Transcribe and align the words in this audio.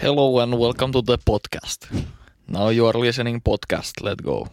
Hello 0.00 0.38
and 0.40 0.54
welcome 0.54 0.92
to 0.92 1.02
the 1.02 1.18
podcast. 1.18 1.86
Now 2.48 2.70
you 2.70 2.86
are 2.86 2.98
listening 2.98 3.40
podcast. 3.42 4.00
Let's 4.00 4.24
go. 4.24 4.46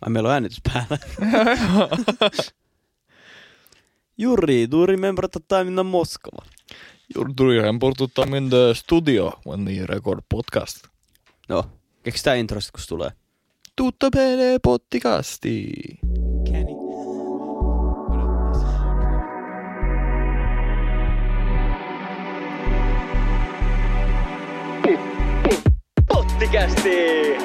Ai 0.00 0.10
meillä 0.10 0.28
on 0.28 0.32
äänitys 0.32 0.60
päällä. 0.72 0.98
Juri, 4.18 4.70
do 4.70 4.76
you 4.76 4.86
remember 4.86 5.28
the 5.28 5.40
time 5.48 5.80
in 5.80 5.86
Moskova? 5.86 6.46
You 7.14 7.24
do 7.38 7.44
you 7.44 7.62
remember 7.62 7.92
to 7.98 8.08
come 8.08 8.38
in 8.38 8.50
the 8.50 8.74
studio 8.74 9.32
when 9.46 9.64
we 9.64 9.86
record 9.86 10.20
podcast? 10.28 10.86
No, 11.48 11.64
keksitää 12.02 12.34
introsta, 12.34 12.72
kun 12.72 12.80
se 12.80 12.88
tulee. 12.88 13.10
Tutta 13.76 14.10
bene 14.10 14.58
podcasti. 14.62 15.72
Pottikästi! 26.46 26.90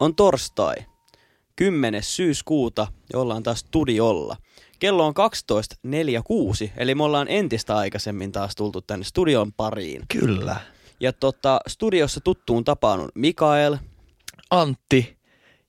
On 0.00 0.14
torstai, 0.14 0.76
10. 1.56 2.02
syyskuuta 2.02 2.86
ja 3.12 3.18
ollaan 3.18 3.42
taas 3.42 3.58
studiolla. 3.58 4.36
Kello 4.78 5.06
on 5.06 5.14
12.46, 6.66 6.70
eli 6.76 6.94
me 6.94 7.04
ollaan 7.04 7.28
entistä 7.28 7.76
aikaisemmin 7.76 8.32
taas 8.32 8.56
tultu 8.56 8.80
tänne 8.80 9.04
studion 9.04 9.52
pariin. 9.52 10.02
Kyllä. 10.08 10.56
Ja 11.00 11.12
tota, 11.12 11.60
studiossa 11.66 12.20
tuttuun 12.20 12.64
tapaan 12.64 13.00
on 13.00 13.08
Mikael. 13.14 13.76
Antti 14.50 15.21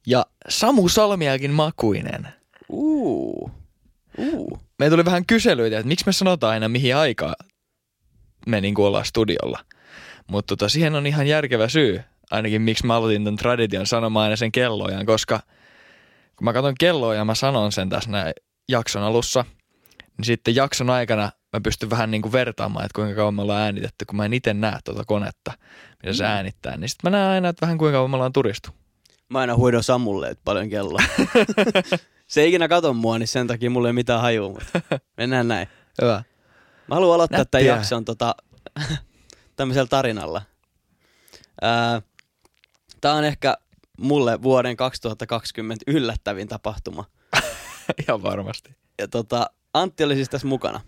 ja 0.08 0.26
Samu 0.50 0.90
Salmiakin 0.90 1.52
makuinen. 1.52 2.28
Uu. 2.70 3.52
Uu. 4.18 4.60
Me 4.80 4.90
tuli 4.90 5.06
vähän 5.06 5.26
kyselyitä, 5.26 5.78
että 5.78 5.88
miksi 5.88 6.06
me 6.06 6.12
sanotaan 6.12 6.54
aina 6.54 6.70
mihin 6.70 6.95
aikaan 6.95 7.36
me 8.48 8.62
niin 8.62 8.80
ollaan 8.80 9.06
studiolla. 9.06 9.60
Mutta 10.28 10.56
tota, 10.56 10.70
siihen 10.70 10.95
on 10.95 11.08
ihan 11.08 11.28
järkevä 11.28 11.68
syy, 11.68 12.02
ainakin 12.32 12.62
miksi 12.62 12.86
mä 12.86 12.95
aloitin 12.95 13.23
tämän 13.23 13.38
tradition 13.38 13.88
sanomaan 13.88 14.23
aina 14.23 14.36
sen 14.36 14.52
kelloajan, 14.52 15.06
koska 15.06 15.40
kun 16.36 16.45
mä 16.45 16.54
katson 16.54 16.76
kelloa 16.80 17.16
ja 17.16 17.26
mä 17.26 17.36
sanon 17.36 17.72
sen 17.72 17.90
tässä 17.90 18.10
näin 18.10 18.34
jakson 18.70 19.04
alussa, 19.04 19.45
niin 20.17 20.26
sitten 20.26 20.56
jakson 20.56 20.90
aikana 20.90 21.32
mä 21.54 21.62
pystyn 21.62 21.90
vähän 21.90 22.12
niin 22.12 22.22
kuin 22.22 22.32
vertaamaan, 22.32 22.86
että 22.86 22.95
kuinka 22.95 23.16
kauan 23.16 23.34
me 23.34 23.42
ollaan 23.42 23.62
äänitetty, 23.62 24.06
kun 24.06 24.17
mä 24.17 24.26
en 24.26 24.34
itse 24.34 24.54
näe 24.54 24.80
tuota 24.86 25.04
konetta, 25.06 25.52
mitä 26.04 26.14
se 26.14 26.26
äänittää. 26.26 26.78
Niin 26.78 26.90
sitten 26.90 27.12
mä 27.12 27.17
näen 27.17 27.32
aina, 27.32 27.50
että 27.50 27.66
vähän 27.66 27.78
kuinka 27.78 27.98
kauan 27.98 28.10
me 28.10 28.16
ollaan 28.16 28.34
turistu. 28.34 28.70
Mä 29.34 29.39
aina 29.39 29.56
huidon 29.56 29.84
Samulle, 29.84 30.30
että 30.30 30.42
paljon 30.45 30.70
kello. 30.70 31.00
Se 32.28 32.42
ei 32.42 32.48
ikinä 32.50 32.67
kato 32.67 32.94
mua, 32.94 33.20
niin 33.20 33.28
sen 33.28 33.48
takia 33.48 33.70
mulla 33.70 33.89
ei 33.89 33.94
mitään 33.94 34.22
hajua, 34.22 34.50
mutta 34.50 34.80
mennään 35.17 35.48
näin. 35.48 35.67
Hyvä. 36.02 36.23
Mä 36.88 36.95
haluan 36.95 37.16
aloittaa 37.16 37.38
Nättiä. 37.38 37.59
tämän 37.59 37.78
jakson 37.78 38.06
tota, 38.06 38.36
tämmöisellä 39.56 39.88
tarinalla. 39.88 40.42
Ää, 41.61 42.02
tää 43.02 43.14
on 43.14 43.23
ehkä 43.23 43.58
mulle 43.98 44.42
vuoden 44.42 44.78
2020 44.78 45.84
yllättävin 45.88 46.48
tapahtuma. 46.48 47.06
Ihan 48.08 48.23
varmasti. 48.23 48.76
Ja 49.00 49.08
tota, 49.08 49.50
Antti 49.73 50.04
oli 50.04 50.16
siis 50.16 50.30
tässä 50.30 50.48
mukana. 50.48 50.81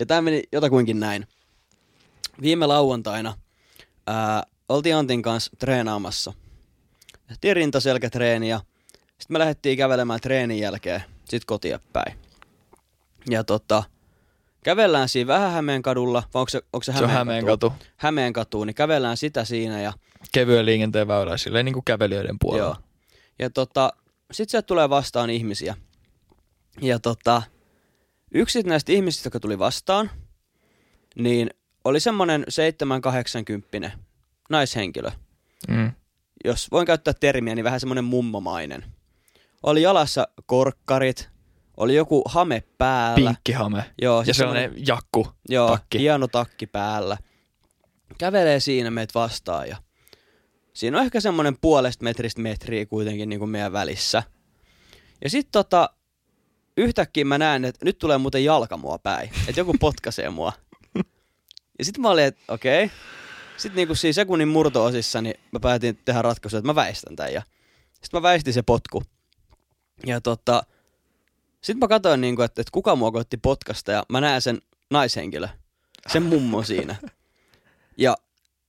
Ja 0.00 0.06
tämä 0.06 0.20
meni 0.20 0.42
jotakuinkin 0.52 1.00
näin. 1.00 1.26
Viime 2.42 2.66
lauantaina 2.66 3.34
ää, 4.06 4.42
oltiin 4.68 4.96
Antin 4.96 5.22
kanssa 5.22 5.52
treenaamassa. 5.58 6.32
Tehtiin 7.30 7.56
rintaselkätreeniä. 7.56 8.60
Sitten 8.92 9.34
me 9.34 9.38
lähdettiin 9.38 9.78
kävelemään 9.78 10.20
treenin 10.20 10.58
jälkeen 10.58 11.02
sit 11.24 11.44
kotia 11.44 11.80
päin. 11.92 12.18
Ja 13.30 13.44
tota, 13.44 13.82
kävellään 14.64 15.08
siinä 15.08 15.28
vähän 15.28 15.52
Hämeen 15.52 15.82
kadulla, 15.82 16.22
vai 16.34 16.40
onko 16.40 16.48
se, 16.48 16.62
onko 16.72 16.84
se 16.84 16.92
Se 16.92 16.98
on 16.98 17.10
Hämeen, 17.10 17.16
Hämeen 17.16 17.46
katu? 17.46 17.72
Hämeen 17.96 18.32
katu, 18.32 18.64
niin 18.64 18.74
kävellään 18.74 19.16
sitä 19.16 19.44
siinä 19.44 19.80
ja 19.80 19.92
Kevyen 20.32 20.66
liikenteen 20.66 21.08
väylä, 21.08 21.36
silleen 21.36 21.64
niin 21.64 21.72
kuin 21.72 21.84
kävelijöiden 21.84 22.36
puolella. 22.40 22.66
Joo. 22.66 23.16
Ja 23.38 23.50
tota, 23.50 23.92
sit 24.32 24.50
sieltä 24.50 24.66
tulee 24.66 24.90
vastaan 24.90 25.30
ihmisiä. 25.30 25.76
Ja 26.80 26.98
tota, 26.98 27.42
yksi 28.34 28.62
näistä 28.62 28.92
ihmisistä, 28.92 29.26
joka 29.26 29.40
tuli 29.40 29.58
vastaan, 29.58 30.10
niin 31.14 31.50
oli 31.84 32.00
semmonen 32.00 32.44
7-80 33.86 33.90
naishenkilö. 34.50 35.10
Mm. 35.68 35.92
Jos 36.44 36.70
voin 36.70 36.86
käyttää 36.86 37.14
termiä, 37.20 37.54
niin 37.54 37.64
vähän 37.64 37.80
semmonen 37.80 38.04
mummomainen. 38.04 38.84
Oli 39.62 39.82
jalassa 39.82 40.28
korkkarit, 40.46 41.30
oli 41.76 41.94
joku 41.94 42.22
hame 42.26 42.62
päällä. 42.78 43.30
Pinkkihame. 43.30 43.84
Joo, 44.02 44.18
Ja 44.18 44.24
siis 44.24 44.36
sellainen 44.36 44.74
jakku. 44.86 45.28
Joo, 45.48 45.68
takki. 45.68 45.98
hieno 45.98 46.28
takki 46.28 46.66
päällä. 46.66 47.18
Kävelee 48.18 48.60
siinä 48.60 48.90
meitä 48.90 49.14
vastaan 49.14 49.68
ja 49.68 49.76
siinä 50.72 50.98
on 50.98 51.04
ehkä 51.04 51.20
semmoinen 51.20 51.56
puolesta 51.60 52.04
metristä 52.04 52.40
metriä 52.40 52.86
kuitenkin 52.86 53.28
niin 53.28 53.38
kuin 53.38 53.50
meidän 53.50 53.72
välissä. 53.72 54.22
Ja 55.24 55.30
sitten 55.30 55.52
tota, 55.52 55.90
yhtäkkiä 56.76 57.24
mä 57.24 57.38
näen, 57.38 57.64
että 57.64 57.84
nyt 57.84 57.98
tulee 57.98 58.18
muuten 58.18 58.44
jalka 58.44 58.76
mua 58.76 58.98
päin, 58.98 59.30
että 59.48 59.60
joku 59.60 59.74
potkaisee 59.80 60.30
mua. 60.30 60.52
Ja 61.78 61.84
sitten 61.84 62.02
mä 62.02 62.10
olin, 62.10 62.24
että 62.24 62.40
okei. 62.48 62.84
Okay. 62.84 62.96
Sitten 63.60 63.76
niinku 63.76 63.94
siinä 63.94 64.12
sekunnin 64.12 64.48
murto-osissa, 64.48 65.22
niin 65.22 65.34
mä 65.52 65.60
päätin 65.60 65.98
tehdä 66.04 66.22
ratkaisu, 66.22 66.56
että 66.56 66.66
mä 66.66 66.74
väistän 66.74 67.16
tämän. 67.16 67.32
Ja 67.32 67.42
sitten 67.92 68.18
mä 68.18 68.22
väistin 68.22 68.52
se 68.52 68.62
potku. 68.62 69.02
Ja 70.06 70.20
tota, 70.20 70.62
sitten 71.60 71.78
mä 71.78 71.88
katsoin, 71.88 72.20
niinku, 72.20 72.42
että, 72.42 72.62
että 72.62 72.72
kuka 72.72 72.96
mua 72.96 73.12
koitti 73.12 73.36
potkasta 73.36 73.92
ja 73.92 74.04
mä 74.08 74.20
näen 74.20 74.42
sen 74.42 74.58
naishenkilö, 74.90 75.48
sen 76.08 76.22
mummo 76.22 76.62
siinä. 76.62 76.96
Ja 77.96 78.16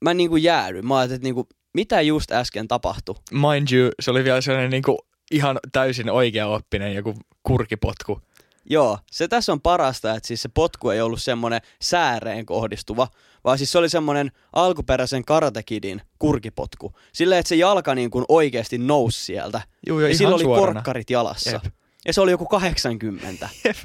mä 0.01 0.13
niinku 0.13 0.37
jäädyin. 0.37 0.87
Mä 0.87 0.97
ajattelin, 0.97 1.15
että 1.15 1.23
niinku, 1.23 1.47
mitä 1.73 2.01
just 2.01 2.31
äsken 2.31 2.67
tapahtui. 2.67 3.15
Mind 3.31 3.67
you, 3.71 3.91
se 3.99 4.11
oli 4.11 4.23
vielä 4.23 4.41
sellainen 4.41 4.71
niin 4.71 4.83
kuin 4.83 4.97
ihan 5.31 5.59
täysin 5.71 6.09
oikea 6.09 6.47
oppinen 6.47 6.95
joku 6.95 7.13
kurkipotku. 7.43 8.21
Joo, 8.69 8.99
se 9.11 9.27
tässä 9.27 9.51
on 9.51 9.61
parasta, 9.61 10.15
että 10.15 10.27
siis 10.27 10.41
se 10.41 10.49
potku 10.53 10.89
ei 10.89 11.01
ollut 11.01 11.21
semmoinen 11.21 11.61
sääreen 11.81 12.45
kohdistuva, 12.45 13.07
vaan 13.43 13.57
siis 13.57 13.71
se 13.71 13.77
oli 13.77 13.89
semmoinen 13.89 14.31
alkuperäisen 14.53 15.25
Karate 15.25 15.63
Kidin 15.63 16.01
kurkipotku. 16.19 16.93
Silleen, 17.13 17.39
että 17.39 17.49
se 17.49 17.55
jalka 17.55 17.95
niin 17.95 18.11
kuin 18.11 18.25
oikeasti 18.27 18.77
nousi 18.77 19.25
sieltä. 19.25 19.61
Juu, 19.87 19.99
ja 19.99 20.07
ja 20.07 20.15
sillä 20.15 20.35
oli 20.35 20.43
suorana. 20.43 20.73
korkkarit 20.73 21.09
jalassa. 21.09 21.49
Jep. 21.49 21.63
Ja 22.05 22.13
se 22.13 22.21
oli 22.21 22.31
joku 22.31 22.45
80. 22.45 23.49
Jep. 23.65 23.77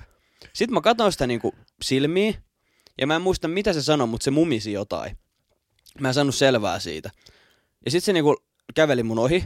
Sitten 0.53 0.75
mä 0.75 0.81
katsoin 0.81 1.13
sitä 1.13 1.27
niin 1.27 1.41
kuin 1.41 1.55
silmiin, 1.83 2.37
ja 3.01 3.07
mä 3.07 3.17
en 3.17 3.23
muista 3.23 3.49
mitä 3.49 3.73
se 3.73 3.83
sanoi, 3.83 4.07
mutta 4.07 4.25
se 4.25 4.31
mumisi 4.31 4.73
jotain. 4.73 5.19
Mä 6.01 6.09
en 6.09 6.15
saanut 6.15 6.35
selvää 6.35 6.79
siitä. 6.79 7.11
Ja 7.85 7.91
sitten 7.91 8.07
se 8.07 8.13
niin 8.13 8.25
kuin 8.25 8.37
käveli 8.75 9.03
mun 9.03 9.19
ohi, 9.19 9.45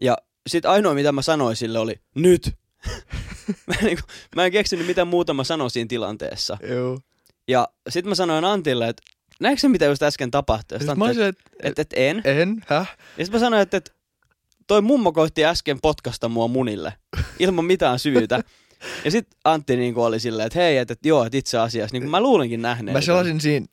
ja 0.00 0.18
sitten 0.46 0.70
ainoa 0.70 0.94
mitä 0.94 1.12
mä 1.12 1.22
sanoin 1.22 1.56
sille 1.56 1.78
oli, 1.78 2.00
nyt! 2.14 2.52
mä, 3.66 3.74
en, 3.78 3.84
niin 3.84 3.96
kuin, 3.96 4.04
mä 4.36 4.44
en 4.44 4.52
keksinyt 4.52 4.86
mitä 4.86 5.04
muuta 5.04 5.34
mä 5.34 5.44
sanoin 5.44 5.70
siinä 5.70 5.88
tilanteessa. 5.88 6.58
Joo. 6.68 6.98
Ja 7.48 7.68
sitten 7.88 8.08
mä 8.08 8.14
sanoin 8.14 8.44
Antille, 8.44 8.88
että 8.88 9.02
näetkö 9.40 9.60
se 9.60 9.68
mitä 9.68 9.84
just 9.84 10.02
äsken 10.02 10.30
tapahtui? 10.30 10.78
Sitten 10.78 10.98
mä 10.98 11.04
Antti, 11.04 11.20
olisin, 11.20 11.28
että 11.28 11.44
et, 11.62 11.78
et 11.78 11.92
en. 11.96 12.22
en, 12.24 12.62
häh? 12.66 12.96
Ja 13.18 13.24
sitten 13.24 13.40
mä 13.40 13.46
sanoin, 13.46 13.62
että, 13.62 13.76
että 13.76 13.90
toi 14.66 14.82
mummo 14.82 15.12
koitti 15.12 15.44
äsken 15.44 15.80
potkasta 15.80 16.28
mua 16.28 16.48
munille 16.48 16.92
ilman 17.38 17.64
mitään 17.64 17.98
syytä. 17.98 18.40
Ja 19.04 19.10
sitten 19.10 19.38
Antti 19.44 19.76
niin 19.76 19.96
oli 19.96 20.20
silleen, 20.20 20.46
että 20.46 20.58
hei, 20.58 20.76
että, 20.78 20.92
että 20.92 21.08
joo, 21.08 21.24
että 21.24 21.38
itse 21.38 21.58
asiassa, 21.58 21.94
niin 21.94 22.02
kuin 22.02 22.10
mä 22.10 22.20
luulinkin 22.20 22.62
nähneen. 22.62 22.96
Mä 22.96 23.00
selasin 23.00 23.40
siinä, 23.40 23.66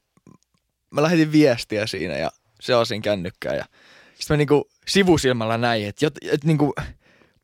mä 0.91 1.01
lähetin 1.01 1.31
viestiä 1.31 1.87
siinä 1.87 2.17
ja 2.17 2.31
selasin 2.61 3.01
kännykkää 3.01 3.55
ja 3.55 3.65
sitten 4.19 4.35
mä 4.35 4.37
niinku 4.37 4.69
sivusilmällä 4.87 5.57
näin, 5.57 5.87
että, 5.87 6.05
jot, 6.05 6.13
että 6.21 6.47
niinku, 6.47 6.73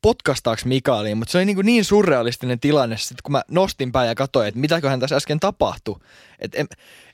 potkastaaks 0.04 0.64
Mikaeliin, 0.64 1.18
mutta 1.18 1.32
se 1.32 1.38
oli 1.38 1.44
niinku 1.44 1.62
niin 1.62 1.84
surrealistinen 1.84 2.60
tilanne, 2.60 2.96
sit 2.96 3.22
kun 3.22 3.32
mä 3.32 3.42
nostin 3.50 3.92
pää 3.92 4.04
ja 4.04 4.14
katsoin, 4.14 4.48
että 4.48 4.60
mitäköhän 4.60 5.00
tässä 5.00 5.16
äsken 5.16 5.40
tapahtui. 5.40 5.98
Että 6.38 6.64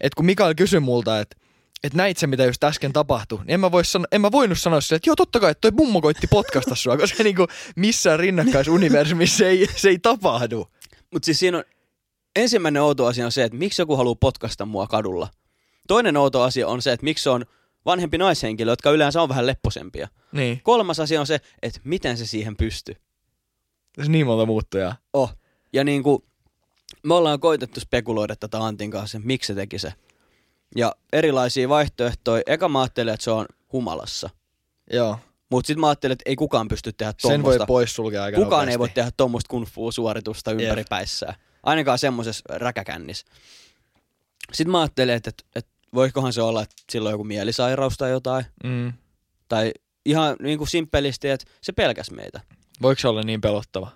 et 0.00 0.14
kun 0.14 0.26
Mikael 0.26 0.54
kysyi 0.54 0.81
multa, 0.81 1.20
että 1.20 1.37
et 1.84 1.94
näit 1.94 2.19
se, 2.19 2.26
mitä 2.26 2.44
just 2.44 2.64
äsken 2.64 2.92
tapahtui, 2.92 3.38
niin 3.38 3.50
en 3.50 3.60
mä, 3.60 3.72
vois 3.72 3.92
sano, 3.92 4.04
en 4.12 4.20
mä 4.20 4.32
voinut 4.32 4.58
sanoa 4.58 4.81
se, 4.81 4.94
että 4.94 5.08
joo 5.08 5.16
totta 5.16 5.40
kai, 5.40 5.50
että 5.50 5.60
toi 5.60 5.70
mummo 5.70 6.00
koitti 6.00 6.26
potkasta 6.26 6.75
sua, 6.75 6.96
koska 6.96 7.22
niinku 7.22 7.46
missään 7.76 8.19
rinnakkaisuniversumissa 8.19 9.36
se 9.36 9.48
ei, 9.48 9.66
se 9.76 9.88
ei 9.88 9.98
tapahdu. 9.98 10.69
Mutta 11.10 11.26
siis 11.26 11.38
siinä 11.38 11.58
on, 11.58 11.64
ensimmäinen 12.36 12.82
outo 12.82 13.06
asia 13.06 13.25
on 13.25 13.32
se, 13.32 13.44
että 13.44 13.58
miksi 13.58 13.82
joku 13.82 13.96
haluaa 13.96 14.14
potkasta 14.14 14.66
mua 14.66 14.86
kadulla. 14.86 15.28
Toinen 15.88 16.16
outo 16.16 16.43
asia 16.43 16.69
on 16.69 16.82
se, 16.82 16.93
että 16.93 17.04
miksi 17.04 17.22
se 17.22 17.31
on 17.31 17.44
vanhempi 17.87 18.19
naishenkilö, 18.19 18.73
jotka 18.73 18.91
yleensä 18.91 19.23
on 19.23 19.29
vähän 19.29 19.47
lepposempia. 19.47 20.09
Niin, 20.32 20.61
Kolmas 20.62 21.00
asia 21.00 21.21
on 21.21 21.27
se, 21.27 21.41
että 21.62 21.81
miten 21.85 22.17
se 22.17 22.27
siihen 22.27 22.56
pystyy. 22.56 22.94
tässä 23.97 24.09
on 24.09 24.12
niin 24.12 24.27
monta 24.27 24.47
muuttujaa. 24.47 24.97
Oh. 25.12 25.35
Ja 25.73 25.85
niin 25.85 26.03
kuin, 26.03 26.23
me 27.03 27.15
ollaan 27.15 27.41
koitettu 27.41 27.81
spekuloida 27.81 28.37
tätä 28.37 28.59
Antin 28.65 28.91
kanssa, 28.91 29.19
että 29.19 29.27
miksi 29.27 29.47
se 29.47 29.55
teki 29.55 29.79
se. 29.79 29.93
Ja 30.77 30.94
erilaisia 31.12 31.69
vaihtoehtoja. 31.69 32.43
Eka 32.47 32.69
mä 32.69 32.81
ajattelin, 32.81 33.15
että 33.15 33.25
se 33.25 33.31
on 33.31 33.47
humalassa. 33.73 34.31
Joo. 34.93 35.19
Mutta 35.50 35.67
sitten 35.67 35.81
mä 35.81 35.88
ajattelin, 35.88 36.12
että 36.12 36.23
ei 36.27 36.37
kukaan 36.37 36.69
pysty 36.69 36.93
tehdä 36.93 37.15
Sen 37.19 37.29
voi 37.29 37.35
tuommoista. 37.38 37.67
poissulkea 37.67 38.23
aika 38.25 38.37
Kukaan 38.37 38.50
nopeasti. 38.50 38.71
ei 38.73 38.79
voi 38.79 38.88
tehdä 38.88 39.11
tuommoista 39.17 39.49
kung 39.49 39.67
fu-suoritusta 39.67 40.53
ympäripäissään. 40.53 41.35
Ainakaan 41.62 41.99
semmoisessa 41.99 42.43
räkäkännissä. 42.49 43.27
Sitten 44.53 44.71
mä 44.73 44.81
ajattelin, 44.81 45.15
että, 45.15 45.29
että, 45.31 45.44
että 45.56 45.71
voikohan 45.94 46.32
se 46.32 46.42
olla, 46.42 46.62
että 46.62 46.75
sillä 46.92 47.08
on 47.08 47.12
joku 47.12 47.25
mielisairaus 47.25 47.96
tai 47.96 48.10
jotain. 48.10 48.44
Mm. 48.64 48.92
Tai 49.48 49.72
ihan 50.06 50.37
niin 50.42 50.58
kuin 50.58 50.69
simppelisti, 50.69 51.28
että 51.28 51.46
se 51.62 51.72
pelkäs 51.72 52.10
meitä. 52.10 52.40
Voiko 52.82 52.98
se 53.00 53.08
olla 53.08 53.22
niin 53.22 53.40
pelottava? 53.40 53.90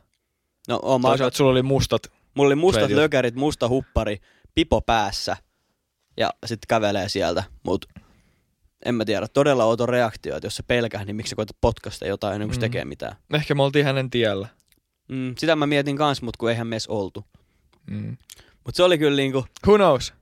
No, 0.68 0.78
oon 0.82 1.00
mä 1.00 1.08
Toisaalta 1.08 1.36
sulla 1.36 1.50
oli 1.50 1.62
mustat. 1.62 2.02
Mulla 2.34 2.46
oli 2.48 2.54
mustat 2.54 2.80
Sveidit. 2.80 2.96
lökärit, 2.96 3.34
musta 3.34 3.68
huppari, 3.68 4.18
pipo 4.54 4.80
päässä 4.80 5.36
ja 6.16 6.30
sitten 6.46 6.66
kävelee 6.68 7.08
sieltä, 7.08 7.44
mut 7.62 7.86
en 8.84 8.94
mä 8.94 9.04
tiedä, 9.04 9.28
todella 9.28 9.64
outo 9.64 9.86
reaktio, 9.86 10.36
että 10.36 10.46
jos 10.46 10.56
se 10.56 10.62
pelkää, 10.62 11.04
niin 11.04 11.16
miksi 11.16 11.30
sä 11.30 11.36
koetat 11.36 11.56
potkasta 11.60 12.06
jotain 12.06 12.34
ennen 12.34 12.48
kuin 12.48 12.54
se 12.54 12.58
Mm. 12.58 12.60
tekee 12.60 12.84
mitään. 12.84 13.16
Ehkä 13.34 13.54
me 13.54 13.62
oltiin 13.62 13.84
hänen 13.84 14.10
tiellä. 14.10 14.48
Mm, 15.08 15.34
sitä 15.38 15.56
mä 15.56 15.66
mietin 15.66 15.96
kans, 15.96 16.22
mut 16.22 16.36
kun 16.36 16.50
eihän 16.50 16.66
meissä 16.66 16.92
oltu. 16.92 17.24
Mm. 17.90 18.16
Mut 18.64 18.74
se 18.74 18.82
oli 18.82 18.98
kyllä 18.98 19.16
niinku, 19.16 19.44
Who 19.66 19.76
knows? 19.76 20.12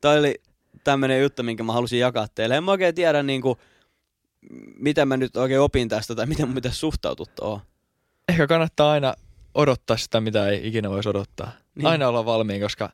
toi 0.00 0.18
oli 0.18 0.34
tämmönen 0.84 1.22
juttu, 1.22 1.42
minkä 1.42 1.62
mä 1.62 1.72
halusin 1.72 1.98
jakaa 1.98 2.26
teille. 2.34 2.56
En 2.56 2.64
mä 2.64 2.70
oikein 2.70 2.94
tiedä 2.94 3.22
niinku, 3.22 3.58
mitä 4.78 5.04
mä 5.06 5.16
nyt 5.16 5.36
oikein 5.36 5.60
opin 5.60 5.88
tästä 5.88 6.14
tai 6.14 6.26
miten 6.26 6.48
mun 6.48 6.54
pitäisi 6.54 6.78
suhtautua 6.78 7.26
tuohon. 7.36 7.60
Ehkä 8.28 8.46
kannattaa 8.46 8.92
aina 8.92 9.14
odottaa 9.54 9.96
sitä, 9.96 10.20
mitä 10.20 10.48
ei 10.48 10.68
ikinä 10.68 10.90
voisi 10.90 11.08
odottaa. 11.08 11.46
Niin. 11.46 11.56
Niin. 11.74 11.86
Aina 11.86 12.08
olla 12.08 12.24
valmiin, 12.24 12.60
koska 12.60 12.90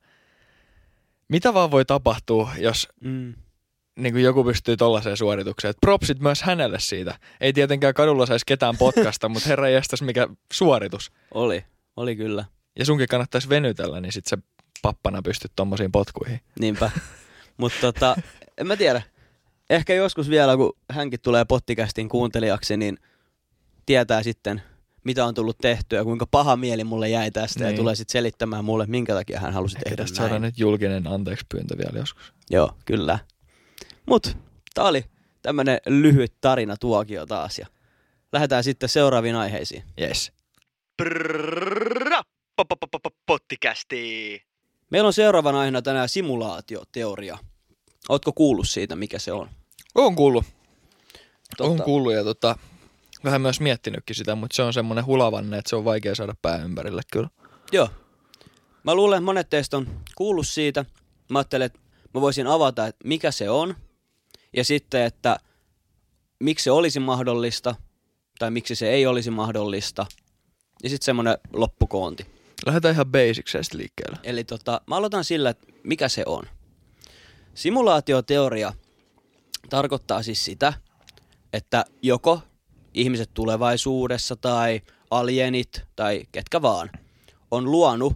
mitä 1.28 1.54
vaan 1.54 1.70
voi 1.70 1.84
tapahtua, 1.84 2.50
jos 2.58 2.88
Mm. 3.00 3.34
niin 3.98 4.12
kuin 4.14 4.24
joku 4.24 4.44
pystyy 4.44 4.76
tollaiseen 4.76 5.16
suoritukseen. 5.16 5.70
Et 5.70 5.76
propsit 5.80 6.20
myös 6.20 6.42
hänelle 6.42 6.80
siitä. 6.80 7.18
Ei 7.40 7.52
tietenkään 7.52 7.94
kadulla 7.94 8.26
saisi 8.26 8.46
ketään 8.46 8.76
potkasta, 8.76 9.28
mutta 9.32 9.48
herra 9.48 9.68
jästäs 9.68 10.02
mikä 10.02 10.28
suoritus. 10.52 11.12
Oli, 11.34 11.64
oli 11.96 12.16
kyllä. 12.16 12.44
Ja 12.78 12.84
sunkin 12.84 13.08
kannattaisi 13.08 13.48
venytellä, 13.48 14.00
niin 14.00 14.12
sit 14.12 14.26
sä 14.26 14.38
pappana 14.82 15.22
pystyt 15.22 15.52
tommosiin 15.56 15.92
potkuihin. 15.92 16.40
Niinpä. 16.60 16.90
Mutta 17.56 17.80
tota, 17.80 18.16
en 18.58 18.66
mä 18.66 18.76
tiedä. 18.76 19.02
Ehkä 19.70 19.94
joskus 19.94 20.30
vielä, 20.30 20.56
kun 20.56 20.72
hänkin 20.90 21.20
tulee 21.20 21.44
pottikästin 21.44 22.08
kuuntelijaksi, 22.08 22.76
niin 22.76 22.98
tietää 23.86 24.22
sitten, 24.22 24.62
mitä 25.04 25.24
on 25.24 25.34
tullut 25.34 25.58
tehtyä, 25.58 26.04
kuinka 26.04 26.26
paha 26.26 26.56
mieli 26.56 26.84
mulle 26.84 27.08
jäi 27.08 27.30
tästä 27.30 27.64
niin. 27.64 27.70
ja 27.70 27.76
tulee 27.76 27.94
sitten 27.94 28.12
selittämään 28.12 28.64
mulle, 28.64 28.86
minkä 28.86 29.14
takia 29.14 29.40
hän 29.40 29.52
halusi 29.52 29.76
Ehkä 29.76 29.84
tehdä 29.84 30.02
tästä 30.02 30.14
näin. 30.14 30.28
saadaan 30.28 30.42
nyt 30.42 30.58
julkinen 30.58 31.06
anteeksi 31.06 31.46
pyyntö 31.48 31.78
vielä 31.78 31.98
joskus. 31.98 32.32
Joo, 32.50 32.72
kyllä. 32.84 33.18
Mut 34.06 34.36
tää 34.74 34.84
oli 34.84 35.04
tämmönen 35.42 35.78
lyhyt 35.86 36.32
tarina 36.40 36.76
tuokio 36.76 37.26
taas 37.26 37.58
ja 37.58 37.66
lähdetään 38.32 38.64
sitten 38.64 38.88
seuraaviin 38.88 39.36
aiheisiin. 39.36 39.82
Yes. 40.00 40.32
Pottikästi. 43.26 44.42
Meillä 44.96 45.06
on 45.06 45.12
seuraavana 45.12 45.58
aiheena 45.58 45.82
tänään 45.82 46.08
simulaatioteoria. 46.08 47.38
Ootko 48.08 48.32
kuullut 48.32 48.68
siitä, 48.68 48.96
mikä 48.96 49.18
se 49.18 49.32
on? 49.32 49.48
On 49.94 50.16
kuullut. 50.16 50.44
Totta. 51.56 51.72
On 51.72 51.82
kuullut 51.82 52.12
ja 52.12 52.24
tota, 52.24 52.58
vähän 53.24 53.40
myös 53.40 53.60
miettinytkin 53.60 54.16
sitä, 54.16 54.34
mutta 54.34 54.56
se 54.56 54.62
on 54.62 54.72
semmoinen 54.72 55.06
hulavanne, 55.06 55.58
että 55.58 55.70
se 55.70 55.76
on 55.76 55.84
vaikea 55.84 56.14
saada 56.14 56.34
pää 56.42 56.56
ympärille 56.56 57.02
kyllä. 57.12 57.28
Joo. 57.72 57.88
Mä 58.84 58.94
luulen, 58.94 59.16
että 59.16 59.24
monet 59.24 59.50
teistä 59.50 59.76
on 59.76 59.86
kuullut 60.14 60.46
siitä. 60.46 60.84
Mä 61.30 61.38
ajattelin, 61.38 61.66
että 61.66 61.78
mä 62.14 62.20
voisin 62.20 62.46
avata, 62.46 62.86
että 62.86 63.08
mikä 63.08 63.30
se 63.30 63.50
on. 63.50 63.74
Ja 64.56 64.64
sitten, 64.64 65.02
että 65.02 65.36
miksi 66.40 66.64
se 66.64 66.70
olisi 66.70 67.00
mahdollista 67.00 67.74
tai 68.38 68.50
miksi 68.50 68.74
se 68.74 68.90
ei 68.90 69.06
olisi 69.06 69.30
mahdollista. 69.30 70.06
Ja 70.82 70.88
sitten 70.88 71.04
semmoinen 71.04 71.38
loppukoonti. 71.52 72.35
Lähdetään 72.66 72.94
ihan 72.94 73.06
basicseista 73.06 73.78
liikkeelle. 73.78 74.18
Eli 74.22 74.44
tota, 74.44 74.80
mä 74.86 74.96
aloitan 74.96 75.24
sillä, 75.24 75.50
että 75.50 75.66
mikä 75.84 76.08
se 76.08 76.22
on. 76.26 76.44
Simulaatioteoria 77.54 78.72
tarkoittaa 79.70 80.22
siis 80.22 80.44
sitä, 80.44 80.72
että 81.52 81.84
joko 82.02 82.42
ihmiset 82.94 83.30
tulevaisuudessa 83.34 84.36
tai 84.36 84.80
alienit 85.10 85.84
tai 85.96 86.22
ketkä 86.32 86.62
vaan 86.62 86.90
on 87.50 87.70
luonut 87.70 88.12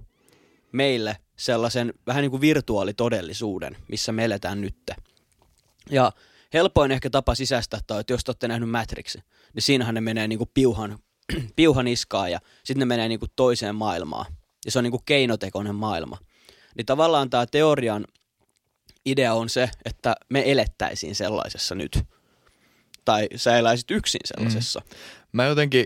meille 0.73 1.17
sellaisen 1.37 1.95
vähän 2.07 2.23
niin 2.23 2.31
kuin 2.31 2.41
virtuaalitodellisuuden, 2.41 3.77
missä 3.89 4.13
me 4.13 4.25
eletään 4.25 4.61
nytte. 4.61 4.95
Ja 5.91 6.13
helpoin 6.55 6.93
ehkä 6.93 7.11
tapa 7.11 7.35
sisäistää 7.35 7.81
että 8.01 8.13
jos 8.13 8.25
te 8.25 8.31
olette 8.31 8.49
nähnyt 8.49 8.71
Matrixin, 8.71 9.23
niin 9.55 9.63
siinähän 9.63 9.95
ne 9.95 10.01
menee 10.01 10.29
niin 10.29 10.39
kuin 10.39 10.51
piuhan, 10.55 10.99
piuhan 11.57 11.89
iskaa 11.89 12.29
ja 12.29 12.41
sitten 12.65 12.79
ne 12.79 12.85
menee 12.85 13.09
niin 13.09 13.21
kuin 13.21 13.31
toiseen 13.37 13.75
maailmaan. 13.75 14.27
Ja 14.65 14.71
se 14.71 14.79
on 14.79 14.83
niin 14.83 14.91
kuin 14.91 15.03
keinotekoinen 15.07 15.75
maailma. 15.75 16.19
Niin 16.77 16.87
tavallaan 16.87 17.31
tämä 17.31 17.47
teorian 17.47 18.05
idea 19.07 19.35
on 19.35 19.49
se, 19.49 19.71
että 19.85 20.17
me 20.29 20.43
elettäisiin 20.47 21.15
sellaisessa 21.15 21.75
nyt. 21.75 21.99
Tai 23.05 23.29
sä 23.37 23.57
eläisit 23.57 23.91
yksin 23.91 24.21
sellaisessa. 24.25 24.81
Mm. 24.81 24.97
Mä 25.33 25.45
jotenkin, 25.45 25.85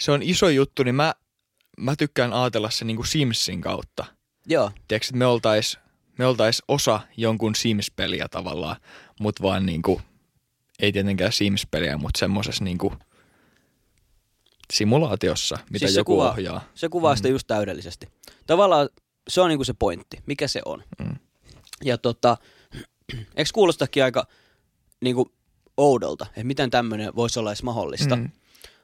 se 0.00 0.12
on 0.12 0.22
iso 0.22 0.48
juttu, 0.48 0.82
niin 0.82 0.94
mä, 0.94 1.14
mä 1.78 1.96
tykkään 1.96 2.32
ajatella 2.32 2.70
se 2.70 2.84
niinku 2.84 3.04
Simsin 3.04 3.60
kautta. 3.60 4.04
Joo, 4.46 4.70
Tiedätkö, 4.88 5.06
että 5.06 5.16
me 5.16 5.26
oltais, 5.26 5.78
me 6.18 6.26
oltais 6.26 6.62
osa 6.68 7.00
jonkun 7.16 7.54
Sims-peliä 7.54 8.28
tavallaan, 8.30 8.76
mutta 9.20 9.42
vaan 9.42 9.66
niinku, 9.66 10.00
ei 10.78 10.92
tietenkään 10.92 11.32
Sims-peliä, 11.32 11.96
mutta 11.96 12.18
semmosessa 12.18 12.64
niinku 12.64 12.92
simulaatiossa, 14.72 15.58
mitä 15.70 15.78
Siis 15.78 15.94
se 15.94 16.00
joku 16.00 16.12
kuva- 16.12 16.30
ohjaa. 16.30 16.64
se 16.74 16.88
kuvaa 16.88 17.16
sitä 17.16 17.28
just 17.28 17.46
täydellisesti. 17.46 18.08
Tavallaan 18.46 18.88
se 19.28 19.40
on 19.40 19.48
niinku 19.48 19.64
se 19.64 19.72
pointti, 19.78 20.18
mikä 20.26 20.48
se 20.48 20.60
on. 20.64 20.82
Mm. 20.98 21.16
Ja 21.84 21.98
tota, 21.98 22.36
eikö 23.36 23.50
kuulostakin 23.54 24.04
aika 24.04 24.26
niinku 25.00 25.32
oudolta, 25.76 26.26
että 26.28 26.44
miten 26.44 26.70
tämmöinen 26.70 27.16
voisi 27.16 27.38
olla 27.38 27.50
edes 27.50 27.62
mahdollista. 27.62 28.16
Mm. 28.16 28.22
Mm. 28.22 28.30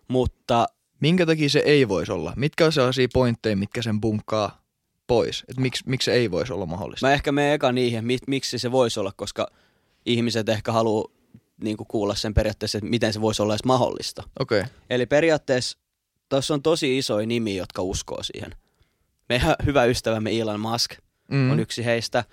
Mutta 0.09 0.67
Minkä 1.01 1.27
takia 1.27 1.49
se 1.51 1.59
ei 1.59 1.89
voisi 1.89 2.13
olla? 2.13 2.33
Mitkä 2.37 2.65
on 2.67 2.73
sellaisia 2.73 3.09
pointteja, 3.13 3.57
mitkä 3.57 3.83
sen 3.83 4.01
bunkkaa 4.01 4.63
pois? 5.07 5.45
Et 5.49 5.57
miksi, 5.57 5.85
miksi 5.87 6.05
se 6.05 6.13
ei 6.13 6.31
voisi 6.31 6.53
olla 6.53 6.67
mahdollista? 6.67 7.07
mä 7.07 7.13
ehkä 7.13 7.33
menen 7.33 7.53
eka 7.53 7.73
niihin, 7.73 8.05
mi- 8.05 8.19
miksi 8.27 8.59
se 8.59 8.73
voisi 8.73 9.01
olla, 9.01 9.13
koska 9.17 9.51
ihmiset 10.07 10.49
ehkä 10.49 10.73
haluaa 10.73 11.05
niinku 11.63 11.85
kuulla 11.85 12.15
sen 12.15 12.35
periaatteessa, 12.35 12.79
että 12.79 12.91
miten 12.91 13.13
se 13.13 13.21
voisi 13.21 13.43
olla 13.43 13.53
edes 13.53 13.65
mahdollista. 13.65 14.23
Okay. 14.41 14.65
Eli 14.91 15.07
periaatteessa 15.07 15.79
tuossa 16.29 16.55
on 16.55 16.63
tosi 16.63 16.99
isoja 16.99 17.27
nimiä, 17.27 17.57
jotka 17.57 17.83
uskoo 17.83 18.23
siihen. 18.23 18.55
Meidän 19.29 19.55
hyvä 19.67 19.85
ystävämme 19.85 20.39
Elon 20.41 20.61
Musk 20.61 20.95
mm. 21.31 21.51
On 21.51 21.61
yksi 21.61 21.85
heistä. 21.85 22.25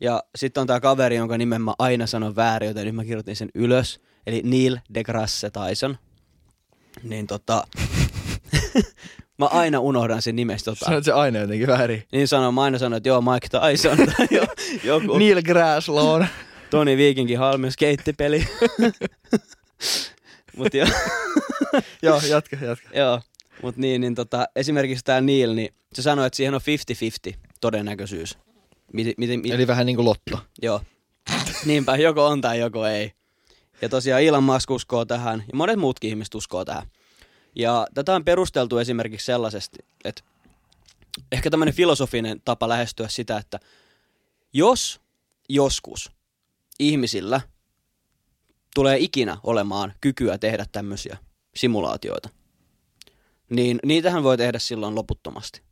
Ja 0.00 0.22
sitten 0.36 0.60
on 0.60 0.66
tämä 0.66 0.80
kaveri, 0.80 1.16
jonka 1.16 1.38
nimen 1.38 1.62
mä 1.62 1.74
aina 1.78 2.06
sanon 2.06 2.36
väärin, 2.36 2.68
joten 2.68 2.86
nyt 2.86 2.94
mä 2.94 3.04
kirjoitin 3.04 3.36
sen 3.36 3.50
ylös. 3.54 4.00
Eli 4.26 4.42
Neil 4.44 4.76
deGrasse 4.94 5.50
Tyson. 5.50 5.98
Niin 7.02 7.26
tota... 7.26 7.66
mä 9.38 9.46
aina 9.46 9.80
unohdan 9.80 10.22
sen 10.22 10.36
nimestä. 10.36 10.70
Tota. 10.70 10.84
Sanoit 10.84 11.04
se 11.04 11.12
aina 11.12 11.38
jotenkin 11.38 11.66
väärin. 11.66 12.04
Niin 12.12 12.28
sanon, 12.28 12.54
mä 12.54 12.62
aina 12.62 12.78
sanon, 12.78 12.96
että 12.96 13.08
joo, 13.08 13.20
Mike 13.20 13.48
Tyson 13.48 13.96
tai 13.96 14.26
jo, 14.30 14.46
joku 14.92 15.18
Neil 15.18 15.42
Grasslawn. 15.42 16.26
Toni 16.74 16.96
Viikinkin 16.96 17.38
halmen 17.38 17.72
skeittipeli. 17.72 18.48
Mut 20.56 20.74
jo, 20.74 20.86
Joo, 22.02 22.20
jatka, 22.28 22.56
jatka. 22.56 22.88
joo. 22.94 23.20
Mut 23.62 23.76
niin, 23.76 24.00
niin 24.00 24.14
tota, 24.14 24.48
esimerkiksi 24.56 25.04
tää 25.04 25.20
Neil, 25.20 25.54
niin 25.54 25.74
se 25.92 26.02
sanoi, 26.02 26.26
että 26.26 26.36
siihen 26.36 26.54
on 26.54 26.60
50-50 27.30 27.36
todennäköisyys. 27.60 28.38
Miten, 28.92 29.14
miten, 29.16 29.40
miten, 29.40 29.56
Eli 29.56 29.66
vähän 29.66 29.86
niin 29.86 29.96
kuin 29.96 30.04
lotto. 30.04 30.40
Joo. 30.62 30.80
Niinpä, 31.64 31.96
joko 31.96 32.26
on 32.26 32.40
tai 32.40 32.58
joko 32.58 32.86
ei. 32.86 33.12
Ja 33.82 33.88
tosiaan 33.88 34.22
Elon 34.22 34.44
Musk 34.44 34.70
uskoo 34.70 35.04
tähän, 35.04 35.44
ja 35.52 35.56
monet 35.56 35.78
muutkin 35.78 36.10
ihmiset 36.10 36.34
uskoo 36.34 36.64
tähän. 36.64 36.86
Ja 37.56 37.86
tätä 37.94 38.14
on 38.14 38.24
perusteltu 38.24 38.78
esimerkiksi 38.78 39.26
sellaisesti, 39.26 39.78
että 40.04 40.22
ehkä 41.32 41.50
tämmöinen 41.50 41.74
filosofinen 41.74 42.40
tapa 42.44 42.68
lähestyä 42.68 43.08
sitä, 43.08 43.36
että 43.36 43.60
jos 44.52 45.00
joskus 45.48 46.10
ihmisillä 46.80 47.40
tulee 48.74 48.98
ikinä 48.98 49.36
olemaan 49.42 49.92
kykyä 50.00 50.38
tehdä 50.38 50.66
tämmöisiä 50.72 51.16
simulaatioita, 51.56 52.28
niin 53.50 53.78
niitähän 53.84 54.22
voi 54.22 54.36
tehdä 54.36 54.58
silloin 54.58 54.94
loputtomasti. 54.94 55.62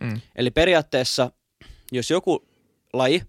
Mm. 0.00 0.20
Eli 0.36 0.50
periaatteessa, 0.50 1.32
jos 1.92 2.10
joku 2.10 2.48
laji 2.92 3.22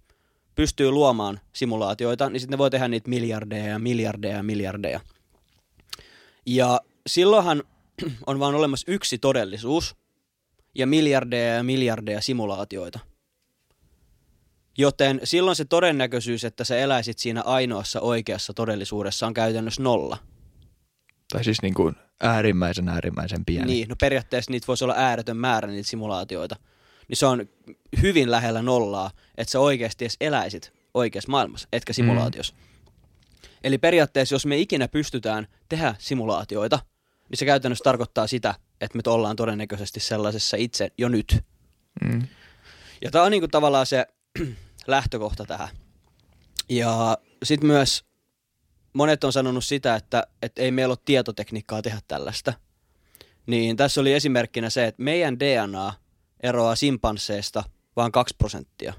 pystyy 0.55 0.91
luomaan 0.91 1.39
simulaatioita, 1.53 2.29
niin 2.29 2.39
sitten 2.39 2.53
ne 2.53 2.57
voi 2.57 2.69
tehdä 2.69 2.87
niitä 2.87 3.09
miljardeja 3.09 3.65
ja 3.65 3.79
miljardeja 3.79 4.35
ja 4.35 4.43
miljardeja. 4.43 4.99
Ja 6.45 6.81
silloinhan 7.07 7.63
on 8.27 8.39
vaan 8.39 8.55
olemassa 8.55 8.91
yksi 8.91 9.17
todellisuus 9.17 9.95
ja 10.75 10.87
miljardeja 10.87 11.55
ja 11.55 11.63
miljardeja 11.63 12.21
simulaatioita. 12.21 12.99
Joten 14.81 15.19
silloin 15.23 15.55
se 15.55 15.65
todennäköisyys, 15.65 16.43
että 16.43 16.63
sä 16.63 16.77
eläisit 16.77 17.19
siinä 17.19 17.41
ainoassa 17.41 17.99
oikeassa 17.99 18.53
todellisuudessa 18.53 19.27
on 19.27 19.33
käytännössä 19.33 19.83
nolla. 19.83 20.17
Tai 21.33 21.43
siis 21.43 21.61
niin 21.61 21.73
kuin 21.73 21.95
äärimmäisen 22.19 22.89
äärimmäisen 22.89 23.45
pieni. 23.45 23.65
Niin, 23.65 23.89
no 23.89 23.95
periaatteessa 24.01 24.51
niitä 24.51 24.67
voisi 24.67 24.83
olla 24.83 24.93
ääretön 24.97 25.37
määrä 25.37 25.67
niitä 25.67 25.89
simulaatioita. 25.89 26.55
Niin 27.07 27.17
se 27.17 27.25
on 27.25 27.49
hyvin 28.01 28.31
lähellä 28.31 28.61
nollaa, 28.61 29.11
että 29.37 29.51
sä 29.51 29.59
oikeasti 29.59 30.05
edes 30.05 30.17
eläisit 30.21 30.73
oikeassa 30.93 31.31
maailmassa, 31.31 31.67
etkä 31.73 31.93
simulaatiossa. 31.93 32.53
Mm. 32.53 32.61
Eli 33.63 33.77
periaatteessa, 33.77 34.35
jos 34.35 34.45
me 34.45 34.57
ikinä 34.57 34.87
pystytään 34.87 35.47
tehdä 35.69 35.95
simulaatioita, 35.99 36.79
niin 37.29 37.37
se 37.37 37.45
käytännössä 37.45 37.83
tarkoittaa 37.83 38.27
sitä, 38.27 38.55
että 38.81 38.97
me 38.97 39.01
ollaan 39.07 39.35
todennäköisesti 39.35 39.99
sellaisessa 39.99 40.57
itse 40.57 40.91
jo 40.97 41.09
nyt. 41.09 41.39
Mm. 42.05 42.27
Ja 43.01 43.11
tämä 43.11 43.23
on 43.23 43.31
niinku 43.31 43.47
tavallaan 43.47 43.85
se 43.85 44.05
lähtökohta 44.87 45.45
tähän. 45.45 45.69
Ja 46.69 47.17
sitten 47.43 47.67
myös 47.67 48.05
monet 48.93 49.23
on 49.23 49.33
sanonut 49.33 49.65
sitä, 49.65 49.95
että, 49.95 50.27
että 50.41 50.61
ei 50.61 50.71
meillä 50.71 50.91
ole 50.91 50.97
tietotekniikkaa 51.05 51.81
tehdä 51.81 51.99
tällaista. 52.07 52.53
Niin 53.45 53.77
tässä 53.77 54.01
oli 54.01 54.13
esimerkkinä 54.13 54.69
se, 54.69 54.87
että 54.87 55.03
meidän 55.03 55.39
DNA 55.39 55.93
eroaa 56.43 56.75
simpansseista 56.75 57.63
vain 57.95 58.11
2 58.11 58.35
prosenttia. 58.37 58.93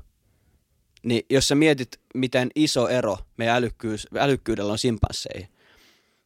Niin 1.03 1.27
jos 1.31 1.49
sä 1.49 1.55
mietit, 1.55 2.01
miten 2.15 2.51
iso 2.55 2.89
ero 2.89 3.19
meidän 3.37 3.57
älykkyys, 3.57 4.07
älykkyydellä 4.19 4.73
on 4.73 4.79
simpansseihin, 4.79 5.49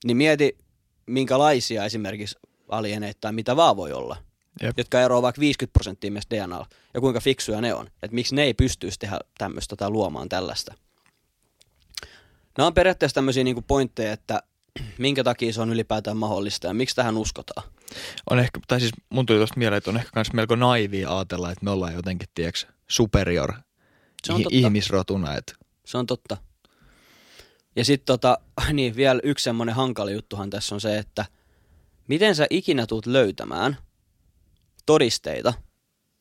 niin 0.04 0.16
mieti, 0.16 0.58
minkälaisia 1.06 1.84
esimerkiksi 1.84 2.38
alieneita 2.68 3.18
tai 3.20 3.32
mitä 3.32 3.56
vaan 3.56 3.76
voi 3.76 3.92
olla, 3.92 4.16
Jep. 4.62 4.78
jotka 4.78 5.00
eroavat 5.00 5.22
vaikka 5.22 5.40
50 5.40 5.72
prosenttia 5.72 6.10
meistä 6.10 6.36
DNAlla, 6.36 6.66
ja 6.94 7.00
kuinka 7.00 7.20
fiksuja 7.20 7.60
ne 7.60 7.74
on. 7.74 7.86
Että 7.86 8.14
miksi 8.14 8.34
ne 8.34 8.42
ei 8.42 8.54
pystyisi 8.54 8.98
tehdä 8.98 9.18
tämmöistä 9.38 9.76
tai 9.76 9.90
luomaan 9.90 10.28
tällaista. 10.28 10.74
Nämä 12.58 12.66
on 12.66 12.74
periaatteessa 12.74 13.14
tämmöisiä 13.14 13.44
niinku 13.44 13.62
pointteja, 13.62 14.12
että 14.12 14.42
minkä 14.98 15.24
takia 15.24 15.52
se 15.52 15.60
on 15.60 15.72
ylipäätään 15.72 16.16
mahdollista 16.16 16.66
ja 16.66 16.74
miksi 16.74 16.96
tähän 16.96 17.16
uskotaan. 17.16 17.68
On 18.30 18.38
ehkä, 18.38 18.60
tai 18.68 18.80
siis 18.80 18.92
mun 19.10 19.26
tuli 19.26 19.38
tuosta 19.38 19.58
mieleen, 19.58 19.78
että 19.78 19.90
on 19.90 19.96
ehkä 19.96 20.10
myös 20.14 20.32
melko 20.32 20.56
naivia 20.56 21.16
ajatella, 21.16 21.50
että 21.50 21.64
me 21.64 21.70
ollaan 21.70 21.94
jotenkin, 21.94 22.28
tiedätkö, 22.34 22.66
superior 22.88 23.52
Se 24.24 24.32
on 24.32 24.42
totta. 24.42 24.56
ihmisrotuna. 24.58 25.34
Että 25.34 25.52
Se 25.84 25.98
on 25.98 26.06
totta. 26.06 26.36
Ja 27.76 27.84
sitten 27.84 28.06
tota, 28.06 28.38
niin 28.72 28.96
vielä 28.96 29.20
yksi 29.24 29.42
semmoinen 29.42 29.74
hankala 29.74 30.10
juttuhan 30.10 30.50
tässä 30.50 30.74
on 30.74 30.80
se, 30.80 30.98
että 30.98 31.24
miten 32.08 32.34
sä 32.34 32.46
ikinä 32.50 32.86
tuut 32.86 33.06
löytämään 33.06 33.76
todisteita, 34.86 35.52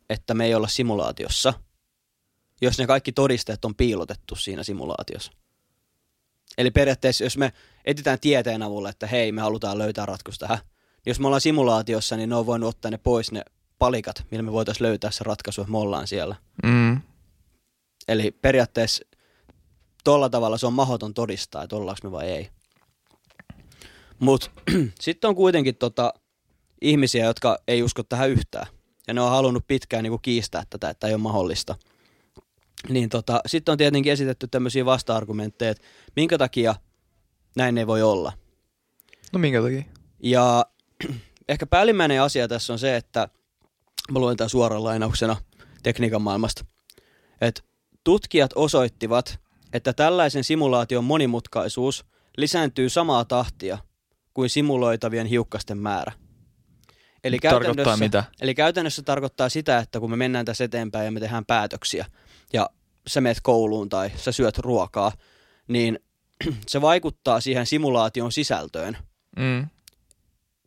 että 0.10 0.34
me 0.34 0.46
ei 0.46 0.56
olla 0.56 0.68
simulaatiossa, 0.68 1.54
jos 2.62 2.78
ne 2.78 2.88
kaikki 2.88 3.12
todisteet 3.12 3.66
on 3.66 3.76
piilotettu 3.76 4.36
siinä 4.36 4.64
simulaatiossa. 4.64 5.32
Eli 6.58 6.72
periaatteessa, 6.72 7.24
jos 7.24 7.38
me 7.38 7.54
etsitään 7.86 8.20
tieteen 8.20 8.64
avulla, 8.64 8.90
että 8.90 9.08
hei, 9.08 9.32
me 9.32 9.42
halutaan 9.42 9.78
löytää 9.78 10.06
ratkaisu 10.06 10.40
tähän, 10.40 10.58
niin 10.58 11.12
jos 11.12 11.20
me 11.20 11.28
ollaan 11.28 11.42
simulaatiossa, 11.42 12.16
niin 12.18 12.30
ne 12.30 12.36
on 12.36 12.46
voinut 12.46 12.70
ottaa 12.70 12.92
ne 12.92 12.98
pois 12.98 13.32
ne 13.32 13.42
palikat, 13.80 14.26
millä 14.32 14.44
me 14.44 14.52
voitaisiin 14.52 14.88
löytää 14.88 15.12
se 15.12 15.24
ratkaisu, 15.24 15.62
että 15.62 15.72
me 15.72 15.78
ollaan 15.78 16.08
siellä. 16.08 16.36
mm, 16.64 17.02
Eli 18.08 18.32
periaatteessa 18.32 19.06
tuolla 20.04 20.30
tavalla 20.30 20.58
se 20.58 20.68
on 20.68 20.74
mahdoton 20.74 21.14
todistaa, 21.14 21.64
että 21.64 21.76
ollaanko 21.76 22.00
me 22.08 22.12
vai 22.12 22.28
ei. 22.28 22.50
Mutta 24.20 24.52
sitten 25.02 25.28
on 25.28 25.36
kuitenkin 25.36 25.76
tota, 25.76 26.14
ihmisiä, 26.86 27.26
jotka 27.26 27.58
ei 27.68 27.84
usko 27.84 28.04
tähän 28.04 28.30
yhtään. 28.30 28.68
Ja 29.08 29.14
ne 29.14 29.22
on 29.22 29.30
halunnut 29.30 29.68
pitkään 29.68 30.04
niinku 30.04 30.18
kiistää 30.18 30.64
tätä, 30.70 30.90
että 30.90 31.08
ei 31.08 31.14
ole 31.14 31.22
mahdollista. 31.22 31.76
Niin 32.90 33.10
tota, 33.10 33.42
sitten 33.46 33.72
on 33.72 33.78
tietenkin 33.78 34.14
esitetty 34.14 34.48
tämmöisiä 34.48 34.86
vasta-argumentteja, 34.86 35.72
että 35.72 35.84
minkä 36.16 36.38
takia 36.38 36.76
näin 37.56 37.78
ei 37.78 37.88
voi 37.88 38.02
olla. 38.02 38.34
no 39.34 39.40
minkä 39.40 39.62
takia? 39.62 39.84
Ja 40.24 40.66
ehkä 41.50 41.66
päällimmäinen 41.66 42.22
asia 42.22 42.48
tässä 42.48 42.74
on 42.74 42.80
se, 42.80 42.96
että 42.96 43.28
mä 44.12 44.20
luen 44.20 44.38
tämän 44.38 44.50
suoran 44.50 44.84
lainauksena 44.84 45.36
tekniikan 45.84 46.22
maailmasta, 46.22 46.66
että 47.42 47.62
tutkijat 48.04 48.52
osoittivat, 48.56 49.40
että 49.74 49.94
tällaisen 49.94 50.44
simulaation 50.44 51.04
monimutkaisuus 51.04 52.06
lisääntyy 52.38 52.90
samaa 52.90 53.26
tahtia 53.26 53.78
kuin 54.34 54.50
simuloitavien 54.50 55.28
hiukkasten 55.28 55.78
määrä. 55.78 56.25
Eli 57.26 57.40
Tarkoittaa 57.40 57.76
käytännössä, 57.76 58.06
mitä? 58.06 58.24
eli 58.42 58.56
käytännössä 58.56 59.02
tarkoittaa 59.02 59.50
sitä, 59.50 59.78
että 59.78 60.00
kun 60.00 60.10
me 60.10 60.16
mennään 60.16 60.46
tässä 60.46 60.64
eteenpäin 60.64 61.06
ja 61.06 61.12
me 61.12 61.20
tehdään 61.20 61.46
päätöksiä 61.46 62.06
ja 62.54 62.70
sä 63.08 63.22
meet 63.22 63.38
kouluun 63.44 63.90
tai 63.90 64.12
sä 64.16 64.32
syöt 64.32 64.58
ruokaa, 64.58 65.12
niin 65.68 66.00
se 66.68 66.82
vaikuttaa 66.82 67.42
siihen 67.42 67.66
simulaation 67.66 68.32
sisältöön 68.32 68.98
Mm. 69.38 69.68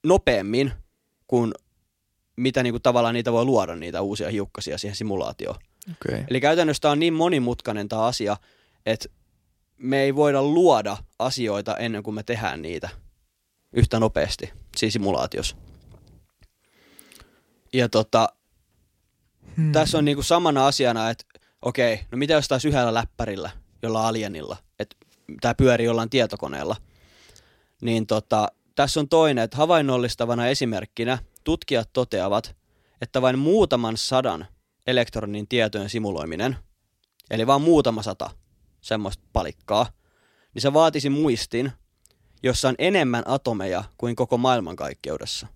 nopeammin 0.05 0.73
kuin 1.27 1.53
mitä 2.37 2.63
niinku 2.63 2.81
tavallaan 2.81 3.15
niitä 3.15 3.33
voi 3.33 3.45
luoda 3.45 3.77
niitä 3.77 4.03
uusia 4.03 4.31
hiukkasia 4.31 4.79
siihen 4.79 4.97
simulaatioon. 4.97 5.57
Okay. 5.91 6.25
Eli 6.31 6.41
käytännössä 6.41 6.81
tämä 6.81 6.93
on 6.93 6.99
niin 6.99 7.15
monimutkainen 7.15 7.89
tämä 7.89 8.03
asia, 8.03 8.37
että 8.87 9.09
me 9.79 10.01
ei 10.03 10.15
voida 10.15 10.43
luoda 10.43 10.97
asioita 11.19 11.77
ennen 11.77 12.03
kuin 12.03 12.15
me 12.15 12.23
tehdään 12.23 12.63
niitä 12.63 12.89
yhtä 13.73 14.01
nopeasti 14.01 14.53
siinä 14.77 14.91
simulaatiossa. 14.93 15.57
Ja 17.73 17.89
tota, 17.89 18.29
Hmm. 19.59 19.73
tässä 19.73 19.99
on 19.99 20.05
niinku 20.05 20.23
samana 20.23 20.67
asiana, 20.67 21.11
että 21.11 21.25
okei, 21.63 22.01
no 22.11 22.19
mitä 22.19 22.35
jos 22.35 22.49
taas 22.49 22.65
yhdellä 22.65 22.95
läppärillä, 22.95 23.51
jolla 23.83 24.09
alienilla, 24.09 24.57
että 24.79 24.97
tämä 25.41 25.55
pyörii 25.55 25.87
jollain 25.87 26.11
tietokoneella, 26.11 26.77
niin 27.83 28.07
tota, 28.07 28.49
tässä 28.75 29.01
on 29.01 29.09
toinen, 29.09 29.45
että 29.45 29.57
havainnollistavana 29.57 30.47
esimerkkinä 30.47 31.19
tutkijat 31.45 31.91
toteavat, 31.93 32.57
että 33.01 33.23
vain 33.23 33.39
muutaman 33.39 33.97
sadan 33.97 34.47
elektronin 34.87 35.49
tietojen 35.49 35.91
simuloiminen, 35.91 36.57
eli 37.31 37.47
vain 37.47 37.63
muutama 37.63 38.03
sata 38.03 38.31
semmoista 38.81 39.25
palikkaa, 39.33 39.87
niin 40.55 40.63
se 40.63 40.73
vaatisi 40.73 41.11
muistin, 41.11 41.73
jossa 42.43 42.69
on 42.69 42.75
enemmän 42.79 43.23
atomeja 43.27 43.85
kuin 43.99 44.17
koko 44.17 44.39
maailmankaikkeudessa. 44.39 45.47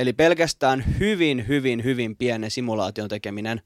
Eli 0.00 0.12
pelkästään 0.12 0.84
hyvin, 0.98 1.48
hyvin, 1.48 1.84
hyvin 1.84 2.16
pienen 2.16 2.50
simulaation 2.50 3.08
tekeminen 3.08 3.62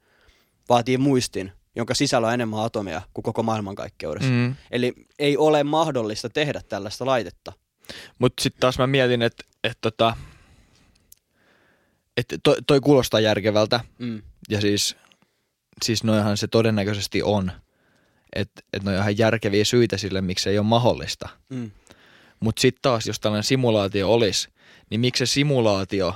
vaatii 0.68 0.98
muistin, 0.98 1.52
jonka 1.76 1.94
sisällä 1.94 2.26
on 2.26 2.34
enemmän 2.34 2.60
atomeja 2.60 3.02
kuin 3.12 3.22
koko 3.22 3.42
maailmankaikkeudessa. 3.42 4.30
Mm. 4.30 4.54
Eli 4.70 4.94
ei 5.18 5.36
ole 5.36 5.64
mahdollista 5.64 6.28
tehdä 6.28 6.60
tällaista 6.68 7.06
laitetta. 7.06 7.52
Mutta 8.18 8.42
sitten 8.42 8.60
taas 8.60 8.78
mä 8.78 8.86
mietin, 8.86 9.22
että 9.22 9.44
et 9.64 9.78
tota, 9.80 10.16
et 12.16 12.34
toi, 12.42 12.56
toi 12.66 12.80
kuulostaa 12.80 13.20
järkevältä. 13.20 13.80
Mm. 13.98 14.22
Ja 14.48 14.60
siis, 14.60 14.96
siis 15.84 16.04
noihan 16.04 16.36
se 16.36 16.46
todennäköisesti 16.46 17.22
on. 17.22 17.52
Että 18.32 18.62
et 18.72 18.82
ne 18.82 18.90
on 18.90 18.96
ihan 18.96 19.18
järkeviä 19.18 19.64
syitä 19.64 19.96
sille, 19.96 20.20
miksi 20.20 20.42
se 20.42 20.50
ei 20.50 20.58
ole 20.58 20.66
mahdollista. 20.66 21.28
Mm. 21.48 21.70
Mutta 22.40 22.60
sitten 22.60 22.82
taas, 22.82 23.06
jos 23.06 23.20
tällainen 23.20 23.44
simulaatio 23.44 24.12
olisi, 24.12 24.48
niin 24.90 25.00
miksi 25.00 25.26
se 25.26 25.32
simulaatio 25.32 26.14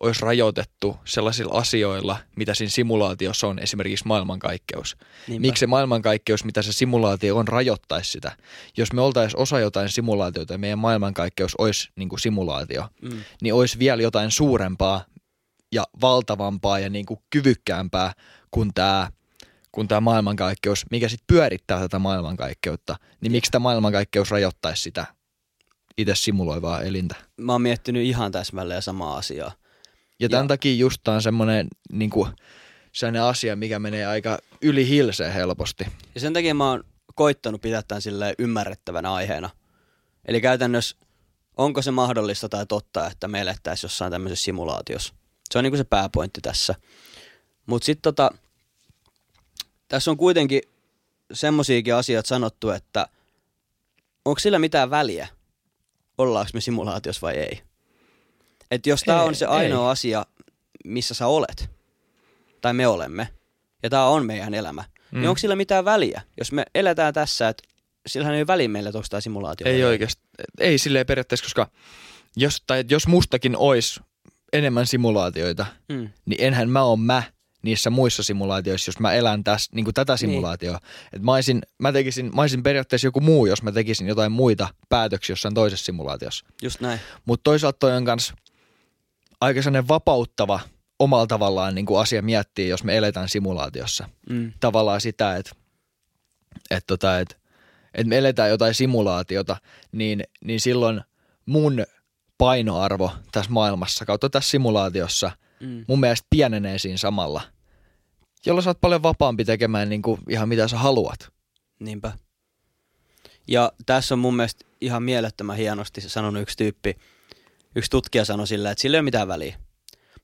olisi 0.00 0.22
rajoitettu 0.22 0.96
sellaisilla 1.04 1.58
asioilla, 1.58 2.18
mitä 2.36 2.54
siinä 2.54 2.70
simulaatiossa 2.70 3.46
on, 3.46 3.58
esimerkiksi 3.58 4.06
maailmankaikkeus. 4.06 4.96
Niinpä. 5.28 5.40
Miksi 5.46 5.60
se 5.60 5.66
maailmankaikkeus, 5.66 6.44
mitä 6.44 6.62
se 6.62 6.72
simulaatio 6.72 7.36
on, 7.36 7.48
rajoittaisi 7.48 8.10
sitä? 8.10 8.36
Jos 8.76 8.92
me 8.92 9.00
oltaisiin 9.00 9.40
osa 9.40 9.60
jotain 9.60 9.88
simulaatiota 9.88 10.54
ja 10.54 10.58
meidän 10.58 10.78
maailmankaikkeus 10.78 11.54
olisi 11.58 11.90
niin 11.96 12.08
kuin 12.08 12.20
simulaatio, 12.20 12.88
Mm. 13.02 13.20
niin 13.42 13.54
olisi 13.54 13.78
vielä 13.78 14.02
jotain 14.02 14.30
suurempaa 14.30 15.04
ja 15.72 15.84
valtavampaa 16.00 16.78
ja 16.78 16.90
niin 16.90 17.06
kuin 17.06 17.20
kyvykkäämpää 17.30 18.12
kuin 18.50 18.70
tämä 18.74 19.10
kuin 19.72 19.88
tämä 19.88 20.00
maailmankaikkeus, 20.00 20.86
mikä 20.90 21.08
sitten 21.08 21.26
pyörittää 21.26 21.80
tätä 21.80 21.98
maailmankaikkeutta, 21.98 22.96
niin 23.20 23.32
miksi 23.32 23.50
tämä 23.50 23.62
maailmankaikkeus 23.62 24.30
rajoittaisi 24.30 24.82
sitä 24.82 25.06
itse 25.98 26.14
simuloivaa 26.14 26.82
elintä? 26.82 27.14
Mä 27.36 27.52
oon 27.52 27.62
miettinyt 27.62 28.02
ihan 28.04 28.32
täsmälleen 28.32 28.82
samaa 28.82 29.16
asiaa. 29.16 29.52
Ja 30.20 30.28
tämän 30.28 30.44
Ja- 30.44 30.48
takia 30.48 30.74
just 30.74 31.00
tää 31.04 31.14
on 31.14 31.22
semmoinen 31.22 31.68
niin 31.92 32.10
kuin, 32.10 32.30
sellainen 32.92 33.22
asia, 33.22 33.56
mikä 33.56 33.78
menee 33.78 34.06
aika 34.06 34.38
yli 34.62 34.88
hilseen 34.88 35.32
helposti. 35.32 35.86
Ja 36.14 36.20
sen 36.20 36.32
takia 36.32 36.54
mä 36.54 36.70
oon 36.70 36.84
koittanut 37.14 37.60
pitää 37.60 37.82
tämän 37.82 38.02
silleen 38.02 38.34
ymmärrettävänä 38.38 39.12
aiheena. 39.12 39.50
Eli 40.24 40.40
käytännössä, 40.40 40.96
onko 41.56 41.82
se 41.82 41.90
mahdollista 41.90 42.48
tai 42.48 42.66
totta, 42.66 43.06
että 43.06 43.28
me 43.28 43.40
elettäisiin 43.40 43.84
jossain 43.88 44.12
tämmöisessä 44.12 44.44
simulaatiossa. 44.44 45.14
Se 45.50 45.58
on 45.58 45.64
niinku 45.64 45.76
se 45.76 45.84
pääpointti 45.84 46.40
tässä. 46.40 46.74
Mutta 47.66 47.86
sitten 47.86 48.02
tota, 48.02 48.30
tässä 49.88 50.10
on 50.10 50.16
kuitenkin 50.16 50.62
semmosiakin 51.32 51.94
asioita 51.94 52.28
sanottu, 52.28 52.70
että 52.70 53.06
onko 54.24 54.38
sillä 54.38 54.58
mitään 54.58 54.90
väliä, 54.90 55.28
ollaanko 56.18 56.50
me 56.54 56.60
simulaatiossa 56.60 57.26
vai 57.26 57.34
ei. 57.34 57.62
Että 58.70 58.88
jos 58.88 59.02
tämä 59.02 59.22
Ei, 59.22 59.28
on 59.28 59.34
se 59.34 59.44
ei. 59.44 59.50
ainoa 59.50 59.90
asia, 59.90 60.26
missä 60.84 61.14
sä 61.14 61.26
olet, 61.26 61.70
tai 62.60 62.72
me 62.74 62.86
olemme, 62.86 63.28
ja 63.82 63.90
tämä 63.90 64.06
on 64.06 64.26
meidän 64.26 64.54
elämä, 64.54 64.84
mm. 65.10 65.20
niin 65.20 65.28
onko 65.28 65.38
sillä 65.38 65.56
mitään 65.56 65.84
väliä? 65.84 66.22
Jos 66.38 66.52
me 66.52 66.64
eletään 66.74 67.14
tässä, 67.14 67.48
että 67.48 67.62
sillähän 68.06 68.34
ei 68.34 68.40
ole 68.40 68.46
väliä 68.46 68.68
meille, 68.68 68.88
että 68.88 68.98
onko 68.98 69.06
tämä 69.10 69.20
simulaatio. 69.20 69.66
Ei 69.66 69.84
oikeasti. 69.84 70.22
Ei 70.60 70.78
silleen 70.78 71.06
periaatteessa, 71.06 71.44
koska 71.44 71.70
jos, 72.36 72.62
tai 72.66 72.84
jos 72.90 73.06
mustakin 73.06 73.56
olisi 73.56 74.00
enemmän 74.52 74.86
simulaatioita, 74.86 75.66
mm. 75.88 76.08
niin 76.24 76.40
enhän 76.44 76.68
mä 76.68 76.82
ole 76.82 76.98
mä 76.98 77.22
niissä 77.62 77.90
muissa 77.90 78.22
simulaatioissa, 78.22 78.88
jos 78.88 78.98
mä 78.98 79.12
elän 79.12 79.44
täs, 79.44 79.68
niin 79.72 79.84
kuin 79.84 79.94
tätä 79.94 80.16
simulaatioa. 80.16 80.76
Niin. 80.76 81.08
Et 81.12 81.22
mä, 81.22 81.32
olisin, 81.32 81.62
mä, 81.78 81.92
tekisin, 81.92 82.30
mä 82.34 82.40
olisin 82.40 82.62
periaatteessa 82.62 83.06
joku 83.06 83.20
muu, 83.20 83.46
jos 83.46 83.62
mä 83.62 83.72
tekisin 83.72 84.06
jotain 84.06 84.32
muita 84.32 84.68
päätöksiä 84.88 85.32
jossain 85.32 85.54
toisessa 85.54 85.84
simulaatiossa. 85.84 86.46
Just 86.62 86.80
näin. 86.80 87.00
Mutta 87.24 87.44
toisaalta 87.44 87.78
toi 87.78 87.96
on 87.96 88.04
kans 88.04 88.32
aika 89.40 89.62
sellainen 89.62 89.88
vapauttava 89.88 90.60
omalla 90.98 91.26
tavallaan 91.26 91.74
niin 91.74 91.86
kuin 91.86 92.00
asia 92.00 92.22
miettiä, 92.22 92.66
jos 92.66 92.84
me 92.84 92.96
eletään 92.96 93.28
simulaatiossa. 93.28 94.08
Mm. 94.30 94.52
Tavallaan 94.60 95.00
sitä, 95.00 95.36
että 95.36 95.52
et 96.70 96.86
tota, 96.86 97.18
et, 97.18 97.38
et 97.94 98.06
me 98.06 98.18
eletään 98.18 98.50
jotain 98.50 98.74
simulaatiota, 98.74 99.56
niin, 99.92 100.24
niin 100.44 100.60
silloin 100.60 101.00
mun 101.46 101.84
painoarvo 102.38 103.12
tässä 103.32 103.50
maailmassa 103.50 104.04
kautta 104.04 104.30
tässä 104.30 104.50
simulaatiossa 104.50 105.30
mm. 105.62 105.84
mun 105.88 106.00
mielestä 106.00 106.26
pienenee 106.30 106.78
siinä 106.78 106.96
samalla. 106.96 107.40
Jolloin 108.46 108.62
sä 108.62 108.70
oot 108.70 108.80
paljon 108.80 109.02
vapaampi 109.02 109.44
tekemään 109.44 109.88
niin 109.88 110.02
kuin 110.02 110.20
ihan 110.28 110.48
mitä 110.48 110.68
sä 110.68 110.78
haluat. 110.78 111.32
Niinpä. 111.80 112.12
Ja 113.48 113.72
tässä 113.86 114.14
on 114.14 114.18
mun 114.18 114.36
mielestä 114.36 114.64
ihan 114.80 115.02
mielettömän 115.02 115.56
hienosti 115.56 116.00
sanonut 116.00 116.42
yksi 116.42 116.56
tyyppi. 116.56 116.96
Yksi 117.76 117.90
tutkija 117.90 118.24
sanoi 118.24 118.46
sillä, 118.46 118.70
että 118.70 118.82
sillä 118.82 118.96
ei 118.96 118.98
ole 118.98 119.04
mitään 119.04 119.28
väliä. 119.28 119.56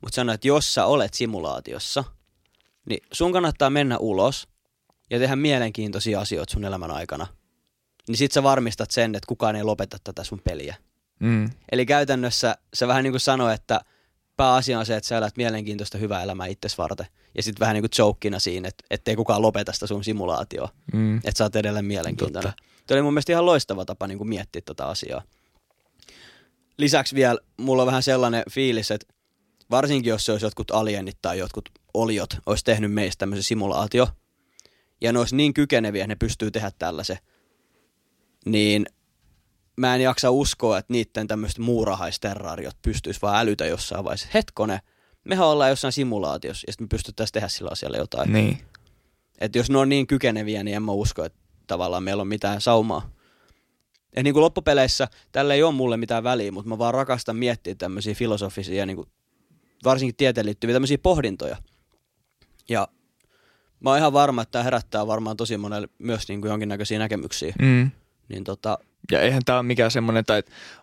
Mutta 0.01 0.15
sanoi, 0.15 0.35
että 0.35 0.49
jos 0.49 0.75
sä 0.75 0.85
olet 0.85 1.15
simulaatiossa, 1.15 2.05
niin 2.89 3.03
sun 3.13 3.33
kannattaa 3.33 3.71
mennä 3.71 3.99
ulos 3.99 4.49
ja 5.11 5.19
tehdä 5.19 5.37
mielenkiintoisia 5.37 6.21
asioita 6.21 6.53
sun 6.53 6.65
elämän 6.65 6.91
aikana. 6.91 7.27
Niin 8.09 8.17
sit 8.17 8.33
sä 8.33 8.43
varmistat 8.43 8.91
sen, 8.91 9.15
että 9.15 9.27
kukaan 9.27 9.57
ei 9.57 9.63
lopeta 9.63 9.97
tätä 10.05 10.25
sun 10.25 10.41
peliä. 10.45 10.77
Mm. 11.21 11.51
Eli 11.73 11.87
käytännössä 11.87 12.57
se 12.75 12.87
vähän 12.87 13.05
niin 13.05 13.13
kuin 13.13 13.21
sanoi, 13.21 13.55
että 13.55 13.81
pääasia 14.39 14.79
on 14.79 14.87
se, 14.87 14.97
että 14.97 15.09
sä 15.09 15.19
elät 15.19 15.37
mielenkiintoista 15.37 15.99
hyvää 15.99 16.23
elämää 16.23 16.47
itses 16.47 16.79
varten. 16.79 17.07
Ja 17.37 17.43
sitten 17.43 17.61
vähän 17.61 17.75
niin 17.75 17.83
kuin 17.83 17.91
jokina 17.99 18.39
siinä, 18.39 18.69
että 18.69 18.85
ettei 18.91 19.17
kukaan 19.17 19.43
lopeta 19.43 19.73
sitä 19.73 19.87
sun 19.87 20.05
simulaatioa. 20.05 20.69
Mm. 20.93 21.17
Että 21.17 21.39
sä 21.39 21.45
oot 21.45 21.57
edelleen 21.57 21.85
mielenkiintoinen. 21.85 22.53
Tuo 22.87 22.95
oli 22.95 23.03
mun 23.03 23.13
mielestä 23.13 23.33
ihan 23.33 23.47
loistava 23.47 23.85
tapa 23.85 24.07
niin 24.07 24.19
kuin 24.19 24.29
miettiä 24.29 24.63
tota 24.65 24.85
asiaa. 24.85 25.23
Lisäksi 26.77 27.15
vielä 27.15 27.39
mulla 27.57 27.83
on 27.83 27.87
vähän 27.87 28.03
sellainen 28.03 28.43
fiilis, 28.51 28.91
että 28.91 29.15
varsinkin 29.71 30.11
jos 30.11 30.25
se 30.25 30.33
olisi 30.33 30.47
jotkut 30.47 30.71
alienit 30.71 31.19
tai 31.23 31.39
jotkut 31.39 31.69
oliot, 31.95 32.37
olisi 32.47 32.65
tehnyt 32.65 32.93
meistä 32.93 33.19
tämmöisen 33.19 33.43
simulaatio, 33.43 34.09
ja 35.01 35.13
ne 35.13 35.19
olisi 35.19 35.37
niin 35.37 35.55
kykeneviä, 35.55 36.05
että 36.05 36.09
ne 36.09 36.17
pystyy 36.17 36.51
tehdä 36.51 36.71
tällaisen, 36.79 37.19
niin 38.45 38.87
mä 39.79 39.95
en 39.95 40.01
jaksa 40.01 40.31
uskoa, 40.31 40.79
että 40.79 40.93
niiden 40.93 41.27
tämmöiset 41.27 41.59
muurahaisterrariot 41.59 42.77
pystyisi 42.83 43.23
vaan 43.23 43.37
älytä 43.37 43.67
jossain 43.67 44.05
vaiheessa. 44.05 44.29
Hetkone, 44.35 44.81
mehän 45.25 45.47
ollaan 45.47 45.71
jossain 45.71 45.93
simulaatiossa 45.93 46.65
ja 46.67 46.73
sitten 46.73 46.85
me 46.85 46.89
pystyttäisiin 46.89 47.33
tehdä 47.33 47.49
sillä 47.49 47.71
asialla 47.73 47.97
jotain. 47.97 48.33
Niin. 48.33 48.59
Että 49.41 49.59
jos 49.59 49.71
ne 49.71 49.79
on 49.79 49.89
niin 49.89 50.07
kykeneviä, 50.07 50.63
niin 50.63 50.77
en 50.77 50.83
mä 50.83 50.93
usko, 50.93 51.25
että 51.25 51.39
tavallaan 51.67 52.03
meillä 52.03 52.21
on 52.21 52.29
mitään 52.29 52.61
saumaa. 52.61 53.11
Ja 54.17 54.23
niin 54.23 54.35
kuin 54.35 54.43
loppupeleissä 54.43 55.09
tällä 55.33 55.55
ei 55.55 55.63
ole 55.63 55.75
mulle 55.75 55.97
mitään 55.97 56.25
väliä, 56.25 56.53
mutta 56.53 56.69
mä 56.69 56.79
vaan 56.79 56.95
rakastan 56.95 57.37
miettiä 57.37 57.75
tämmöisiä 57.75 58.15
filosofisia, 58.15 58.87
niin 58.87 58.97
kuin, 58.97 59.09
varsinkin 59.85 60.17
tieteen 60.17 60.47
liittyviä 60.47 60.75
tämmöisiä 60.75 60.99
pohdintoja. 60.99 61.57
Ja 62.69 62.89
mä 63.81 63.91
oon 63.91 63.99
ihan 63.99 64.13
varma, 64.13 64.43
että 64.43 64.53
tämä 64.53 64.63
herättää 64.63 65.07
varmaan 65.07 65.37
tosi 65.37 65.57
monelle 65.57 65.89
myös 65.99 66.29
niin 66.29 66.41
kuin 66.41 66.51
jonkinnäköisiä 66.51 66.99
näkemyksiä. 66.99 67.55
Mm. 67.59 67.91
Niin 68.29 68.45
tota, 68.45 68.79
ja 69.13 69.21
eihän 69.21 69.43
tämä 69.45 69.59
ole 69.59 69.67
mikään 69.67 69.91
semmoinen, 69.91 70.21
että 70.21 70.43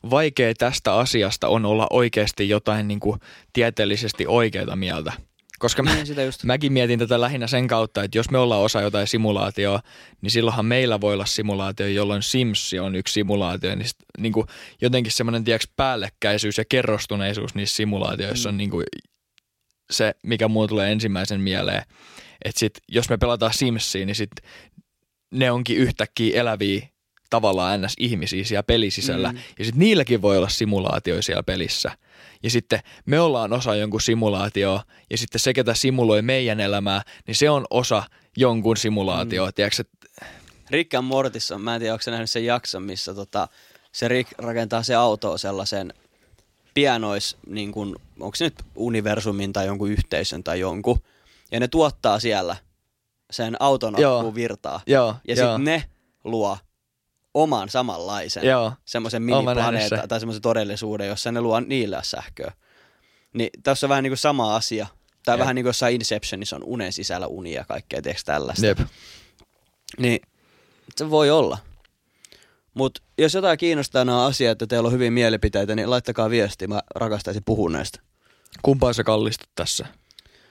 vaikea 0.10 0.54
tästä 0.54 0.94
asiasta 0.94 1.48
on 1.48 1.66
olla 1.66 1.88
oikeasti 1.90 2.50
jotain 2.50 2.88
niin 2.88 3.00
kuin 3.00 3.20
tieteellisesti 3.54 4.28
oikeita 4.28 4.76
mieltä. 4.76 5.14
Koska 5.60 5.84
mä, 5.84 5.94
niin, 5.94 6.06
sitä 6.06 6.24
just. 6.24 6.44
mäkin 6.44 6.74
mietin 6.74 7.00
tätä 7.00 7.22
lähinnä 7.22 7.48
sen 7.48 7.68
kautta, 7.68 8.04
että 8.04 8.18
jos 8.18 8.30
me 8.30 8.38
ollaan 8.38 8.62
osa 8.62 8.82
jotain 8.82 9.08
simulaatioa, 9.08 9.80
niin 10.22 10.32
silloinhan 10.32 10.66
meillä 10.66 11.02
voi 11.02 11.14
olla 11.14 11.26
simulaatio, 11.26 11.88
jolloin 11.88 12.24
Sims 12.24 12.72
on 12.82 12.96
yksi 12.96 13.14
simulaatio. 13.14 13.76
Niin, 13.76 13.88
sit, 13.88 13.98
niin 14.18 14.34
kuin 14.34 14.48
jotenkin 14.82 15.12
semmoinen 15.12 15.44
tiedätkö, 15.44 15.68
päällekkäisyys 15.76 16.58
ja 16.58 16.66
kerrostuneisuus 16.70 17.56
niissä 17.56 17.76
simulaatioissa 17.76 18.50
mm. 18.50 18.54
on 18.54 18.58
niin 18.58 18.70
kuin 18.70 18.86
se, 19.92 20.16
mikä 20.24 20.48
mulle 20.48 20.68
tulee 20.68 20.92
ensimmäisen 20.92 21.42
mieleen. 21.42 21.84
Että 22.46 22.60
sit, 22.60 22.74
jos 22.88 23.10
me 23.10 23.18
pelataan 23.18 23.54
Simsia, 23.54 24.06
niin 24.06 24.16
sit 24.16 24.32
ne 25.32 25.52
onkin 25.52 25.78
yhtäkkiä 25.78 26.42
eläviä 26.42 26.88
tavallaan 27.30 27.82
ns. 27.82 27.94
ihmisiä 28.00 28.44
siellä 28.44 28.64
pelisisällä. 28.64 29.32
Mm. 29.32 29.38
Ja 29.60 29.66
sitten 29.66 29.80
niilläkin 29.80 30.22
voi 30.22 30.38
olla 30.38 30.50
simulaatio 30.50 31.22
siellä 31.22 31.44
pelissä. 31.44 31.92
Ja 32.44 32.50
sitten 32.50 32.80
me 33.06 33.20
ollaan 33.20 33.54
osa 33.54 33.76
jonkun 33.76 34.02
simulaatioa, 34.02 34.84
ja 35.10 35.18
sitten 35.18 35.40
se, 35.40 35.54
ketä 35.54 35.74
simuloi 35.74 36.22
meidän 36.22 36.60
elämää, 36.60 37.02
niin 37.28 37.36
se 37.36 37.50
on 37.50 37.66
osa 37.70 38.04
jonkun 38.38 38.78
simulaatioa. 38.78 39.48
Mm. 39.48 39.54
Tiedätkö, 39.54 39.82
että... 39.82 40.26
Rick 40.70 40.94
and 40.94 41.08
Mortissa, 41.08 41.58
mä 41.58 41.76
en 41.76 41.82
tiedä, 41.82 41.94
onko 41.94 42.12
nähnyt 42.12 42.30
sen 42.30 42.46
jakson, 42.46 42.84
missä 42.84 43.14
tota, 43.14 43.48
se 43.92 44.08
Rick 44.08 44.32
rakentaa 44.38 44.84
se 44.84 44.96
auto 44.96 45.38
sellaisen 45.38 45.94
pianois, 46.74 47.38
niin 47.48 47.72
kuin, 47.72 47.96
onko 48.20 48.36
se 48.36 48.46
nyt 48.46 48.64
universumin 48.76 49.54
tai 49.54 49.66
jonkun 49.66 49.92
yhteisön 49.92 50.44
tai 50.44 50.60
jonkun, 50.60 51.00
ja 51.52 51.60
ne 51.60 51.68
tuottaa 51.68 52.20
siellä 52.20 52.56
sen 53.32 53.62
auton 53.62 53.96
virtaa. 54.36 54.82
Joo, 54.88 55.16
ja 55.28 55.36
sitten 55.36 55.64
ne 55.64 55.84
luo 56.24 56.58
oman 57.36 57.70
samanlaisen 57.70 58.44
semmoisen 58.86 59.24
miniplaneetan 59.24 60.08
tai 60.08 60.20
semmoisen 60.20 60.42
todellisuuden, 60.42 61.08
jossa 61.08 61.32
ne 61.32 61.42
luo 61.42 61.60
niillä 61.60 62.02
sähköä. 62.04 62.52
Niin 63.34 63.50
tässä 63.64 63.86
on 63.86 63.90
vähän 63.90 64.04
niin 64.04 64.12
kuin 64.12 64.18
sama 64.18 64.56
asia. 64.56 64.88
Tai 65.26 65.36
Jep. 65.36 65.40
vähän 65.40 65.56
niin 65.56 65.64
kuin 65.64 65.70
jossain 65.70 65.96
Inceptionissa 65.96 66.56
on 66.56 66.64
unen 66.64 66.94
sisällä 66.94 67.28
unia 67.28 67.60
ja 67.60 67.66
kaikkea, 67.66 68.02
tiedätkö 68.02 68.24
tällaista. 68.26 68.66
Jep. 68.66 68.80
Niin 69.98 70.20
se 70.96 71.10
voi 71.10 71.30
olla. 71.30 71.58
Mutta 72.74 73.02
jos 73.18 73.34
jotain 73.34 73.58
kiinnostaa 73.58 74.06
nämä 74.06 74.26
asiat, 74.26 74.52
että 74.52 74.68
teillä 74.68 74.88
on 74.88 74.94
hyviä 74.94 75.12
mielipiteitä, 75.12 75.76
niin 75.76 75.90
laittakaa 75.90 76.30
viesti. 76.30 76.68
Mä 76.68 76.82
rakastaisin 76.96 77.44
puhua 77.46 77.70
näistä. 77.70 78.00
Kumpaa 78.62 78.94
sä 78.94 79.04
kallistut 79.04 79.50
tässä? 79.56 79.86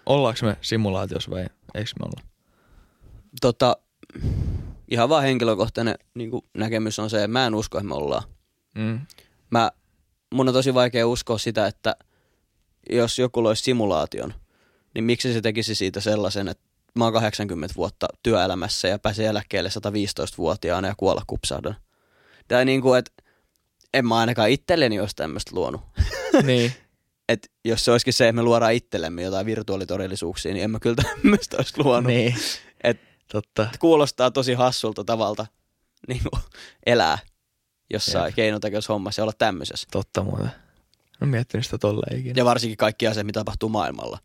Ollaanko 0.06 0.46
me 0.46 0.56
simulaatiossa 0.60 1.30
vai 1.30 1.46
eikö 1.74 1.90
me 2.00 2.04
olla? 2.04 2.28
Tota, 3.40 3.76
ihan 4.94 5.08
vaan 5.08 5.22
henkilökohtainen 5.22 5.94
niin 6.14 6.30
kuin 6.30 6.44
näkemys 6.54 6.98
on 6.98 7.10
se, 7.10 7.16
että 7.16 7.28
mä 7.28 7.46
en 7.46 7.54
usko, 7.54 7.78
että 7.78 7.88
me 7.88 7.94
ollaan. 7.94 8.22
Mm. 8.74 9.00
Mä, 9.50 9.70
mun 10.34 10.48
on 10.48 10.54
tosi 10.54 10.74
vaikea 10.74 11.06
uskoa 11.06 11.38
sitä, 11.38 11.66
että 11.66 11.96
jos 12.90 13.18
joku 13.18 13.42
loisi 13.42 13.62
simulaation, 13.62 14.34
niin 14.94 15.04
miksi 15.04 15.32
se 15.32 15.40
tekisi 15.40 15.74
siitä 15.74 16.00
sellaisen, 16.00 16.48
että 16.48 16.64
mä 16.98 17.04
oon 17.04 17.12
80 17.12 17.74
vuotta 17.76 18.06
työelämässä 18.22 18.88
ja 18.88 18.98
pääsen 18.98 19.26
eläkkeelle 19.26 19.68
115-vuotiaana 19.68 20.88
ja 20.88 20.94
kuolla 20.96 21.22
kupsahdan. 21.26 21.76
Tai 22.48 22.64
niin 22.64 22.82
kuin, 22.82 22.98
että 22.98 23.12
en 23.94 24.06
mä 24.06 24.16
ainakaan 24.16 24.50
itselleni 24.50 25.00
olisi 25.00 25.16
tämmöistä 25.16 25.50
luonut. 25.54 25.80
Niin. 26.42 26.72
Et 27.28 27.50
jos 27.64 27.84
se 27.84 27.90
olisikin 27.90 28.12
se, 28.12 28.28
että 28.28 28.36
me 28.36 28.42
luodaan 28.42 28.72
itsellemme 28.72 29.22
jotain 29.22 29.46
virtuaalitodellisuuksia, 29.46 30.52
niin 30.52 30.64
en 30.64 30.70
mä 30.70 30.80
kyllä 30.80 30.96
tämmöistä 31.02 31.56
olisi 31.56 31.84
luonut. 31.84 32.06
Niin. 32.06 32.34
Et 32.84 33.00
Totta. 33.32 33.68
Kuulostaa 33.78 34.30
tosi 34.30 34.54
hassulta 34.54 35.04
tavalta 35.04 35.46
niin 36.08 36.20
kuin 36.30 36.42
elää 36.86 37.18
jossain 37.92 38.26
Jep. 38.26 38.34
keinotekoisessa 38.34 38.92
hommassa 38.92 39.20
ja 39.20 39.24
olla 39.24 39.32
tämmöisessä. 39.38 39.88
Totta 39.90 40.22
muuten. 40.22 40.50
No 41.20 41.26
miettinyt 41.26 41.64
sitä 41.64 41.78
tolle 41.78 42.16
ikinä. 42.16 42.34
Ja 42.36 42.44
varsinkin 42.44 42.76
kaikki 42.76 43.06
asiat, 43.06 43.26
mitä 43.26 43.40
tapahtuu 43.40 43.68
maailmalla. 43.68 44.18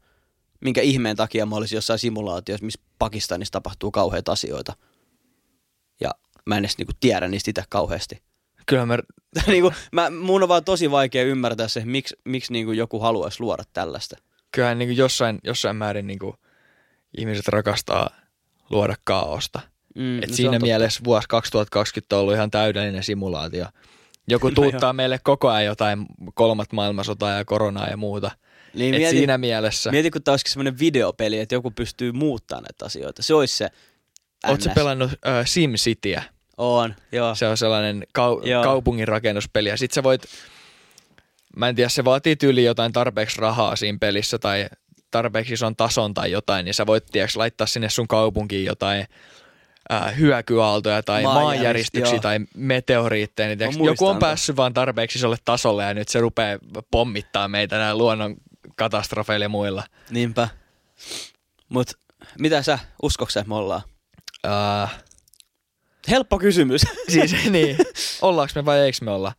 Minkä 0.62 0.82
ihmeen 0.82 1.16
takia 1.16 1.46
mä 1.46 1.56
olisin 1.56 1.78
jossain 1.78 2.00
simulaatiossa, 2.00 2.66
missä 2.66 2.82
Pakistanissa 3.00 3.52
tapahtuu 3.52 3.92
kauheita 3.92 4.32
asioita. 4.32 4.74
Ja 6.02 6.12
mä 6.46 6.58
en 6.58 6.66
edes 6.66 6.78
niinku 6.78 6.94
tiedä 7.00 7.28
niistä 7.28 7.52
itse 7.52 7.64
kauheasti. 7.70 8.24
Kyllä 8.66 8.86
mä... 8.86 8.98
niinku, 9.48 9.74
mä... 9.92 10.10
Mun 10.10 10.44
on 10.44 10.50
vaan 10.50 10.64
tosi 10.64 10.92
vaikea 10.92 11.24
ymmärtää 11.24 11.68
se, 11.68 11.86
miksi, 11.86 12.16
miksi 12.26 12.54
niinku 12.54 12.72
joku 12.72 13.00
haluaisi 13.00 13.40
luoda 13.40 13.64
tällaista. 13.74 14.18
Kyllä 14.52 14.76
niinku 14.76 14.96
jossain, 14.96 15.40
jossain 15.44 15.76
määrin 15.76 16.08
niinku 16.08 16.36
ihmiset 17.18 17.48
rakastaa 17.48 18.10
luoda 18.70 18.96
kaaosta. 19.04 19.60
Mm, 19.96 20.24
Et 20.24 20.30
no 20.30 20.36
siinä 20.36 20.60
mielessä 20.60 21.02
vuosi 21.04 21.28
2020 21.28 22.16
on 22.16 22.22
ollut 22.22 22.34
ihan 22.34 22.52
täydellinen 22.52 23.04
simulaatio. 23.04 23.66
Joku 24.28 24.52
tuuttaa 24.52 24.90
no 24.90 24.94
meille 24.94 25.20
koko 25.24 25.50
ajan 25.50 25.66
jotain 25.66 26.06
kolmat 26.34 26.74
maailmansotaa 26.74 27.38
ja 27.38 27.46
koronaa 27.46 27.88
ja 27.88 27.98
muuta. 27.98 28.32
Niin 28.74 28.94
Et 28.94 29.00
mieti, 29.00 29.18
siinä 29.18 29.38
mielessä. 29.38 29.92
Mieti, 29.92 30.12
kun 30.12 30.24
tämä 30.24 30.34
olisikin 30.34 30.52
semmoinen 30.52 30.80
videopeli, 30.80 31.40
että 31.40 31.56
joku 31.56 31.72
pystyy 31.72 32.12
muuttamaan 32.12 32.64
näitä 32.64 32.86
asioita. 32.86 33.24
Se 33.24 33.34
olisi 33.34 33.58
se 33.58 33.70
Oletko 34.48 34.70
pelannut 34.76 35.12
uh, 35.12 35.18
SimCityä? 35.46 36.24
On, 36.58 36.96
joo. 37.12 37.36
Se 37.36 37.48
on 37.48 37.58
sellainen 37.58 38.04
kau- 38.20 38.48
joo. 38.48 38.64
kaupungin 38.64 39.08
rakennuspeli. 39.08 39.70
Ja 39.70 39.78
sit 39.78 39.92
sä 39.92 40.04
voit, 40.04 40.24
mä 41.56 41.70
en 41.70 41.76
tiedä, 41.76 41.90
se 41.90 42.06
vaatii 42.06 42.36
tyyli 42.36 42.64
jotain 42.64 42.92
tarpeeksi 42.94 43.42
rahaa 43.42 43.76
siinä 43.76 43.98
pelissä 44.02 44.40
tai 44.40 44.70
tarpeeksi 45.12 45.54
ison 45.54 45.76
tason 45.76 46.14
tai 46.14 46.32
jotain, 46.32 46.66
niin 46.66 46.74
sä 46.74 46.86
voit 46.86 47.06
tiiäks, 47.12 47.36
laittaa 47.36 47.68
sinne 47.68 47.90
sun 47.90 48.08
kaupunkiin 48.08 48.66
jotain 48.66 49.06
ää, 49.90 50.12
hyökyaaltoja 50.12 51.04
tai 51.04 51.24
Maanjärist- 51.24 51.34
maanjäristyksiä 51.34 52.14
joo. 52.16 52.22
tai 52.22 52.40
meteoriitteja. 52.56 53.48
Niin 53.48 53.58
tiiäks, 53.58 53.78
joku 53.78 54.08
on 54.08 54.20
päässyt 54.20 54.56
vaan 54.56 54.74
tarpeeksi 54.74 55.20
isolle 55.20 55.38
tasolle 55.46 55.84
ja 55.84 55.94
nyt 55.94 56.08
se 56.08 56.20
rupeaa 56.20 56.60
pommittaa 56.92 57.48
meitä 57.48 57.78
näillä 57.78 57.98
luonnon 57.98 58.36
katastrofeilla 58.76 59.46
ja 59.46 59.50
muilla. 59.50 59.84
Niinpä. 60.10 60.48
Mut 61.70 61.92
mitä 62.40 62.62
sä, 62.62 62.80
uskoks 63.04 63.34
sä, 63.34 63.40
että 63.40 63.50
me 63.50 63.56
ollaan? 63.56 63.82
Ää, 64.44 64.88
Helppo 66.10 66.40
kysymys. 66.40 66.82
siis 67.14 67.50
niin, 67.50 67.78
ollaanko 68.22 68.52
me 68.56 68.66
vai 68.66 68.80
eikö 68.80 68.98
me 69.02 69.12
olla? 69.12 69.34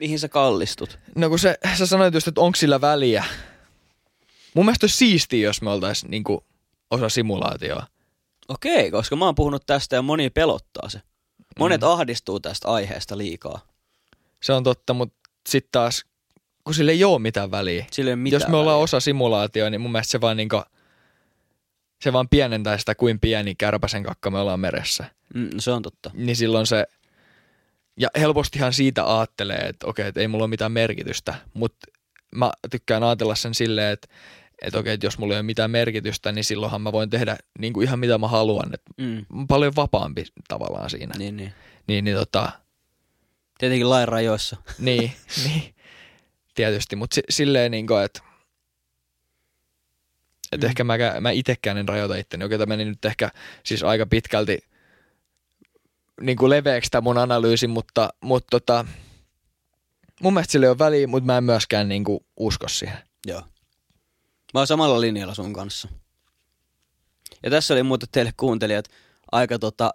Mihin 0.00 0.18
sä 0.18 0.28
kallistut? 0.28 0.98
No 1.14 1.28
kun 1.28 1.38
se, 1.38 1.58
sä 1.74 1.86
sanoit 1.86 2.14
just, 2.14 2.28
että 2.28 2.40
onko 2.40 2.56
sillä 2.56 2.80
väliä. 2.80 3.24
Mun 4.56 4.64
mielestä 4.64 4.84
olisi 4.84 4.96
siistiä, 4.96 5.48
jos 5.48 5.62
me 5.62 5.70
oltais 5.70 6.04
niinku 6.04 6.44
osa 6.90 7.08
simulaatioa. 7.08 7.86
Okei, 8.48 8.90
koska 8.90 9.16
mä 9.16 9.24
oon 9.24 9.34
puhunut 9.34 9.62
tästä 9.66 9.96
ja 9.96 10.02
moni 10.02 10.30
pelottaa 10.30 10.88
se. 10.88 11.02
Monet 11.58 11.80
mm. 11.80 11.86
ahdistuu 11.86 12.40
tästä 12.40 12.68
aiheesta 12.68 13.18
liikaa. 13.18 13.60
Se 14.42 14.52
on 14.52 14.64
totta, 14.64 14.94
mutta 14.94 15.30
sitten 15.48 15.68
taas, 15.72 16.04
kun 16.64 16.74
sillä 16.74 16.92
ei 16.92 17.04
ole 17.04 17.18
mitään 17.18 17.50
väliä. 17.50 17.86
Sillä 17.90 18.10
ei 18.10 18.16
mitään 18.16 18.40
Jos 18.42 18.48
me 18.48 18.56
ollaan 18.56 18.74
väliä. 18.74 18.84
osa 18.84 19.00
simulaatioa, 19.00 19.70
niin 19.70 19.80
mun 19.80 19.92
mielestä 19.92 20.10
se 20.10 20.20
vaan, 20.20 20.36
niinku, 20.36 20.62
se 22.02 22.12
vaan 22.12 22.28
pienentää 22.28 22.78
sitä, 22.78 22.94
kuin 22.94 23.20
pieni 23.20 23.54
kärpäsen 23.54 24.02
kakka 24.02 24.30
me 24.30 24.38
ollaan 24.38 24.60
meressä. 24.60 25.04
Mm, 25.34 25.50
no 25.54 25.60
se 25.60 25.70
on 25.70 25.82
totta. 25.82 26.10
Niin 26.14 26.36
silloin 26.36 26.66
se, 26.66 26.86
ja 27.96 28.08
helpostihan 28.18 28.72
siitä 28.72 29.16
ajattelee, 29.18 29.58
että 29.68 29.86
okei, 29.86 30.06
että 30.06 30.20
ei 30.20 30.28
mulla 30.28 30.44
ole 30.44 30.50
mitään 30.50 30.72
merkitystä, 30.72 31.34
mutta 31.54 31.86
mä 32.34 32.52
tykkään 32.70 33.02
ajatella 33.02 33.34
sen 33.34 33.54
silleen, 33.54 33.92
että 33.92 34.08
että 34.62 34.78
okei, 34.78 34.94
että 34.94 35.06
jos 35.06 35.18
mulla 35.18 35.34
ei 35.34 35.38
ole 35.38 35.42
mitään 35.42 35.70
merkitystä, 35.70 36.32
niin 36.32 36.44
silloinhan 36.44 36.80
mä 36.82 36.92
voin 36.92 37.10
tehdä 37.10 37.36
niin 37.58 37.72
kuin 37.72 37.84
ihan 37.86 37.98
mitä 37.98 38.18
mä 38.18 38.28
haluan. 38.28 38.74
Et 38.74 38.82
Mm. 38.96 39.46
paljon 39.48 39.72
vapaampi 39.76 40.24
tavallaan 40.48 40.90
siinä. 40.90 41.14
Niin, 41.18 41.36
niin. 41.36 41.52
Niin, 41.86 42.04
niin 42.04 42.16
tota, 42.16 42.52
Tietenkin 43.58 43.90
lain 43.90 44.08
rajoissa. 44.08 44.56
niin, 44.78 45.12
niin, 45.44 45.74
tietysti, 46.54 46.96
mutta 46.96 47.14
si- 47.14 47.22
silleen 47.30 47.70
niin 47.70 47.86
kuin, 47.86 48.04
että 48.04 48.20
et 50.52 50.60
Mm. 50.60 50.66
ehkä 50.66 50.84
mä, 50.84 50.94
mä 51.20 51.30
itekään 51.30 51.78
en 51.78 51.88
rajoita 51.88 52.16
itteni. 52.16 52.44
Okei, 52.44 52.58
tämä 52.58 52.76
meni 52.76 52.84
nyt 52.90 53.04
ehkä 53.04 53.30
siis 53.64 53.82
aika 53.82 54.06
pitkälti 54.06 54.58
niin 56.20 56.36
kuin 56.38 56.50
leveäksi 56.50 56.90
tämä 56.90 57.00
mun 57.00 57.18
analyysi, 57.18 57.66
mutta, 57.66 58.08
mutta 58.20 58.46
tota, 58.50 58.84
mun 60.22 60.34
mielestä 60.34 60.52
sillä 60.52 60.66
ei 60.66 60.70
ole 60.70 60.78
väliä, 60.78 61.06
mutta 61.06 61.26
mä 61.26 61.36
en 61.38 61.44
myöskään 61.44 61.88
niin 61.88 62.04
kuin 62.04 62.20
usko 62.36 62.68
siihen. 62.68 62.98
Joo. 63.26 63.42
Mä 64.54 64.60
oon 64.60 64.66
samalla 64.66 65.00
linjalla 65.00 65.34
sun 65.34 65.52
kanssa. 65.52 65.88
Ja 67.42 67.50
tässä 67.50 67.74
oli 67.74 67.82
muuten 67.82 68.08
teille 68.12 68.32
kuuntelijat 68.36 68.84
aika 69.32 69.58
tota, 69.58 69.94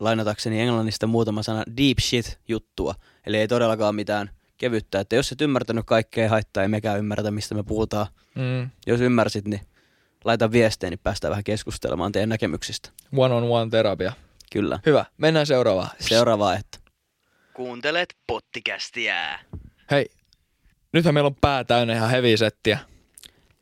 lainatakseni 0.00 0.60
englannista 0.60 1.06
muutama 1.06 1.42
sana 1.42 1.64
deep 1.76 1.98
shit 2.00 2.38
juttua. 2.48 2.94
Eli 3.26 3.36
ei 3.36 3.48
todellakaan 3.48 3.94
mitään 3.94 4.30
kevyttä. 4.58 5.00
Että 5.00 5.16
jos 5.16 5.32
et 5.32 5.40
ymmärtänyt 5.40 5.84
kaikkea 5.86 6.24
ei 6.24 6.30
haittaa, 6.30 6.62
ei 6.62 6.68
mekään 6.68 6.98
ymmärrä 6.98 7.30
mistä 7.30 7.54
me 7.54 7.62
puhutaan. 7.62 8.06
Mm. 8.34 8.70
Jos 8.86 9.00
ymmärsit, 9.00 9.48
niin 9.48 9.60
laita 10.24 10.52
viestejä, 10.52 10.90
niin 10.90 10.98
päästään 10.98 11.30
vähän 11.30 11.44
keskustelemaan 11.44 12.12
teidän 12.12 12.28
näkemyksistä. 12.28 12.90
One 13.16 13.34
on 13.34 13.42
one 13.42 13.70
terapia. 13.70 14.12
Kyllä. 14.52 14.80
Hyvä, 14.86 15.04
mennään 15.18 15.46
seuraavaan. 15.46 15.90
Seuraava, 16.00 16.54
että 16.54 16.78
kuuntelet 17.54 18.16
pottikästiä. 18.26 19.38
Hei, 19.90 20.06
nythän 20.92 21.14
meillä 21.14 21.26
on 21.26 21.36
pää 21.40 21.64
täynnä 21.64 21.94
ihan 21.94 22.10
heavy 22.10 22.36
settiä. 22.36 22.78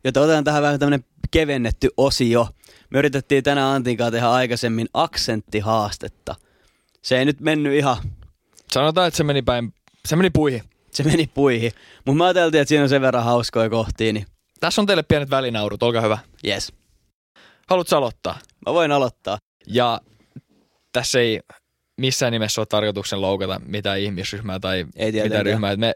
Joten 0.04 0.22
otetaan 0.22 0.44
tähän 0.44 0.62
vähän 0.62 0.78
tämmönen 0.78 1.04
kevennetty 1.30 1.88
osio. 1.96 2.48
Me 2.90 2.98
yritettiin 2.98 3.44
tänään 3.44 3.68
Antin 3.74 3.96
kanssa 3.96 4.10
tehdä 4.10 4.30
aikaisemmin 4.30 4.86
aksenttihaastetta. 4.94 6.34
Se 7.02 7.18
ei 7.18 7.24
nyt 7.24 7.40
mennyt 7.40 7.74
ihan, 7.74 7.96
Sanotaan, 8.72 9.08
että 9.08 9.16
se 9.18 9.24
meni 9.24 9.42
päin, 9.42 9.74
se 10.08 10.16
meni 10.16 10.30
puihin. 10.30 10.62
se 10.90 11.02
meni 11.02 11.26
puihin. 11.34 11.72
Mutta 12.06 12.18
mä 12.18 12.24
ajateltiin, 12.24 12.60
että 12.60 12.68
siinä 12.68 12.82
on 12.82 12.88
sen 12.88 13.02
verran 13.02 13.24
hauskoja 13.24 13.70
kohtia, 13.70 14.12
niin 14.12 14.26
Tässä 14.60 14.80
on 14.80 14.86
teille 14.86 15.02
pienet 15.02 15.30
välinaurut, 15.30 15.82
olkaa 15.82 16.02
hyvä. 16.02 16.18
jes. 16.44 16.72
Haluatko 17.68 17.96
aloittaa? 17.96 18.38
Mä 18.66 18.74
voin 18.74 18.92
aloittaa. 18.92 19.38
Ja 19.66 20.00
tässä 20.92 21.20
ei 21.20 21.40
missään 22.00 22.32
nimessä 22.32 22.60
ole 22.60 22.66
tarkoituksen 22.66 23.20
loukata 23.20 23.60
mitään 23.66 24.00
ihmisryhmää 24.00 24.60
tai 24.60 24.86
Ei 24.96 25.12
mitään 25.12 25.46
ryhmää. 25.46 25.76
Me 25.76 25.94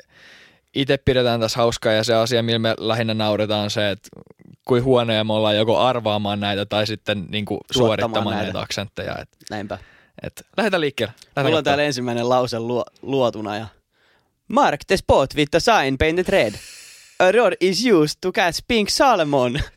itse 0.74 0.96
pidetään 0.96 1.40
tässä 1.40 1.59
hauskaa 1.59 1.92
ja 1.92 2.04
se 2.04 2.14
asia, 2.14 2.42
millä 2.42 2.59
me 2.59 2.74
lähinnä 2.78 3.14
nauretaan 3.14 3.70
se, 3.70 3.90
että 3.90 4.09
kuin 4.64 4.85
huonoja 4.85 5.24
me 5.24 5.33
ollaan 5.33 5.57
joko 5.57 5.78
arvaamaan 5.78 6.40
näitä 6.40 6.66
tai 6.66 6.87
sitten 6.87 7.26
niin 7.28 7.44
kuin 7.44 7.61
suorittamaan 7.70 8.26
näitä. 8.26 8.42
näitä. 8.42 8.61
aksentteja. 8.61 9.18
Et, 9.18 9.28
Näinpä. 9.50 9.78
et, 10.22 10.46
lähdetään 10.57 10.81
liikkeelle. 10.81 11.14
Lähdetään 11.18 11.46
Mulla 11.46 11.59
on 11.59 11.64
täällä 11.64 11.85
ensimmäinen 11.85 12.28
lause 12.28 12.59
luo, 12.59 12.85
luotuna 13.02 13.57
ja 13.57 13.66
Mark 14.48 14.81
the 14.87 14.96
spot 14.96 15.35
with 15.35 15.50
the 15.50 15.61
sign 15.61 15.98
painted 15.98 16.28
red. 16.28 16.54
A 17.18 17.33
rod 17.33 17.52
is 17.61 17.85
used 17.87 18.18
to 18.20 18.33
catch 18.33 18.64
pink 18.68 18.88
salmon. 18.88 19.61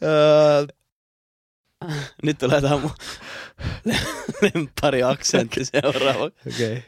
Nyt 2.22 2.38
tulee 2.38 2.60
tää 2.60 2.78
mun 3.84 3.94
lemppari 4.42 5.02
aksentti 5.02 5.64
seuraava. 5.64 6.30
Okei. 6.46 6.84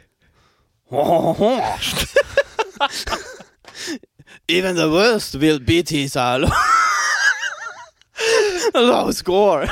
Even 4.48 4.76
the 4.76 4.90
worst 4.90 5.34
will 5.34 5.58
beat 5.60 5.88
his 5.88 6.16
alone. 6.16 6.52
Low 8.74 9.10
score. 9.12 9.68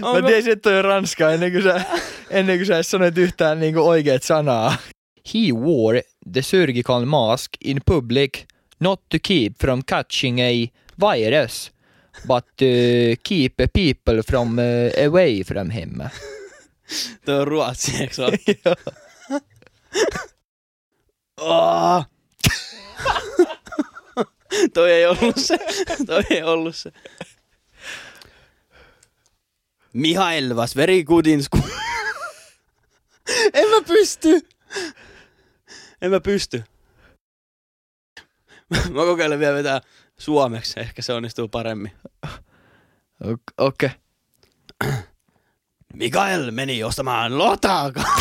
Mä 0.00 0.22
tiesin, 0.26 0.52
että 0.52 0.62
toi 0.62 0.78
on 0.78 0.84
ranskaa 0.84 1.32
ennen 1.32 1.52
kuin 1.52 1.62
sä, 1.62 1.84
ennen 2.30 2.58
kuin 2.58 2.66
sä 2.66 2.74
edes 2.74 2.90
sanoit 2.90 3.18
yhtään 3.18 3.60
niinku 3.60 3.88
oikeat 3.88 4.22
sanaa. 4.22 4.76
He 5.34 5.52
wore 5.52 6.02
the 6.32 6.42
surgical 6.42 7.04
mask 7.04 7.50
in 7.64 7.78
public 7.86 8.30
not 8.80 9.00
to 9.10 9.18
keep 9.18 9.58
from 9.58 9.82
catching 9.82 10.38
a 10.38 10.70
virus 11.00 11.70
but 12.26 12.44
to 12.56 13.16
keep 13.22 13.56
people 13.72 14.22
from 14.22 14.58
uh, 14.58 14.90
away 15.06 15.42
from 15.42 15.70
him. 15.70 16.02
Toi 17.24 17.40
on 17.40 17.46
ruotsi, 17.46 17.96
eikö 18.00 18.14
se? 18.14 18.24
Oh. 21.36 22.04
toi 24.74 24.90
ei 24.90 25.06
ollut 25.06 25.36
se. 25.36 25.58
Toi 26.06 26.22
ei 26.30 26.42
ollut 26.42 26.76
se. 26.76 26.92
Mihail 29.92 30.54
was 30.54 30.76
very 30.76 31.04
good 31.04 31.26
in 31.26 31.42
school. 31.42 31.70
en 33.54 33.68
mä 33.68 33.80
pysty. 33.86 34.40
En 36.02 36.10
mä 36.10 36.20
pysty. 36.20 36.64
Mä 38.94 39.00
kokeilen 39.00 39.38
vielä 39.38 39.56
vetää 39.56 39.80
suomeksi. 40.18 40.80
Ehkä 40.80 41.02
se 41.02 41.12
onnistuu 41.12 41.48
paremmin. 41.48 41.92
Okei. 43.58 43.90
Okay. 44.78 44.92
Mikael 45.94 46.50
meni 46.50 46.84
ostamaan 46.84 47.38
lohtaaka. 47.38 48.02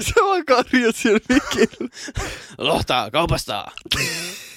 Se 0.00 0.12
vaan 0.24 0.44
karjat 0.44 0.96
siellä 0.96 1.20
mikillä. 1.28 1.88
Lohtaa 2.58 3.10
kaupasta. 3.10 3.70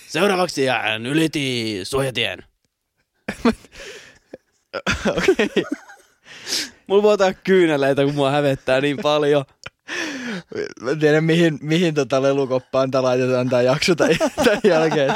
Seuraavaksi 0.08 0.65
hän 0.65 1.06
yliti 1.06 1.80
suojatien. 1.84 2.43
Okei. 5.17 5.63
Mulla 6.88 7.03
voi 7.03 7.13
ottaa 7.13 7.34
kyyneleitä, 7.34 8.03
kun 8.03 8.15
mua 8.15 8.32
hävettää 8.32 8.82
niin 8.82 8.97
paljon. 9.01 9.45
Mä 10.82 10.91
en 10.91 11.00
tiedä, 11.00 11.21
mihin, 11.21 11.60
mihin 11.62 11.93
tota 11.93 12.21
lelukoppaan 12.21 12.91
tää 12.91 13.04
laitetaan 13.04 13.50
tää 13.50 13.62
jakso 13.62 13.95
tämän, 13.95 14.17
tämän 14.36 14.60
jälkeen. 14.63 15.15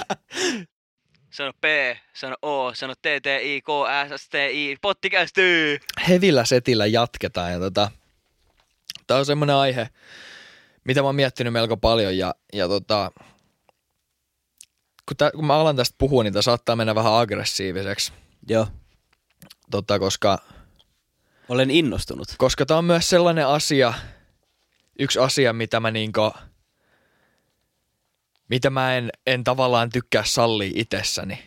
Sano 1.34 1.51
P, 1.62 1.65
sano 2.13 2.36
O, 2.41 2.73
sano 2.73 2.93
T, 2.95 3.01
T, 3.23 3.25
I, 3.41 3.62
K, 3.62 3.65
S, 4.17 4.21
S, 4.23 4.29
T, 4.29 4.34
I, 4.51 4.75
pottikästyy. 4.81 5.77
hevillä 6.10 6.45
setillä 6.45 6.86
jatketaan. 6.86 7.51
Ja 7.51 7.60
tota, 7.60 7.91
tämä 9.07 9.17
on 9.19 9.25
semmoinen 9.25 9.55
aihe, 9.55 9.89
mitä 10.84 11.01
mä 11.01 11.05
oon 11.07 11.15
miettinyt 11.15 11.53
melko 11.53 11.77
paljon. 11.77 12.17
Ja, 12.17 12.36
ja 12.53 12.67
tota, 12.67 13.12
kun, 15.07 15.17
tä, 15.17 15.31
kun 15.36 15.45
mä 15.45 15.55
alan 15.55 15.75
tästä 15.75 15.95
puhua, 15.97 16.23
niin 16.23 16.34
tämä 16.34 16.41
saattaa 16.41 16.75
mennä 16.75 16.95
vähän 16.95 17.13
aggressiiviseksi. 17.13 18.13
Joo, 18.47 18.67
Tota, 19.71 19.99
koska 19.99 20.38
olen 21.49 21.71
innostunut. 21.71 22.27
koska 22.38 22.65
tämä 22.65 22.77
on 22.77 22.86
myös 22.86 23.10
sellainen 23.10 23.47
asia, 23.47 23.93
yksi 24.99 25.19
asia, 25.19 25.54
mitä 25.54 25.80
mä 25.80 25.91
niinku, 25.91 26.34
mitä 28.49 28.69
mä 28.69 28.97
en, 28.97 29.10
en 29.27 29.43
tavallaan 29.43 29.89
tykkää 29.89 30.23
sallia 30.23 30.71
itsessäni. 30.75 31.43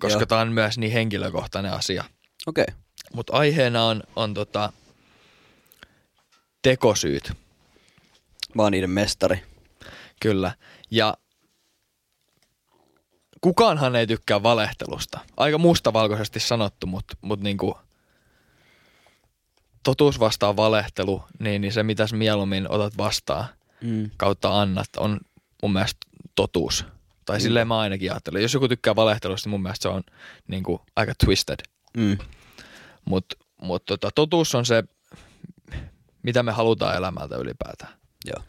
Koska 0.00 0.20
Joo. 0.20 0.26
tämä 0.26 0.40
on 0.40 0.52
myös 0.52 0.78
niin 0.78 0.92
henkilökohtainen 0.92 1.72
asia. 1.72 2.04
Okei. 2.46 2.64
Okay. 2.68 2.74
Mutta 3.12 3.32
aiheena 3.32 3.84
on, 3.84 4.02
on 4.16 4.34
tota, 4.34 4.72
tekosyyt. 6.62 7.32
Mä 8.54 8.62
oon 8.62 8.72
niiden 8.72 8.90
mestari. 8.90 9.42
Kyllä. 10.20 10.54
Ja 10.90 11.16
kukaanhan 13.40 13.96
ei 13.96 14.06
tykkää 14.06 14.42
valehtelusta. 14.42 15.18
Aika 15.36 15.58
mustavalkoisesti 15.58 16.40
sanottu, 16.40 16.86
mutta 16.86 17.16
mut 17.20 17.40
niinku, 17.40 17.78
totuus 19.84 20.20
vastaan 20.20 20.56
valehtelu, 20.56 21.22
niin, 21.38 21.60
niin 21.60 21.72
se 21.72 21.82
mitä 21.82 22.06
sä 22.06 22.16
mieluummin 22.16 22.70
otat 22.70 22.98
vastaan 22.98 23.44
Mm. 23.80 24.10
kautta 24.16 24.60
annat 24.60 24.88
on 24.96 25.20
mun 25.62 25.72
mielestä 25.72 26.06
totuus. 26.34 26.84
Tai 27.24 27.36
Mm. 27.38 27.40
silleen 27.40 27.68
mä 27.68 27.78
ainakin 27.78 28.12
ajattelen. 28.12 28.42
Jos 28.42 28.54
joku 28.54 28.68
tykkää 28.68 28.96
valehtelusta, 28.96 29.46
niin 29.46 29.50
mun 29.50 29.62
mielestä 29.62 29.82
se 29.82 29.88
on 29.88 30.02
niinku, 30.48 30.80
aika 30.96 31.12
twisted. 31.24 31.58
Mm. 31.96 32.18
Mutta 33.04 33.36
mut 33.60 33.84
tota, 33.86 34.10
totuus 34.14 34.54
on 34.54 34.66
se, 34.66 34.84
mitä 36.22 36.42
me 36.42 36.52
halutaan 36.52 36.96
elämältä 36.96 37.36
ylipäätään. 37.36 37.92
Joo. 38.24 38.44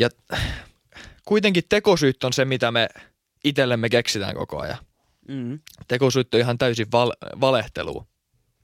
Ja 0.00 0.08
kuitenkin 1.24 1.62
tekosyyt 1.68 2.24
on 2.24 2.32
se, 2.32 2.44
mitä 2.44 2.70
me 2.72 2.88
itsellemme 3.44 3.88
keksitään 3.88 4.34
koko 4.34 4.60
ajan. 4.62 4.78
Mm. 5.28 5.60
Tekosyyt 5.88 6.34
on 6.34 6.40
ihan 6.40 6.58
täysin 6.58 6.86
val- 6.92 7.12
valehtelua 7.40 8.06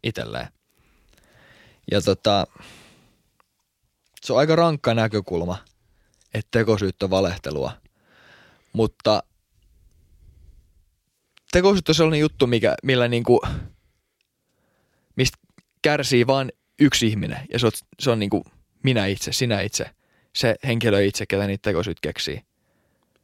itselleen. 0.05 0.49
Ja 1.91 2.01
tota, 2.03 2.47
se 4.23 4.33
on 4.33 4.39
aika 4.39 4.57
rankka 4.57 4.95
näkökulma, 4.95 5.59
että 6.35 6.49
tekosyyt 6.51 7.03
on 7.03 7.11
valehtelua. 7.11 7.73
Mutta 8.73 9.23
tekosyyt 11.53 11.89
on 11.89 11.95
sellainen 11.95 12.21
juttu, 12.21 12.47
mikä, 12.47 12.75
millä 12.83 13.09
niinku, 13.09 13.41
mistä 15.17 15.39
kärsii 15.83 16.27
vain 16.27 16.53
yksi 16.81 17.07
ihminen. 17.07 17.47
Ja 17.53 17.59
se 17.59 17.67
on, 17.67 17.73
se 18.01 18.11
on 18.11 18.19
niinku 18.19 18.45
minä 18.83 19.07
itse, 19.07 19.33
sinä 19.33 19.61
itse, 19.61 19.91
se 20.33 20.55
henkilö 20.65 21.05
itse, 21.05 21.27
ketä 21.27 21.47
niitä 21.47 21.63
tekosyyt 21.63 22.01
keksii. 22.01 22.43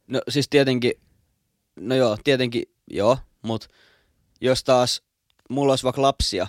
No 0.07 0.21
siis 0.29 0.49
tietenkin, 0.49 0.93
no 1.75 1.95
joo, 1.95 2.17
tietenkin 2.23 2.63
joo, 2.87 3.17
mutta 3.41 3.67
jos 4.41 4.63
taas 4.63 5.03
mulla 5.49 5.71
olisi 5.71 5.83
vaikka 5.83 6.01
lapsia, 6.01 6.47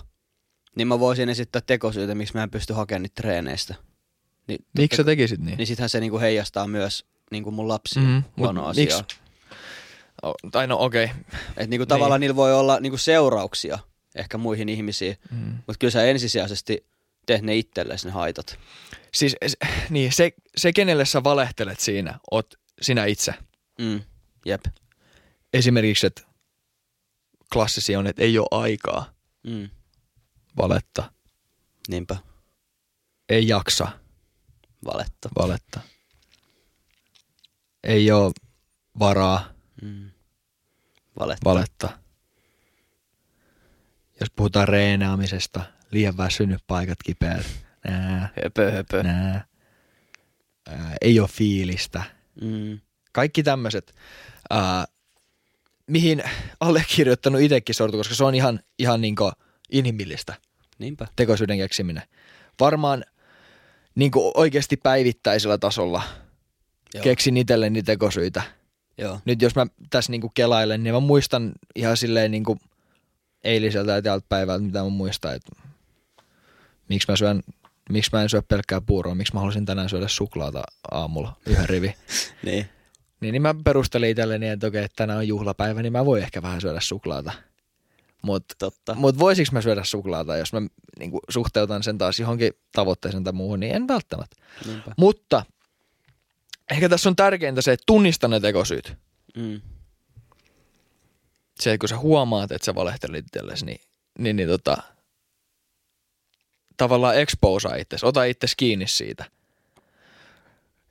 niin 0.79 0.89
mä 0.89 0.99
voisin 0.99 1.29
esittää 1.29 1.63
tekosyitä, 1.67 2.15
miksi 2.15 2.35
mä 2.35 2.43
en 2.43 2.51
pysty 2.51 2.73
hakemaan 2.73 3.03
niitä 3.03 3.23
treeneistä. 3.23 3.75
Niin, 4.49 4.65
Miksi 4.79 4.97
sä 4.97 5.05
tekisit 5.05 5.41
niin? 5.41 5.57
niin 5.57 5.67
sittenhän 5.67 5.89
se 5.91 6.01
niinku 6.01 6.19
heijastaa 6.19 6.67
myös 6.69 7.05
niinku 7.31 7.51
mun 7.51 7.69
lapsia 7.69 8.03
Mhm, 8.03 8.11
mm, 8.11 8.17
mut 8.17 8.37
huono 8.37 8.67
miksi? 8.69 8.83
asiaa. 8.83 9.03
Oh, 10.23 10.35
tai 10.53 10.67
no 10.67 10.77
okei. 10.81 11.05
Okay. 11.05 11.17
Että 11.49 11.67
niinku 11.67 11.87
tavallaan 11.87 12.21
niillä 12.21 12.37
voi 12.37 12.55
olla 12.55 12.81
niinku 12.81 12.99
seurauksia 12.99 13.79
ehkä 14.15 14.39
muihin 14.39 14.69
ihmisiin, 14.69 15.17
Mm. 15.31 15.39
mutta 15.67 15.75
kyllä 15.79 15.91
sä 15.91 16.05
ensisijaisesti 16.05 16.87
teet 17.27 17.43
ne 17.43 17.57
itsellesi 17.57 18.07
ne 18.07 18.13
haitat. 18.13 18.59
Siis 19.15 19.37
niin, 19.91 20.13
se, 20.13 20.33
se, 20.57 20.73
kenelle 20.73 21.05
sä 21.05 21.25
valehtelet 21.25 21.81
siinä, 21.81 22.19
oot 22.31 22.55
sinä 22.83 23.05
itse. 23.05 23.35
Mm. 23.81 24.01
Jep. 24.47 24.61
Esimerkiksi, 25.53 26.07
että 26.07 26.23
klassisi 27.53 27.97
on, 27.97 28.07
että 28.07 28.23
ei 28.23 28.39
ole 28.39 28.49
aikaa 28.51 29.13
Mm. 29.47 29.69
Valetta. 30.59 31.13
Niinpä. 31.89 32.17
Ei 33.29 33.49
jaksa 33.49 33.89
Valetta. 34.85 35.29
valetta. 35.39 35.81
Ei 37.85 38.11
ole 38.11 38.33
varaa 38.99 39.49
Mm. 39.83 40.11
Valetta. 41.19 41.45
valetta. 41.51 41.99
Jos 44.21 44.31
puhutaan 44.37 44.69
reenaamisesta, 44.69 45.61
liian 45.91 46.17
väsynyt 46.17 46.63
paikat 46.67 46.99
kipeät. 47.05 47.47
Nää, 47.85 48.29
Höpö, 48.45 48.71
höpö. 48.73 49.03
nää. 49.03 49.47
Ää, 50.69 50.97
ei 51.01 51.21
ole 51.21 51.29
fiilistä. 51.29 52.03
Mm. 52.41 52.81
Kaikki 53.13 53.43
tämmöiset, 53.43 53.95
mihin 55.87 56.23
allekirjoittanut 56.61 57.41
itsekin 57.41 57.75
sortu, 57.75 57.97
koska 57.97 58.15
se 58.15 58.25
on 58.25 58.35
ihan, 58.35 58.61
ihan 58.79 59.01
niinku 59.01 59.33
inhimillistä 59.73 60.35
Niinpä. 60.79 61.07
tekosyyden 61.17 61.59
keksiminen. 61.59 62.03
Varmaan 62.61 63.05
niinku 63.95 64.33
oikeasti 64.35 64.77
päivittäisellä 64.77 65.59
tasolla 65.59 66.03
Joo. 66.95 67.03
keksin 67.03 67.37
itselleni 67.37 67.83
tekosyitä. 67.83 68.43
Joo. 68.99 69.21
Nyt 69.25 69.43
jos 69.43 69.55
mä 69.55 69.67
tässä 69.91 70.13
niinku 70.13 70.31
kelailen, 70.35 70.85
niin 70.85 70.95
mä 70.95 71.01
muistan 71.01 71.53
ihan 71.77 71.97
silleen 71.97 72.31
niinku 72.31 72.59
eiliseltä 73.45 73.93
ja 73.93 74.03
tältä 74.03 74.27
päivältä, 74.29 74.65
mitä 74.65 74.83
mä 74.83 74.89
muistan, 74.89 75.35
että 75.35 75.53
miksi 76.89 77.11
mä 77.13 77.17
syön 77.17 77.43
miksi 77.89 78.11
mä 78.13 78.23
en 78.23 78.29
syö 78.29 78.43
pelkkää 78.43 78.81
puuroa, 78.81 79.15
miksi 79.15 79.35
mä 79.35 79.41
haluaisin 79.41 79.67
tänään 79.67 79.89
syödä 79.89 80.09
suklaata 80.09 80.63
aamulla 80.91 81.37
yhden 81.47 81.69
rivi. 81.69 81.95
Niin. 82.45 82.67
Niin, 83.21 83.33
niin 83.33 83.43
mä 83.43 83.55
perustelin 83.65 84.11
itselleni, 84.11 84.49
että 84.49 84.67
okei, 84.67 84.87
tänään 84.97 85.19
on 85.19 85.29
juhlapäivä, 85.29 85.83
niin 85.83 85.93
mä 85.93 86.05
voin 86.07 86.23
ehkä 86.23 86.43
vähän 86.43 86.61
syödä 86.61 86.81
suklaata. 86.81 87.33
Mutta 88.23 88.71
mut 88.95 89.19
voisiko 89.19 89.49
mä 89.53 89.63
syödä 89.63 89.85
suklaata, 89.85 90.37
jos 90.37 90.53
mä 90.53 90.61
niin 90.99 91.11
suhteutan 91.29 91.83
sen 91.83 91.99
taas 91.99 92.21
johonkin 92.21 92.53
tavoitteeseen 92.73 93.25
tai 93.25 93.33
muuhun, 93.33 93.61
niin 93.61 93.75
en 93.75 93.89
välttämättä. 93.89 94.37
Niinpä. 94.67 94.93
Mutta 94.97 95.43
ehkä 96.71 96.89
tässä 96.89 97.09
on 97.09 97.17
tärkeintä 97.17 97.63
se, 97.63 97.73
että 97.73 97.85
tunnista 97.87 98.29
ne 98.29 98.41
tekosyyt. 98.41 98.97
Mm. 99.37 99.61
Se, 101.61 101.73
että 101.73 101.83
kun 101.83 101.89
sä 101.89 101.99
huomaat, 101.99 102.53
että 102.53 102.67
sä 102.67 102.75
valehtelit 102.75 103.27
itsellesi, 103.27 103.67
niin, 103.67 103.81
niin, 104.19 104.37
niin 104.37 104.49
tota, 104.49 104.77
tavallaan 106.77 107.17
exposaa 107.17 107.75
itsesi, 107.75 108.07
ota 108.07 108.25
itsesi 108.25 108.55
kiinni 108.57 108.87
siitä. 108.87 109.25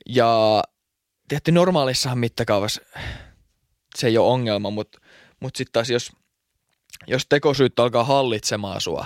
Ja 0.06 0.64
tietysti 1.28 1.52
normaalissahan 1.52 2.18
mittakaavassa 2.18 2.82
se 3.96 4.08
ei 4.08 4.18
ole 4.18 4.28
ongelma, 4.28 4.70
mutta 4.70 5.00
mut 5.40 5.56
sitten 5.56 5.74
taas 5.74 5.90
jos, 5.90 6.12
jos 7.08 7.26
tekosyyttä 7.30 7.84
alkaa 7.84 8.04
hallitsemaan 8.04 8.82
sua, 8.82 9.06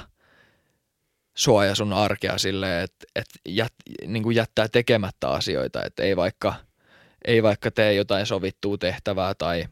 sua 1.35 1.65
ja 1.65 1.75
sun 1.75 1.93
arkea 1.93 2.37
silleen, 2.37 2.83
että 2.83 3.05
et 3.15 3.29
jät, 3.47 3.73
niin 4.07 4.35
jättää 4.35 4.67
tekemättä 4.67 5.29
asioita, 5.29 5.83
että 5.85 6.03
ei 6.03 6.15
vaikka, 6.15 6.55
ei 7.25 7.43
vaikka 7.43 7.71
tee 7.71 7.93
jotain 7.93 8.25
sovittua 8.25 8.77
tehtävää 8.77 9.33
tai, 9.33 9.65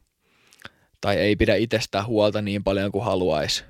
tai 1.01 1.15
ei 1.17 1.35
pidä 1.35 1.55
itsestään 1.55 2.05
huolta 2.05 2.41
niin 2.41 2.63
paljon 2.63 2.91
kuin 2.91 3.05
haluaisi. 3.05 3.63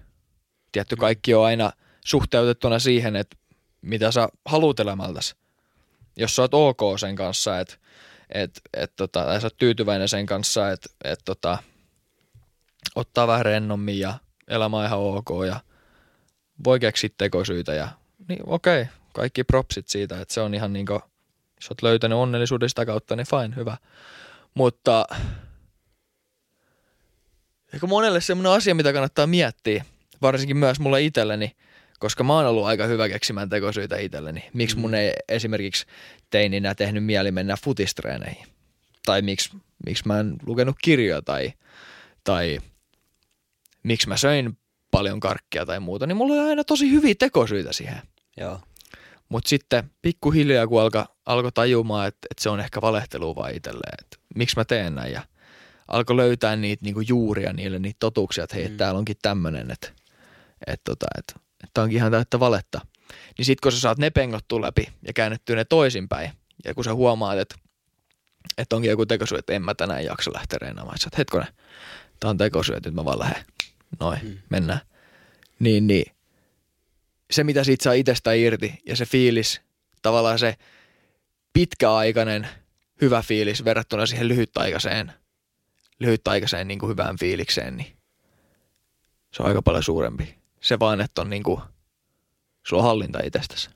Tietty 0.72 0.96
kaikki 0.96 1.34
on 1.34 1.46
aina 1.46 1.72
suhteutettuna 2.06 2.80
siihen, 2.80 3.16
että 3.16 3.38
mitä 3.82 4.12
sä 4.12 4.30
haluut 4.46 4.80
elämältäsi. 4.80 5.36
Jos 6.18 6.36
sä 6.36 6.42
oot 6.42 6.54
ok 6.54 7.00
sen 7.00 7.16
kanssa, 7.16 7.60
että 7.60 7.76
et, 8.30 8.62
et, 8.74 8.96
tota, 8.96 9.26
tai 9.26 9.42
sä 9.42 9.48
oot 9.48 9.58
tyytyväinen 9.58 10.10
sen 10.10 10.26
kanssa, 10.26 10.72
että 10.72 10.90
et, 11.04 11.20
tota, 11.26 11.58
ottaa 12.96 13.28
vähän 13.28 13.46
rennommin 13.46 14.00
ja 14.00 14.14
elämä 14.50 14.78
on 14.78 14.86
ihan 14.86 15.00
ok 15.00 15.30
ja 15.48 15.60
voi 16.64 16.80
keksiä 16.80 17.10
tekosyitä 17.18 17.74
ja 17.74 17.88
niin 18.28 18.40
okei, 18.46 18.86
kaikki 19.14 19.44
propsit 19.44 19.88
siitä, 19.88 20.22
että 20.22 20.34
se 20.34 20.42
on 20.42 20.54
ihan 20.54 20.74
niinku, 20.74 20.94
jos 21.56 21.70
oot 21.70 21.82
löytänyt 21.82 22.18
onnellisuuden 22.18 22.70
sitä 22.70 22.86
kautta, 22.86 23.16
niin 23.16 23.28
fine, 23.28 23.56
hyvä. 23.56 23.78
Mutta 24.54 25.06
ehkä 27.74 27.88
monelle 27.88 28.22
semmoinen 28.22 28.52
asia, 28.52 28.76
mitä 28.76 28.94
kannattaa 28.94 29.28
miettiä, 29.28 29.86
varsinkin 30.22 30.58
myös 30.58 30.80
mulle 30.80 31.02
itselleni, 31.02 31.56
koska 32.00 32.24
mä 32.24 32.34
oon 32.34 32.46
ollut 32.46 32.66
aika 32.66 32.86
hyvä 32.86 33.10
keksimään 33.10 33.50
tekosyitä 33.50 33.98
itselleni. 33.98 34.50
Miksi 34.54 34.78
mun 34.78 34.94
ei 34.94 35.14
esimerkiksi 35.30 35.86
teininä 36.30 36.76
tehnyt 36.76 37.06
mieli 37.06 37.32
mennä 37.32 37.56
futistreeneihin? 37.64 38.48
Tai 39.06 39.22
miksi, 39.22 39.50
miksi 39.86 40.04
mä 40.08 40.20
en 40.20 40.36
lukenut 40.46 40.76
kirjoja 40.82 41.22
tai, 41.22 41.54
tai 42.24 42.60
miksi 43.84 44.08
mä 44.08 44.18
söin 44.18 44.58
paljon 44.92 45.20
karkkia 45.20 45.66
tai 45.66 45.80
muuta, 45.80 46.08
niin 46.08 46.18
mulla 46.18 46.34
oli 46.34 46.50
aina 46.50 46.64
tosi 46.64 46.92
hyviä 46.92 47.16
tekosyitä 47.20 47.74
siihen. 47.74 48.02
Joo. 48.38 48.60
Mutta 49.30 49.50
sitten 49.50 49.92
pikkuhiljaa, 50.02 50.68
kun 50.68 50.82
alkoi 50.82 51.04
alko 51.26 51.52
tajumaan, 51.52 52.08
että, 52.08 52.28
että 52.32 52.44
se 52.44 52.50
on 52.50 52.60
ehkä 52.60 52.82
valehtelua 52.82 53.36
vaan 53.36 53.56
itselleen, 53.56 53.98
että 54.00 54.18
miksi 54.36 54.56
mä 54.58 54.66
teen 54.66 54.96
näin 54.96 55.14
ja 55.14 55.22
alkoi 55.88 56.18
löytää 56.18 56.56
niitä 56.56 56.86
niinku 56.86 57.02
juuria 57.02 57.54
niille, 57.54 57.80
niitä 57.80 57.98
totuuksia, 58.00 58.44
että 58.44 58.56
hei, 58.56 58.70
Mm. 58.70 58.78
täällä 58.78 58.98
onkin 58.98 59.16
tämmöinen, 59.22 59.72
että, 59.72 59.88
että, 60.68 60.82
tota, 60.86 61.06
että, 61.18 61.34
että 61.64 61.82
onkin 61.82 61.98
ihan 61.98 62.12
täyttä 62.12 62.40
valetta. 62.40 62.82
Niin 63.38 63.46
sitten 63.46 63.62
kun 63.64 63.72
sä 63.72 63.80
saat 63.80 63.98
ne 63.98 64.10
pengottua 64.10 64.62
läpi 64.62 64.88
ja 65.08 65.14
käännettyä 65.14 65.56
ne 65.56 65.66
toisinpäin, 65.66 66.32
ja 66.66 66.74
kun 66.74 66.84
sä 66.84 66.94
huomaat, 66.94 67.40
että, 67.40 67.56
että 68.58 68.76
onkin 68.76 68.90
joku 68.92 69.06
tekosyy, 69.06 69.38
että 69.38 69.54
en 69.54 69.62
mä 69.62 69.76
tänään 69.76 70.06
jaksa 70.06 70.32
lähteä 70.34 70.60
reenaamaan, 70.62 70.96
että 70.96 71.04
sä 71.04 71.08
oot, 71.14 71.18
hetkonen, 71.18 71.48
tää 72.20 72.30
on 72.30 72.38
tekosyy, 72.38 72.76
että 72.76 72.90
nyt 72.90 72.96
mä 72.96 73.06
vaan 73.06 73.20
lähden. 73.20 73.46
Noin, 74.00 74.20
Mm. 74.24 74.38
mennään. 74.50 74.80
Niin, 75.60 75.88
niin 75.88 76.16
se, 77.32 77.44
mitä 77.44 77.64
siitä 77.64 77.84
saa 77.84 77.94
itsestä 77.94 78.34
irti 78.34 78.74
ja 78.86 78.96
se 78.96 79.06
fiilis, 79.06 79.62
tavallaan 80.02 80.40
se 80.40 80.56
pitkäaikainen 81.54 82.48
hyvä 83.02 83.22
fiilis 83.22 83.66
verrattuna 83.66 84.06
siihen 84.06 84.28
lyhytaikaiseen, 84.28 85.14
lyhytaikaiseen 86.00 86.68
niin 86.68 86.80
kuin 86.80 86.90
hyvään 86.90 87.18
fiilikseen, 87.20 87.78
niin 87.78 87.98
se 89.34 89.44
on 89.44 89.48
aika 89.48 89.62
paljon 89.62 89.84
suurempi. 89.84 90.36
Se 90.62 90.80
vaan, 90.80 91.02
että 91.02 91.22
on 91.22 91.30
niinku, 91.30 91.62
sulla 92.68 92.84
on 92.84 92.88
hallinta 92.88 93.20
itsestäsi. 93.24 93.70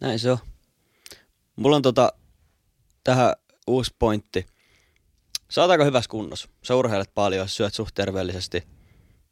Näin 0.00 0.18
se 0.18 0.30
on. 0.30 0.38
Mulla 1.56 1.76
on 1.76 1.82
tota, 1.82 2.12
tähän 3.04 3.32
uusi 3.66 3.94
pointti. 3.98 4.46
Aika 5.70 5.84
hyvässä 5.84 6.10
kunnossa. 6.10 6.48
Sä 6.62 6.74
urheilet 6.74 7.10
paljon, 7.14 7.48
syöt 7.48 7.74
suht 7.74 7.94
terveellisesti. 7.94 8.77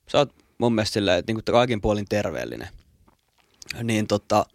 Sä 0.08 0.18
oot 0.18 0.34
mun 0.58 0.74
mielestä 0.74 0.92
silleen, 0.94 1.18
että 1.18 1.32
niinku 1.32 1.52
kaikin 1.52 1.80
puolin 1.80 2.06
terveellinen. 2.08 2.68
Niin 3.82 4.06
tota, 4.06 4.46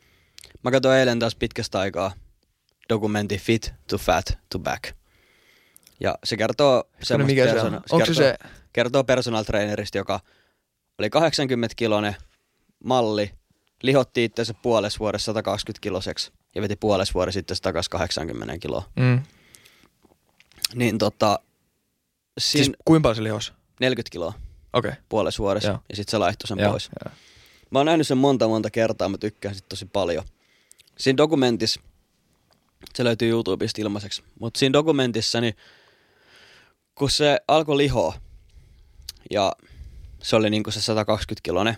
mä 0.64 0.72
katsoin 0.72 0.98
eilen 1.00 1.20
taas 1.20 1.36
pitkästä 1.36 1.80
aikaa 1.80 2.12
dokumentti 2.90 3.38
Fit 3.38 3.74
to 3.88 3.98
Fat 3.98 4.38
to 4.50 4.60
Back. 4.60 4.84
Ja 6.00 6.16
se 6.24 6.38
kertoo 6.38 6.84
semmoista 7.04 7.32
mikä 7.32 7.46
se 7.46 7.52
persona- 7.54 7.78
on? 7.78 7.84
Onko 7.92 8.06
se 8.06 8.14
kertoo, 8.14 8.24
se, 8.24 8.38
kertoo 8.74 9.04
personal 9.04 9.44
trainerista, 9.44 9.98
joka 9.98 10.20
oli 11.00 11.10
80 11.10 11.76
kilonen 11.76 12.16
malli, 12.84 13.32
lihotti 13.84 14.24
itseänsä 14.24 14.54
puolessa 14.54 15.00
vuodessa 15.00 15.26
120 15.26 15.82
kiloseksi 15.82 16.32
ja 16.56 16.62
veti 16.62 16.76
puolessa 16.76 17.14
vuodessa 17.14 17.38
sitten 17.38 17.58
takaisin 17.62 17.90
80 17.90 18.58
kiloa. 18.58 18.84
mm, 18.96 19.22
Niin 20.76 20.98
tota, 20.98 21.40
siinä 22.40 22.66
siis 22.66 22.78
kuinka 22.86 23.04
paljon 23.04 23.16
se 23.16 23.24
lihos? 23.24 23.54
40 23.80 24.12
kiloa. 24.12 24.34
Okay. 24.74 24.92
puolessa 25.10 25.44
vuodessa 25.44 25.70
Joo. 25.70 25.80
ja 25.90 25.96
sitten 25.96 26.12
se 26.12 26.18
laihtoi 26.18 26.48
sen 26.48 26.60
Joo, 26.60 26.72
pois. 26.72 26.90
joo. 27.06 27.14
Mä 27.70 27.80
oon 27.80 27.86
nähnyt 27.86 28.08
sen 28.08 28.18
monta 28.18 28.48
monta 28.48 28.70
kertaa, 28.70 29.10
mä 29.10 29.18
tykkään 29.18 29.56
sit 29.56 29.70
tosi 29.70 29.86
paljon. 29.86 30.24
Siinä 30.98 31.18
dokumentissa, 31.18 31.82
se 32.94 33.04
löytyy 33.04 33.30
YouTubesta 33.30 33.82
ilmaiseksi, 33.82 34.24
mutta 34.40 34.58
siinä 34.58 34.74
dokumentissa, 34.74 35.42
niin 35.42 35.56
kun 36.96 37.10
se 37.10 37.40
alkoi 37.48 37.78
lihoa, 37.78 38.14
ja 39.30 39.54
se 40.24 40.36
oli 40.36 40.50
niinku 40.50 40.72
se 40.72 40.82
120 40.82 41.44
kilonen, 41.44 41.76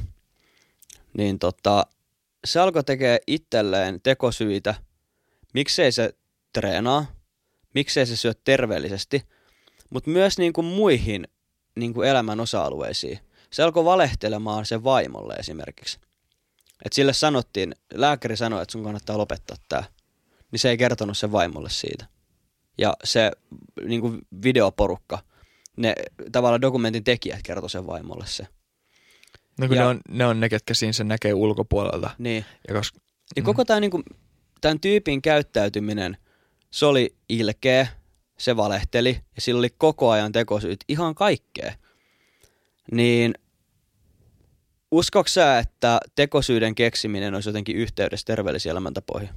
niin 1.18 1.40
tota, 1.40 1.86
se 2.46 2.60
alkoi 2.60 2.84
tekee 2.84 3.20
itselleen 3.28 4.02
tekosyitä, 4.02 4.76
miksei 5.54 5.92
se 5.92 6.16
treenaa, 6.54 7.06
miksei 7.74 8.06
se 8.06 8.16
syö 8.16 8.34
terveellisesti, 8.44 9.24
mutta 9.90 10.10
myös 10.10 10.38
niinku 10.38 10.62
muihin 10.62 11.28
niinku 11.76 12.02
elämän 12.02 12.40
osa-alueisiin. 12.40 13.20
Se 13.54 13.64
alkoi 13.64 13.86
valehtelemaan 13.86 14.66
sen 14.66 14.84
vaimolle 14.84 15.34
esimerkiksi. 15.34 16.00
Et 16.86 16.94
sille 16.94 17.14
sanottiin, 17.14 17.76
lääkäri 17.94 18.38
sanoi, 18.38 18.62
että 18.62 18.72
sun 18.72 18.84
kannattaa 18.84 19.18
lopettaa 19.18 19.58
tämä. 19.70 19.84
Niin 20.52 20.60
se 20.60 20.70
ei 20.70 20.78
kertonut 20.78 21.18
sen 21.18 21.32
vaimolle 21.32 21.70
siitä. 21.70 22.06
Ja 22.78 22.94
se 23.04 23.32
niinku 23.86 24.18
videoporukka, 24.44 25.20
ne 25.78 25.96
tavallaan 26.32 26.62
dokumentin 26.62 27.04
tekijät 27.04 27.40
kertoi 27.44 27.70
sen 27.70 27.88
vaimolle 27.88 28.26
se. 28.28 28.48
No 29.60 29.68
kun 29.68 29.76
Ja- 29.78 29.82
ne 29.84 29.88
on, 29.88 30.02
ne 30.10 30.26
on 30.26 30.40
ne, 30.40 30.50
ketkä 30.50 30.74
siinä 30.74 30.94
sen 30.94 31.08
näkee 31.08 31.34
ulkopuolelta. 31.34 32.10
Niin. 32.18 32.46
Ja 32.68 32.74
koska, 32.74 33.00
Niin 33.36 33.44
Mm. 33.44 33.46
koko 33.46 33.66
tämä 33.66 33.80
niinku, 33.80 34.04
tämän 34.62 34.80
tyypin 34.80 35.22
käyttäytyminen, 35.22 36.18
se 36.72 36.86
oli 36.86 37.16
ilkeä, 37.30 37.88
se 38.38 38.58
valehteli 38.58 39.20
ja 39.36 39.42
sillä 39.42 39.60
oli 39.60 39.70
koko 39.78 40.10
ajan 40.10 40.32
tekosyyt 40.32 40.80
ihan 40.88 41.16
kaikkea. 41.16 41.74
Niin 42.92 43.34
uskoks 44.92 45.34
sä, 45.34 45.60
että 45.60 46.00
tekosyyden 46.16 46.76
keksiminen 46.76 47.36
olisi 47.36 47.50
jotenkin 47.50 47.76
yhteydessä 47.76 48.26
terveellisiin 48.26 48.72
elämäntapoihin? 48.72 49.30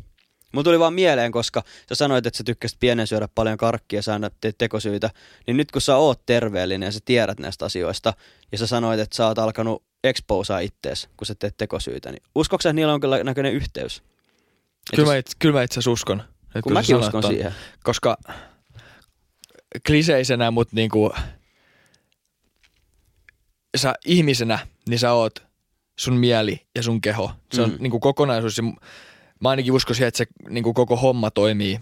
Mun 0.53 0.65
tuli 0.65 0.79
vaan 0.79 0.95
mieleen, 0.95 1.33
koska 1.33 1.63
sä 1.89 1.95
sanoit, 1.95 2.27
että 2.27 2.37
sä 2.39 2.45
tykkäsit 2.45 2.81
pienen 2.81 3.07
syödä 3.07 3.29
paljon 3.35 3.59
karkkia 3.59 3.99
ja 3.99 4.03
sä 4.03 4.13
aina 4.13 4.31
teet 4.41 4.59
tekosyitä, 4.59 5.11
niin 5.47 5.57
nyt 5.57 5.71
kun 5.71 5.83
sä 5.83 5.97
oot 5.97 6.27
terveellinen 6.27 6.87
ja 6.87 6.93
sä 6.93 7.01
tiedät 7.05 7.41
näistä 7.41 7.65
asioista, 7.65 8.15
ja 8.53 8.59
sä 8.59 8.67
sanoit, 8.67 9.01
että 9.01 9.17
sä 9.17 9.27
oot 9.27 9.39
alkanut 9.39 9.83
exposaa 10.05 10.59
ittees, 10.59 11.09
kun 11.17 11.27
sä 11.27 11.35
teet 11.35 11.57
tekosyitä, 11.57 12.11
niin 12.11 12.23
uskoks 12.35 12.63
sä, 12.63 12.69
että 12.69 12.75
niillä 12.75 12.93
on 12.93 13.01
kyllä 13.01 13.25
näköinen 13.25 13.53
yhteys? 13.53 14.03
Kyllä, 14.97 15.09
mä 15.09 15.17
itse, 15.17 15.37
kyllä 15.39 15.59
mä 15.59 15.63
itse 15.63 15.75
asiassa 15.75 15.91
uskon. 15.91 16.23
Kun 16.63 16.73
mäkin 16.73 16.97
uskon 16.97 17.23
ton. 17.23 17.31
siihen. 17.31 17.55
Koska 17.83 18.17
kliseisenä, 19.87 20.51
mutta 20.51 20.77
niinku, 20.77 21.13
sä 23.77 23.95
ihmisenä, 24.07 24.59
niin 24.89 24.99
sä 24.99 25.13
oot 25.13 25.47
sun 25.99 26.17
mieli 26.17 26.67
ja 26.75 26.83
sun 26.83 27.01
keho. 27.01 27.31
Se 27.53 27.63
on 27.63 27.71
Mm. 27.71 27.77
niinku 27.81 28.01
kokonaisuus. 28.01 28.59
Ja 28.59 28.63
mä 29.41 29.51
ainakin 29.51 29.73
uskon 29.73 29.97
siihen, 29.97 30.09
että 30.09 30.19
se 30.19 30.27
niinku 30.49 30.73
koko 30.75 30.97
homma 30.97 31.31
toimii, 31.31 31.81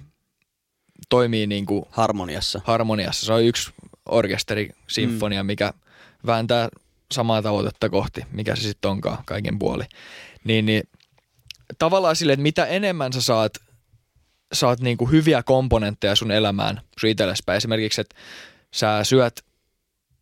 toimii 1.08 1.46
niinku 1.46 1.88
Harmoniassa. 1.90 2.60
harmoniassa. 2.64 3.26
Se 3.26 3.32
on 3.32 3.44
yksi 3.44 3.72
orkesteri, 4.06 4.70
sinfonia, 4.88 5.42
mm. 5.42 5.46
mikä 5.46 5.72
vääntää 6.26 6.68
samaa 7.12 7.42
tavoitetta 7.42 7.88
kohti, 7.88 8.24
mikä 8.32 8.56
se 8.56 8.62
sitten 8.62 8.90
onkaan 8.90 9.18
kaiken 9.24 9.58
puoli. 9.58 9.84
Niin, 10.44 10.66
niin 10.66 10.82
tavallaan 11.78 12.16
sille, 12.16 12.32
että 12.32 12.42
mitä 12.42 12.66
enemmän 12.66 13.12
sä 13.12 13.22
saat, 13.22 13.52
saat 14.54 14.80
niinku 14.80 15.06
hyviä 15.06 15.42
komponentteja 15.42 16.16
sun 16.16 16.30
elämään 16.30 16.80
sun 17.00 17.10
itsellespäin. 17.10 17.56
Esimerkiksi, 17.56 18.00
että 18.00 18.16
sä 18.74 19.04
syöt 19.04 19.44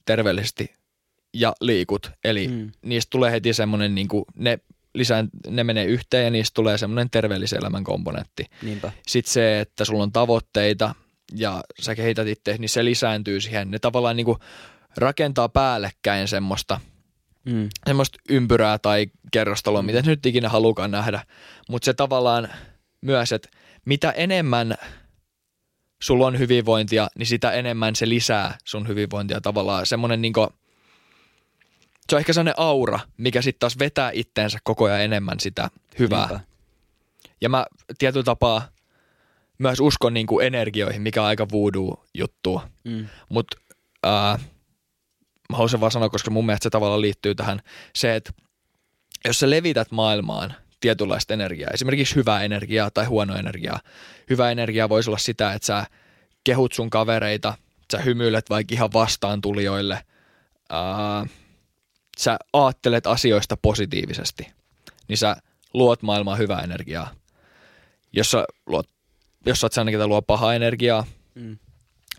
terveellisesti 0.05 0.73
ja 1.35 1.53
liikut. 1.61 2.11
Eli 2.25 2.49
mm. 2.49 2.73
Niistä 2.83 3.11
tulee 3.11 3.33
heti 3.33 3.55
semmoinen, 3.55 3.95
niinku, 3.95 4.25
ne, 4.37 4.59
lisään, 4.95 5.29
ne 5.49 5.65
menee 5.65 5.85
yhteen 5.85 6.25
ja 6.25 6.31
niistä 6.31 6.55
tulee 6.55 6.79
semmoinen 6.79 7.11
terveellisen 7.11 7.59
elämän 7.59 7.85
komponentti 7.85 8.45
Niinpä. 8.63 8.93
sitten 9.09 9.33
se, 9.33 9.61
että 9.61 9.85
sulla 9.85 10.03
on 10.03 10.13
tavoitteita 10.13 10.95
ja 11.35 11.65
sä 11.81 11.95
kehität 11.95 12.29
itse, 12.29 12.57
niin 12.59 12.69
se 12.69 12.85
lisääntyy 12.85 13.41
siihen. 13.41 13.71
Ne 13.71 13.79
tavallaan 13.79 14.17
niin 14.17 14.25
kuin 14.25 14.39
rakentaa 14.97 15.49
päällekkäin 15.49 16.29
semmoista, 16.29 16.81
Mm. 17.45 17.69
semmoista 17.87 18.19
ympyrää 18.29 18.79
tai 18.79 19.07
kerrostaloa, 19.33 19.83
mitä 19.83 20.03
nyt 20.07 20.27
ikinä 20.27 20.49
halukaan 20.49 20.91
nähdä. 20.91 21.25
Mutta 21.69 21.85
se 21.85 21.95
tavallaan 21.95 22.49
myös, 23.01 23.33
että 23.33 23.49
mitä 23.87 24.11
enemmän 24.11 24.75
sulla 26.03 26.27
on 26.27 26.39
hyvinvointia, 26.39 27.09
niin 27.19 27.27
sitä 27.27 27.53
enemmän 27.53 27.97
se 27.97 28.09
lisää 28.09 28.59
sun 28.65 28.89
hyvinvointia 28.89 29.41
tavallaan. 29.41 29.87
Semmoinen 29.87 30.23
niin 30.23 30.33
se 32.09 32.17
on 32.17 32.19
ehkä 32.19 32.33
sellainen 32.33 32.55
aura, 32.57 33.01
mikä 33.17 33.43
sitten 33.43 33.61
taas 33.61 33.79
vetää 33.79 34.11
itteensä 34.15 34.59
koko 34.65 34.85
ajan 34.85 35.01
enemmän 35.01 35.41
sitä 35.41 35.71
hyvää. 35.99 36.29
Niinpä. 36.29 36.41
Ja 37.41 37.49
mä 37.49 37.67
tietyllä 37.99 38.25
tapaa 38.25 38.69
myös 39.59 39.81
uskon 39.81 40.15
niin 40.15 40.27
kuin 40.27 40.47
energioihin, 40.47 41.03
mikä 41.03 41.23
on 41.23 41.29
aika 41.29 41.49
voodoo-juttua. 41.53 42.69
Mm. 42.85 43.07
Mutta 43.29 43.57
mä 44.05 44.39
haluaisin 45.53 45.81
vaan 45.81 45.93
sanoa, 45.93 46.09
koska 46.09 46.31
mun 46.31 46.47
mielestä 46.47 46.63
se 46.63 46.71
tavallaan 46.71 47.01
liittyy 47.01 47.35
tähän 47.35 47.63
se, 47.95 48.17
että 48.17 48.33
jos 49.25 49.41
sä 49.41 49.51
levität 49.51 49.91
maailmaan 49.91 50.55
tietynlaista 50.83 51.35
energiaa, 51.35 51.71
esimerkiksi 51.75 52.15
hyvää 52.15 52.43
energiaa 52.45 52.91
tai 52.91 53.05
huonoa 53.05 53.39
energiaa. 53.39 53.81
Hyvä 54.31 54.51
energia 54.51 54.89
voisi 54.89 55.11
olla 55.11 55.19
sitä, 55.19 55.53
että 55.53 55.67
sä 55.67 55.87
kehut 56.45 56.73
sun 56.73 56.91
kavereita, 56.91 57.55
sä 57.93 57.99
hymyilet 57.99 58.51
vaikka 58.51 58.75
ihan 58.75 58.93
vastaan 58.93 59.41
tulijoille, 59.41 60.05
ää, 60.71 61.27
sä 62.19 62.39
aattelet 62.53 63.07
asioista 63.07 63.57
positiivisesti, 63.57 64.47
niin 65.09 65.19
sä 65.19 65.37
luot 65.75 66.03
maailmaan 66.03 66.39
hyvää 66.39 66.61
energiaa. 66.61 67.11
Jos 68.13 68.31
sä, 68.31 68.45
luot, 68.67 68.89
jos 69.47 69.61
sä 69.61 69.65
oot 69.65 69.73
sellainen, 69.73 69.95
ketä 69.95 70.07
luo 70.07 70.23
pahaa 70.23 70.55
energiaa, 70.55 71.07
Mm. 71.35 71.59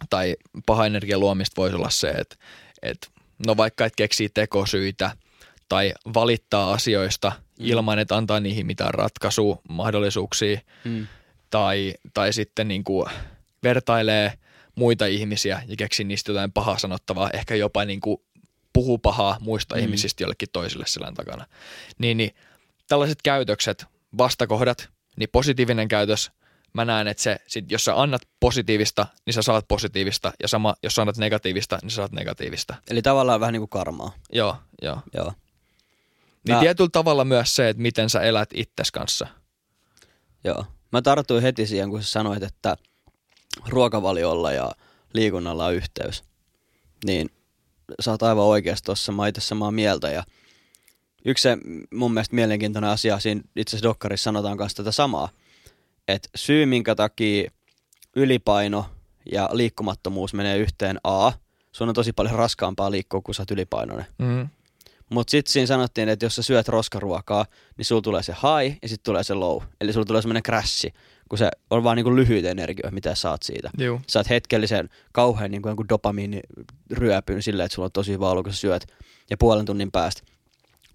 tai 0.09 0.35
paha 0.65 0.85
energian 0.85 1.19
luomista 1.19 1.61
voisi 1.61 1.75
olla 1.75 1.89
se, 1.89 2.07
että, 2.09 2.35
että 2.81 3.07
no 3.47 3.57
vaikka 3.57 3.85
et 3.85 3.95
keksii 3.95 4.29
tekosyitä 4.29 5.11
tai 5.69 5.93
valittaa 6.13 6.73
asioista 6.73 7.31
mm. 7.59 7.65
ilman, 7.65 7.99
että 7.99 8.17
antaa 8.17 8.39
niihin 8.39 8.65
mitään 8.65 8.93
ratkaisua, 8.93 9.61
mahdollisuuksia, 9.69 10.59
Mm. 10.83 11.07
tai, 11.49 11.93
tai 12.13 12.33
sitten 12.33 12.67
niin 12.67 12.83
kuin 12.83 13.05
vertailee 13.63 14.33
muita 14.75 15.05
ihmisiä 15.05 15.61
ja 15.67 15.75
keksii 15.75 16.05
niistä 16.05 16.31
jotain 16.31 16.51
pahaa 16.51 16.77
sanottavaa, 16.77 17.29
ehkä 17.29 17.55
jopa 17.55 17.85
niin 17.85 18.01
kuin 18.01 18.17
puhuu 18.73 18.97
pahaa 18.97 19.37
muista. 19.39 19.75
Mm. 19.75 19.81
ihmisistä 19.81 20.23
jollekin 20.23 20.49
toiselle 20.53 20.85
selän 20.87 21.13
takana. 21.13 21.45
Niin, 21.97 22.17
niin 22.17 22.35
tällaiset 22.87 23.21
käytökset, 23.23 23.85
vastakohdat, 24.17 24.89
niin 25.17 25.29
positiivinen 25.31 25.87
käytös, 25.87 26.31
mä 26.73 26.85
näen, 26.85 27.07
että 27.07 27.23
se, 27.23 27.37
sit, 27.47 27.71
jos 27.71 27.85
sä 27.85 28.01
annat 28.01 28.21
positiivista, 28.39 29.07
niin 29.25 29.33
sä 29.33 29.41
saat 29.41 29.67
positiivista, 29.67 30.33
ja 30.41 30.47
sama, 30.47 30.75
jos 30.83 30.95
sä 30.95 31.01
annat 31.01 31.17
negatiivista, 31.17 31.79
niin 31.81 31.91
sä 31.91 31.95
saat 31.95 32.11
negatiivista. 32.11 32.75
Eli 32.89 33.01
tavallaan 33.01 33.39
vähän 33.39 33.53
niin 33.53 33.61
kuin 33.61 33.69
karmaa. 33.69 34.11
Joo, 34.31 34.55
joo. 34.81 34.99
Joo. 35.13 35.33
Niin 36.47 36.55
Mä- 36.55 36.61
tietyllä 36.61 36.89
tavalla 36.91 37.25
myös 37.25 37.55
se, 37.55 37.69
että 37.69 37.81
miten 37.81 38.09
sä 38.09 38.21
elät 38.21 38.49
itses 38.53 38.91
kanssa. 38.91 39.27
Joo. 40.43 40.65
Mä 40.91 41.01
tartuin 41.01 41.43
heti 41.43 41.67
siihen, 41.67 41.89
kun 41.89 42.03
sä 42.03 42.11
sanoit, 42.11 42.43
että 42.43 42.77
ruokavaliolla 43.67 44.51
ja 44.51 44.71
liikunnalla 45.13 45.65
on 45.65 45.73
yhteys. 45.73 46.23
Niin 47.05 47.29
sä 47.99 48.11
oot 48.11 48.23
aivan 48.23 48.43
oikeassa 48.45 48.85
tuossa, 48.85 49.11
mä 49.11 49.27
itse 49.27 49.41
samaa 49.41 49.71
mieltä. 49.71 50.09
Ja 50.09 50.23
yksi 51.25 51.41
se 51.41 51.57
mun 51.93 52.13
mielestä 52.13 52.35
mielenkiintoinen 52.35 52.89
asia, 52.89 53.19
siinä 53.19 53.41
itse 53.55 53.75
asiassa 53.75 53.87
Dokkarissa 53.89 54.23
sanotaan 54.23 54.57
myös 54.57 54.73
tätä 54.73 54.91
samaa, 54.91 55.29
että 56.07 56.29
syy 56.35 56.65
minkä 56.65 56.95
takia 56.95 57.51
ylipaino 58.15 58.85
ja 59.31 59.49
liikkumattomuus 59.51 60.33
menee 60.33 60.57
yhteen 60.57 60.99
A, 61.03 61.31
sun 61.71 61.89
on 61.89 61.95
tosi 61.95 62.13
paljon 62.13 62.35
raskaampaa 62.35 62.91
liikkua, 62.91 63.21
kun 63.21 63.35
sä 63.35 63.41
oot 63.41 63.51
ylipainoinen. 63.51 64.05
Mm. 64.17 64.49
Mutta 65.13 65.31
sitten 65.31 65.51
siinä 65.51 65.67
sanottiin, 65.67 66.09
että 66.09 66.25
jos 66.25 66.35
sä 66.35 66.41
syöt 66.41 66.67
roskaruokaa, 66.67 67.45
niin 67.77 67.85
sulla 67.85 68.01
tulee 68.01 68.23
se 68.23 68.33
high 68.33 68.77
ja 68.81 68.89
sitten 68.89 69.03
tulee 69.11 69.23
se 69.23 69.33
low. 69.33 69.63
Eli 69.81 69.93
sulla 69.93 70.05
tulee 70.05 70.21
semmoinen 70.21 70.43
crassi, 70.43 70.93
kun 71.29 71.37
se 71.37 71.49
on 71.69 71.83
vaan 71.83 71.95
niinku 71.97 72.15
lyhyt 72.15 72.45
energia, 72.45 72.91
mitä 72.91 73.15
saat 73.15 73.43
siitä. 73.43 73.69
Juu. 73.77 74.01
Saat 74.07 74.29
hetkellisen 74.29 74.89
kauhean 75.11 75.51
niinku 75.51 75.67
jonkun 75.69 75.89
dopamiiniryöpyn 75.89 77.41
silleen, 77.43 77.65
että 77.65 77.75
sulla 77.75 77.85
on 77.85 77.91
tosi 77.91 78.11
hyvä 78.11 78.29
olo, 78.29 78.43
kun 78.43 78.53
sä 78.53 78.59
syöt. 78.59 78.85
Ja 79.29 79.37
puolen 79.37 79.65
tunnin 79.65 79.91
päästä 79.91 80.21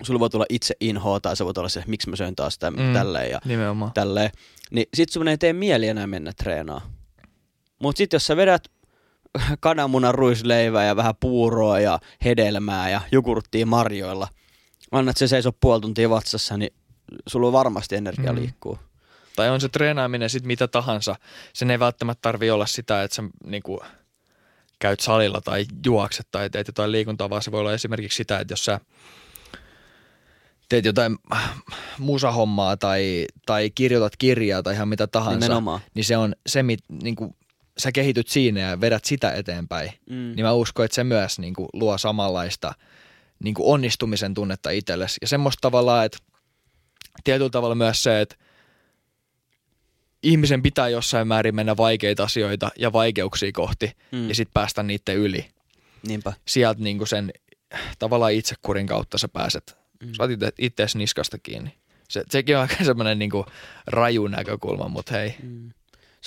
sulla 0.02 0.20
voi 0.20 0.30
tulla 0.30 0.46
itse 0.50 0.74
inhoa 0.80 1.20
tai 1.20 1.36
se 1.36 1.44
voi 1.44 1.52
olla 1.58 1.68
se, 1.68 1.84
miksi 1.86 2.10
mä 2.10 2.16
syön 2.16 2.36
taas 2.36 2.58
täm, 2.58 2.74
Mm. 2.76 2.92
tälleen 2.92 3.30
ja 3.30 3.40
Nimenomaan. 3.44 3.92
tälleen. 3.94 4.30
Niin 4.70 4.86
sit 4.94 5.08
sun 5.08 5.28
ei 5.28 5.38
tee 5.38 5.52
mieli 5.52 5.88
enää 5.88 6.06
mennä 6.06 6.32
treenaa. 6.32 6.80
Mut 7.82 7.96
sit 7.96 8.12
jos 8.12 8.26
sä 8.26 8.36
vedät 8.36 8.62
kananmunan 9.61 10.14
ruisleivää 10.14 10.84
ja 10.84 10.97
vähän 10.97 11.14
puuroa 11.20 11.80
ja 11.80 11.99
hedelmää 12.24 12.91
ja 12.91 13.01
jogurttia 13.12 13.66
marjoilla, 13.66 14.28
annat 14.93 15.16
se 15.16 15.28
seiso 15.28 15.53
puoli 15.53 15.80
tuntia 15.80 16.11
vatsassa, 16.11 16.57
niin 16.57 16.70
sulla 17.26 17.53
varmasti 17.53 17.97
energia 17.97 18.32
Mm. 18.32 18.39
liikkuu. 18.39 18.78
Tai 19.36 19.51
on 19.51 19.61
se 19.61 19.68
treenaaminen 19.68 20.30
sitten 20.30 20.47
mitä 20.47 20.68
tahansa. 20.68 21.16
Sen 21.53 21.70
ei 21.70 21.78
välttämättä 21.78 22.22
tarvi 22.22 22.51
olla 22.51 22.66
sitä, 22.66 23.03
että 23.03 23.14
sä 23.14 23.22
niinku, 23.45 23.80
käyt 24.78 25.01
salilla 25.01 25.41
tai 25.41 25.64
juokset 25.86 26.26
tai 26.30 26.51
teet 26.51 26.66
jotain 26.66 26.93
liikuntaa, 26.93 27.30
vaan 27.30 27.43
se 27.43 27.53
voi 27.53 27.61
olla 27.61 27.72
esimerkiksi 27.72 28.16
sitä, 28.16 28.39
että 28.39 28.53
jos 28.53 28.64
sä 28.64 28.80
teet 30.68 30.84
jotain 30.84 31.18
musahommaa 31.99 32.76
tai, 32.76 33.26
tai 33.47 33.70
kirjoitat 33.70 34.12
kirjaa 34.16 34.62
tai 34.62 34.74
ihan 34.74 34.89
mitä 34.89 35.07
tahansa, 35.07 35.41
Nimenomaan. 35.41 35.80
niin 35.95 36.05
se 36.05 36.16
on 36.16 36.34
se, 36.47 36.62
mit, 36.62 36.80
niinku, 37.03 37.36
sä 37.78 37.92
kehityt 37.92 38.28
siinä 38.28 38.60
ja 38.60 38.80
vedät 38.80 39.04
sitä 39.04 39.32
eteenpäin. 39.32 39.92
Mm. 40.10 40.32
Niin 40.36 40.44
mä 40.44 40.52
uskon, 40.52 40.84
että 40.84 40.94
se 40.94 41.04
myös 41.04 41.38
niinku, 41.38 41.68
luo 41.72 41.98
samanlaista 41.98 42.72
niinku, 43.44 43.72
onnistumisen 43.72 44.34
tunnetta 44.34 44.70
itsellesi. 44.70 45.18
Ja 45.20 45.28
semmoista 45.28 45.60
tavallaan, 45.60 46.06
että 46.06 46.18
tietyllä 47.24 47.50
tavalla 47.50 47.74
myös 47.74 48.02
se, 48.02 48.20
että 48.20 48.36
ihmisen 50.22 50.62
pitää 50.62 50.88
jossain 50.88 51.28
määrin 51.28 51.54
mennä 51.54 51.76
vaikeita 51.76 52.22
asioita 52.24 52.70
ja 52.78 52.92
vaikeuksia 52.92 53.52
kohti 53.52 53.92
Mm. 54.12 54.28
ja 54.28 54.34
sitten 54.34 54.52
päästä 54.54 54.82
niiden 54.82 55.16
yli. 55.16 55.48
Niinpä. 56.08 56.32
Sieltä 56.46 56.80
niinku 56.82 57.06
sen 57.06 57.32
tavallaan 57.98 58.32
itsekurin 58.32 58.86
kautta 58.86 59.18
sä 59.18 59.28
pääset, 59.28 59.78
Mm. 60.04 60.12
saat 60.16 60.30
itse, 60.30 60.52
ittees 60.58 60.96
niskasta 60.96 61.38
kiinni. 61.38 61.74
Se, 62.08 62.24
sekin 62.30 62.56
on 62.56 62.62
aika 62.62 62.84
semmoinen 62.84 63.18
niinku 63.18 63.46
raju 63.86 64.26
näkökulma, 64.26 64.88
mutta 64.88 65.14
hei. 65.14 65.34
Mm. 65.42 65.70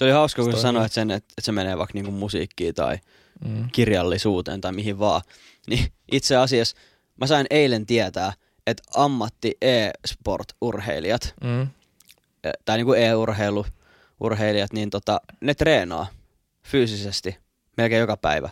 Se 0.01 0.05
oli 0.05 0.11
hauska, 0.11 0.43
kun 0.43 0.57
sanoit 0.57 0.91
sen, 0.91 1.11
että, 1.11 1.27
että 1.37 1.41
se 1.45 1.51
menee 1.51 1.77
vaikka 1.77 1.93
niinku 1.93 2.11
musiikkiin 2.11 2.75
tai 2.75 2.97
Mm. 3.45 3.67
kirjallisuuteen 3.71 4.61
tai 4.61 4.71
mihin 4.71 4.99
vaan. 4.99 5.21
Niin 5.67 5.87
itse 6.11 6.35
asiassa 6.35 6.77
mä 7.19 7.27
sain 7.27 7.45
eilen 7.49 7.85
tietää, 7.85 8.33
että 8.67 8.83
ammatti 8.95 9.57
e-sport-urheilijat, 9.61 11.33
Mm. 11.43 11.61
eh, 12.43 12.51
tai 12.65 12.77
niinku 12.77 12.93
e-urheilu, 12.93 13.65
urheilijat, 14.19 14.73
niin 14.73 14.89
tota, 14.89 15.21
ne 15.41 15.53
treenaa 15.53 16.07
fyysisesti 16.63 17.37
melkein 17.77 17.99
joka 17.99 18.17
päivä. 18.17 18.49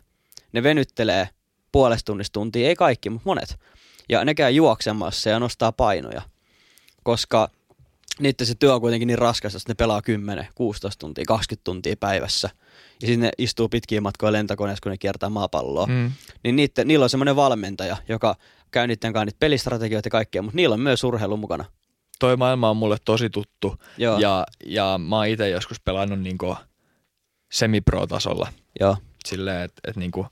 Ne 0.51 0.63
venyttelee 0.63 1.29
puolesta 1.71 2.05
tunnista 2.05 2.33
tuntia, 2.33 2.67
ei 2.67 2.75
kaikki, 2.75 3.09
mutta 3.09 3.29
monet. 3.29 3.59
Ja 4.09 4.25
ne 4.25 4.33
käy 4.35 4.51
juoksemassa 4.51 5.29
ja 5.29 5.39
nostaa 5.39 5.71
painoja, 5.71 6.21
koska 7.03 7.49
niiden 8.19 8.47
se 8.47 8.55
työ 8.55 8.73
on 8.73 8.81
kuitenkin 8.81 9.07
niin 9.07 9.17
raskas, 9.17 9.55
että 9.55 9.69
ne 9.69 9.75
pelaa 9.75 10.01
10, 10.01 10.47
16 10.55 10.99
tuntia, 10.99 11.23
20 11.27 11.63
tuntia 11.63 11.95
päivässä. 11.99 12.49
Ja 13.01 13.07
sitten 13.07 13.19
ne 13.19 13.31
istuu 13.37 13.69
pitkiä 13.69 14.01
matkoja 14.01 14.31
lentokoneessa, 14.31 14.81
kun 14.83 14.89
ne 14.89 14.97
kiertää 14.97 15.29
maapalloa. 15.29 15.85
Mm. 15.85 16.11
Niin 16.43 16.55
niitten, 16.55 16.87
niillä 16.87 17.03
on 17.03 17.09
semmoinen 17.09 17.35
valmentaja, 17.35 17.97
joka 18.09 18.35
käy 18.71 18.87
niiden 18.87 19.13
kanssa 19.13 19.25
niitä 19.25 19.39
pelistrategioita 19.39 20.07
ja 20.07 20.11
kaikkea, 20.11 20.41
mutta 20.41 20.55
niillä 20.55 20.73
on 20.73 20.79
myös 20.79 21.03
urheilu 21.03 21.37
mukana. 21.37 21.65
Toi 22.19 22.37
maailma 22.37 22.69
on 22.69 22.77
mulle 22.77 22.97
tosi 23.05 23.29
tuttu 23.29 23.75
Joo, 23.97 24.19
ja, 24.19 24.45
ja 24.65 24.99
mä 25.03 25.15
oon 25.15 25.27
itse 25.27 25.49
joskus 25.49 25.81
pelannut 25.81 26.19
niinku 26.19 26.55
semipro-tasolla. 27.51 28.47
joo, 28.79 28.97
Silleen, 29.25 29.61
että 29.61 29.81
et 29.87 29.95
niinku 29.95 30.27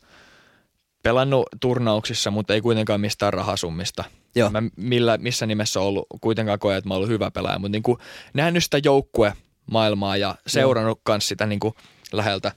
pelannut 1.04 1.46
turnauksissa, 1.60 2.32
mutta 2.32 2.54
ei 2.54 2.62
kuitenkaan 2.62 3.02
mistään 3.02 3.34
rahasummista. 3.34 4.04
Joo. 4.38 4.50
Mä 4.50 4.64
millä, 4.76 5.18
missä 5.18 5.46
nimessä 5.46 5.80
ollut 5.80 6.06
kuitenkaan 6.22 6.60
koe, 6.60 6.78
että 6.78 6.88
mä 6.88 6.94
ollut 6.94 7.10
hyvä 7.10 7.32
pelaaja, 7.32 7.60
mutta 7.60 7.72
niinku 7.72 7.98
nähnyt 8.34 8.64
sitä 8.64 8.80
joukkue 8.84 9.34
maailmaa 9.72 10.18
ja 10.18 10.36
seurannut 10.48 11.02
kans 11.04 11.28
sitä 11.28 11.46
niinku 11.46 11.76
läheltä. 12.12 12.52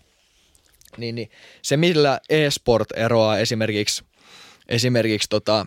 Niin, 0.96 1.14
niin 1.14 1.30
se, 1.62 1.76
millä 1.76 2.20
e-sport 2.28 2.88
eroaa 2.96 3.38
esimerkiksi, 3.38 4.04
esimerkiksi 4.68 5.28
tota, 5.28 5.66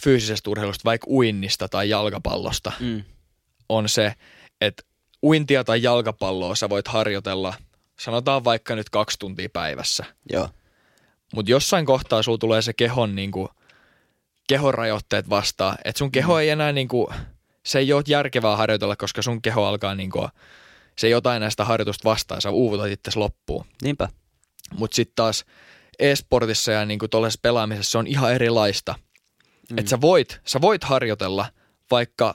fyysisestä 0.00 0.50
urheilusta, 0.50 0.84
vaikka 0.84 1.06
uinnista 1.10 1.68
tai 1.68 1.88
jalkapallosta, 1.90 2.72
Mm. 2.80 3.04
on 3.68 3.88
se, 3.88 4.14
että 4.60 4.82
uintia 5.22 5.64
tai 5.64 5.82
jalkapalloa 5.82 6.54
sä 6.54 6.68
voit 6.68 6.88
harjoitella, 6.88 7.54
sanotaan 8.00 8.44
vaikka 8.44 8.74
nyt 8.76 8.90
kaksi 8.90 9.18
tuntia 9.18 9.48
päivässä. 9.52 10.04
Joo, 10.32 10.48
Mutta 11.34 11.50
jossain 11.50 11.86
kohtaa 11.86 12.22
sulla 12.22 12.38
tulee 12.38 12.62
se 12.62 12.72
kehon 12.72 13.14
niinku, 13.14 13.48
kehorajoitteet 14.48 15.30
vastaan, 15.30 15.76
että 15.84 15.98
sun 15.98 16.12
keho 16.12 16.38
ei 16.38 16.48
enää 16.48 16.72
niinku, 16.72 17.12
se 17.66 17.78
ei 17.78 17.92
ole 17.92 18.04
järkevää 18.08 18.56
harjoitella, 18.56 18.96
koska 18.96 19.22
sun 19.22 19.42
keho 19.42 19.64
alkaa 19.64 19.94
niinku, 19.94 20.28
se 20.98 21.06
ei 21.06 21.14
ota 21.14 21.36
enää 21.36 21.50
sitä 21.50 21.64
harjoitusta 21.64 22.10
vastaan, 22.10 22.42
sä 22.42 22.50
uuvutat 22.50 22.86
itse 22.86 23.10
loppuun. 23.14 23.66
niinpä. 23.82 24.08
Mutta 24.74 24.94
sitten 24.94 25.16
taas 25.16 25.44
e-sportissa 25.98 26.72
ja 26.72 26.84
niinku 26.84 27.08
tuollaisessa 27.08 27.40
pelaamisessa 27.42 27.90
se 27.90 27.98
on 27.98 28.06
ihan 28.06 28.34
erilaista. 28.34 28.94
Mm. 29.70 29.78
Että 29.78 29.90
sä 29.90 30.00
voit, 30.00 30.40
sä 30.44 30.60
voit 30.60 30.84
harjoitella 30.84 31.46
vaikka 31.90 32.34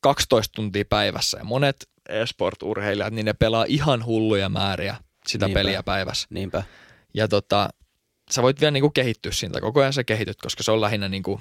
12 0.00 0.54
tuntia 0.54 0.84
päivässä 0.88 1.38
ja 1.38 1.44
monet 1.44 1.88
e-sport-urheilijat, 2.08 3.12
niin 3.12 3.26
ne 3.26 3.32
pelaa 3.32 3.64
ihan 3.68 4.04
hulluja 4.04 4.48
määriä 4.48 4.96
sitä 5.26 5.46
Niinpä. 5.46 5.58
peliä 5.58 5.82
päivässä. 5.82 6.26
Niinpä. 6.30 6.62
Ja 7.14 7.28
tota, 7.28 7.68
sä 8.30 8.42
voit 8.42 8.60
vielä 8.60 8.70
niinku 8.70 8.90
kehittyä 8.90 9.32
siitä, 9.32 9.60
koko 9.60 9.80
ajan 9.80 9.92
sä 9.92 10.04
kehityt, 10.04 10.40
koska 10.42 10.62
se 10.62 10.70
on 10.70 10.80
lähinnä 10.80 11.08
niinku 11.08 11.40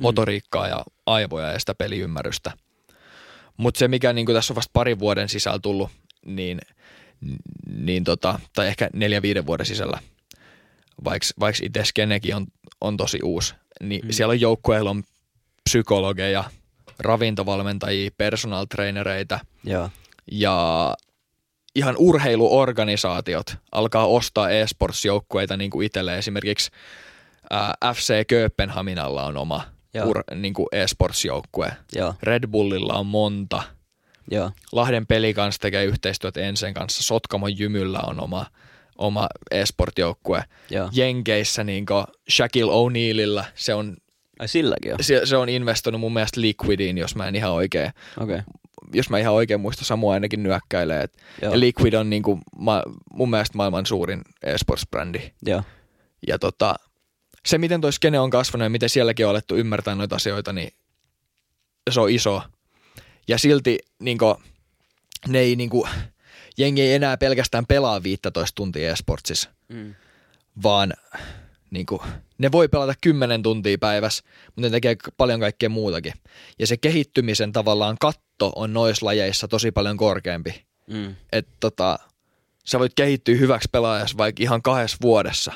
motoriikkaa 0.00 0.68
ja 0.68 0.84
aivoja 1.06 1.52
ja 1.52 1.58
sitä 1.58 1.74
peliymmärrystä. 1.74 2.52
Mutta 3.56 3.78
se, 3.78 3.88
mikä 3.88 4.12
niinku 4.12 4.32
tässä 4.32 4.52
on 4.52 4.56
vasta 4.56 4.70
parin 4.72 4.98
vuoden 4.98 5.28
sisällä 5.28 5.58
tullut, 5.58 5.90
niin, 6.26 6.60
niin 7.76 8.04
tota, 8.04 8.40
tai 8.54 8.66
ehkä 8.68 8.90
neljä 8.92 9.22
viiden 9.22 9.46
vuoden 9.46 9.66
sisällä, 9.66 9.98
vaikka 11.04 11.26
vaikka 11.40 11.66
itse 11.66 11.84
skenekin 11.84 12.36
on, 12.36 12.46
on 12.80 12.96
tosi 12.96 13.18
uusi, 13.22 13.54
niin 13.80 14.04
Mm. 14.04 14.12
siellä 14.12 14.32
on 14.32 14.40
joukkueilla 14.40 14.90
on 14.90 15.02
psykologeja, 15.70 16.44
ravintovalmentajia, 16.98 18.10
personal 18.18 18.64
trainereita 18.64 19.40
Joo, 19.64 19.90
ja 20.32 20.96
ihan 21.74 21.94
urheiluorganisaatiot 21.98 23.56
alkaa 23.72 24.06
ostaa 24.06 24.50
e-sports-joukkueita 24.50 25.56
niin 25.56 25.70
kuin 25.70 25.86
itselle. 25.86 26.18
Esimerkiksi 26.18 26.70
ää, 27.50 27.74
FC 27.94 28.26
Kööpenhaminalla 28.26 29.24
on 29.24 29.36
oma 29.36 29.64
Joo. 29.94 30.06
ur, 30.08 30.24
niin 30.34 30.54
kuin 30.54 30.66
e-sports-joukkue. 30.72 31.72
joo, 31.94 32.14
Red 32.22 32.46
Bullilla 32.46 32.92
on 32.94 33.06
monta. 33.06 33.62
joo, 34.30 34.50
Lahden 34.72 35.06
peli 35.06 35.34
kanssa 35.34 35.60
tekee 35.60 35.84
yhteistyötä 35.84 36.40
Ensen 36.40 36.74
kanssa. 36.74 37.02
Sotkamon 37.02 37.58
Jymyllä 37.58 38.00
on 38.06 38.20
oma, 38.20 38.46
oma 38.98 39.28
e-sport-joukkue. 39.50 40.44
joo. 40.70 40.88
Jenkeissä 40.92 41.64
niin 41.64 41.86
kuin 41.86 42.04
Shaquille 42.30 42.72
O'Nealilla, 42.72 43.44
se 43.54 43.74
on, 43.74 43.96
Ai 44.38 44.48
silläkin 44.48 44.92
on. 44.92 44.98
se, 45.04 45.20
se 45.26 45.36
on 45.36 45.48
investoinut 45.48 46.00
mun 46.00 46.12
mielestä 46.12 46.40
Liquidiin, 46.40 46.98
jos 46.98 47.16
mä 47.16 47.28
en 47.28 47.36
ihan 47.36 47.52
oikein, 47.52 47.90
okay. 48.20 48.40
Jos 48.92 49.10
mä 49.10 49.18
ihan 49.18 49.34
oikein 49.34 49.60
muista, 49.60 49.84
Samu 49.84 50.10
ainakin 50.10 50.42
nyökkäilee, 50.42 51.04
joo, 51.42 51.52
ja 51.52 51.60
Liquid 51.60 51.94
on 51.94 52.10
niinku 52.10 52.40
ma- 52.58 52.82
mun 53.12 53.30
mielestä 53.30 53.56
maailman 53.56 53.86
suurin 53.86 54.22
esports-brändi. 54.46 55.30
joo, 55.42 55.62
Ja 56.26 56.38
tota, 56.38 56.74
se, 57.46 57.58
miten 57.58 57.80
toi 57.80 57.92
skene 57.92 58.20
on 58.20 58.30
kasvanut 58.30 58.64
ja 58.64 58.70
miten 58.70 58.88
sielläkin 58.88 59.26
on 59.26 59.30
alettu 59.30 59.56
ymmärtää 59.56 59.94
noita 59.94 60.16
asioita, 60.16 60.52
niin 60.52 60.72
se 61.90 62.00
on 62.00 62.10
iso. 62.10 62.42
Ja 63.28 63.38
silti 63.38 63.78
niinku, 63.98 64.36
ne 65.28 65.38
ei 65.38 65.56
niinku, 65.56 65.88
jengi 66.58 66.82
ei 66.82 66.94
enää 66.94 67.16
pelkästään 67.16 67.66
pelaa 67.66 68.02
15 68.02 68.54
tuntia 68.54 68.92
esportsissa, 68.92 69.50
mm. 69.68 69.94
vaan 70.62 70.92
niinku, 71.70 72.02
ne 72.44 72.52
voi 72.52 72.68
pelata 72.68 72.94
10 73.00 73.42
tuntia 73.42 73.78
päivässä, 73.78 74.24
mutta 74.46 74.60
ne 74.60 74.70
tekee 74.70 74.96
paljon 75.16 75.40
kaikkea 75.40 75.68
muutakin. 75.68 76.12
Ja 76.58 76.66
se 76.66 76.76
kehittymisen 76.76 77.52
tavallaan 77.52 77.96
katto 78.00 78.52
on 78.56 78.72
noissa 78.72 79.06
lajeissa 79.06 79.48
tosi 79.48 79.70
paljon 79.72 79.96
korkeampi 79.96 80.64
Mm. 80.90 81.14
että 81.32 81.52
tota, 81.60 81.98
sä 82.64 82.78
voit 82.78 82.92
kehittyä 82.96 83.36
hyväksi 83.36 83.68
pelaajas 83.72 84.16
vaikka 84.16 84.42
ihan 84.42 84.62
kahdessa 84.62 84.96
vuodessa. 85.02 85.52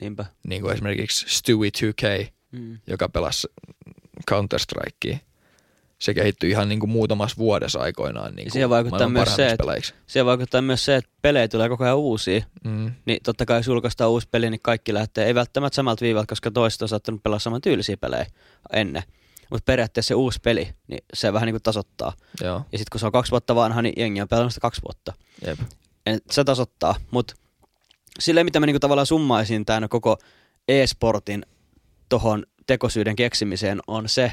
niinpä. 0.00 0.24
Niin 0.48 0.62
kuin 0.62 0.74
esimerkiksi 0.74 1.26
Stewie 1.28 1.70
2K, 1.78 2.32
Mm. 2.52 2.78
joka 2.86 3.08
pelasi 3.08 3.46
Counter-Strikea. 4.30 5.16
Se 5.98 6.14
kehittyi 6.14 6.50
ihan 6.50 6.68
niin 6.68 6.80
kuin 6.80 6.90
muutamassa 6.90 7.36
vuodessa 7.36 7.78
aikoinaan 7.80 8.36
niin 8.36 8.44
kuin 8.46 8.52
Siihen 8.52 8.70
vaikuttaa 8.70 9.08
myös 9.08 9.36
se, 9.36 9.46
että-. 9.46 9.92
Se 10.06 10.24
vaikuttaa 10.24 10.62
myös 10.62 10.84
se, 10.84 10.96
että 10.96 11.10
pelejä 11.22 11.48
tulee 11.48 11.68
koko 11.68 11.84
ajan 11.84 11.96
uusia. 11.96 12.44
Mm. 12.64 12.92
Niin 13.06 13.18
totta 13.22 13.46
kai 13.46 13.58
jos 13.58 13.66
julkaistaan 13.66 14.10
uusi 14.10 14.28
peli, 14.30 14.50
niin 14.50 14.60
kaikki 14.62 14.94
lähtee, 14.94 15.26
ei 15.26 15.34
välttämättä 15.34 15.74
samalta 15.76 16.04
viivalta, 16.04 16.26
koska 16.28 16.50
toiset 16.50 16.82
on 16.82 16.88
saattanut 16.88 17.22
pelaa 17.22 17.38
saman 17.38 17.60
tyylisiä 17.60 17.96
pelejä 17.96 18.26
ennen. 18.72 19.02
Mutta 19.50 19.64
periaatteessa 19.66 20.08
se 20.08 20.14
uusi 20.14 20.38
peli, 20.42 20.68
niin 20.88 21.04
se 21.14 21.32
vähän 21.32 21.46
niin 21.46 21.54
kuin 21.54 21.62
tasoittaa. 21.62 22.12
Joo, 22.42 22.56
Ja 22.72 22.78
sitten 22.78 22.90
kun 22.92 23.00
se 23.00 23.06
on 23.06 23.12
kaksi 23.12 23.30
vuotta 23.30 23.54
vanha, 23.54 23.82
niin 23.82 23.94
jengi 23.96 24.20
on 24.20 24.28
pelannut 24.28 24.52
sitä 24.52 24.60
kaksi 24.62 24.82
vuotta. 24.82 25.12
jep. 25.46 25.58
En- 26.06 26.20
Se 26.30 26.44
tasoittaa, 26.44 26.94
mutta 27.10 27.34
silleen 28.18 28.46
mitä 28.46 28.60
mä 28.60 28.66
niinku 28.66 28.80
tavallaan 28.80 29.06
summaisin 29.06 29.64
tämän 29.66 29.88
koko 29.88 30.18
e-sportin 30.68 31.46
tohon 32.08 32.42
tekosyyden 32.66 33.16
keksimiseen 33.16 33.80
on 33.86 34.08
se, 34.08 34.32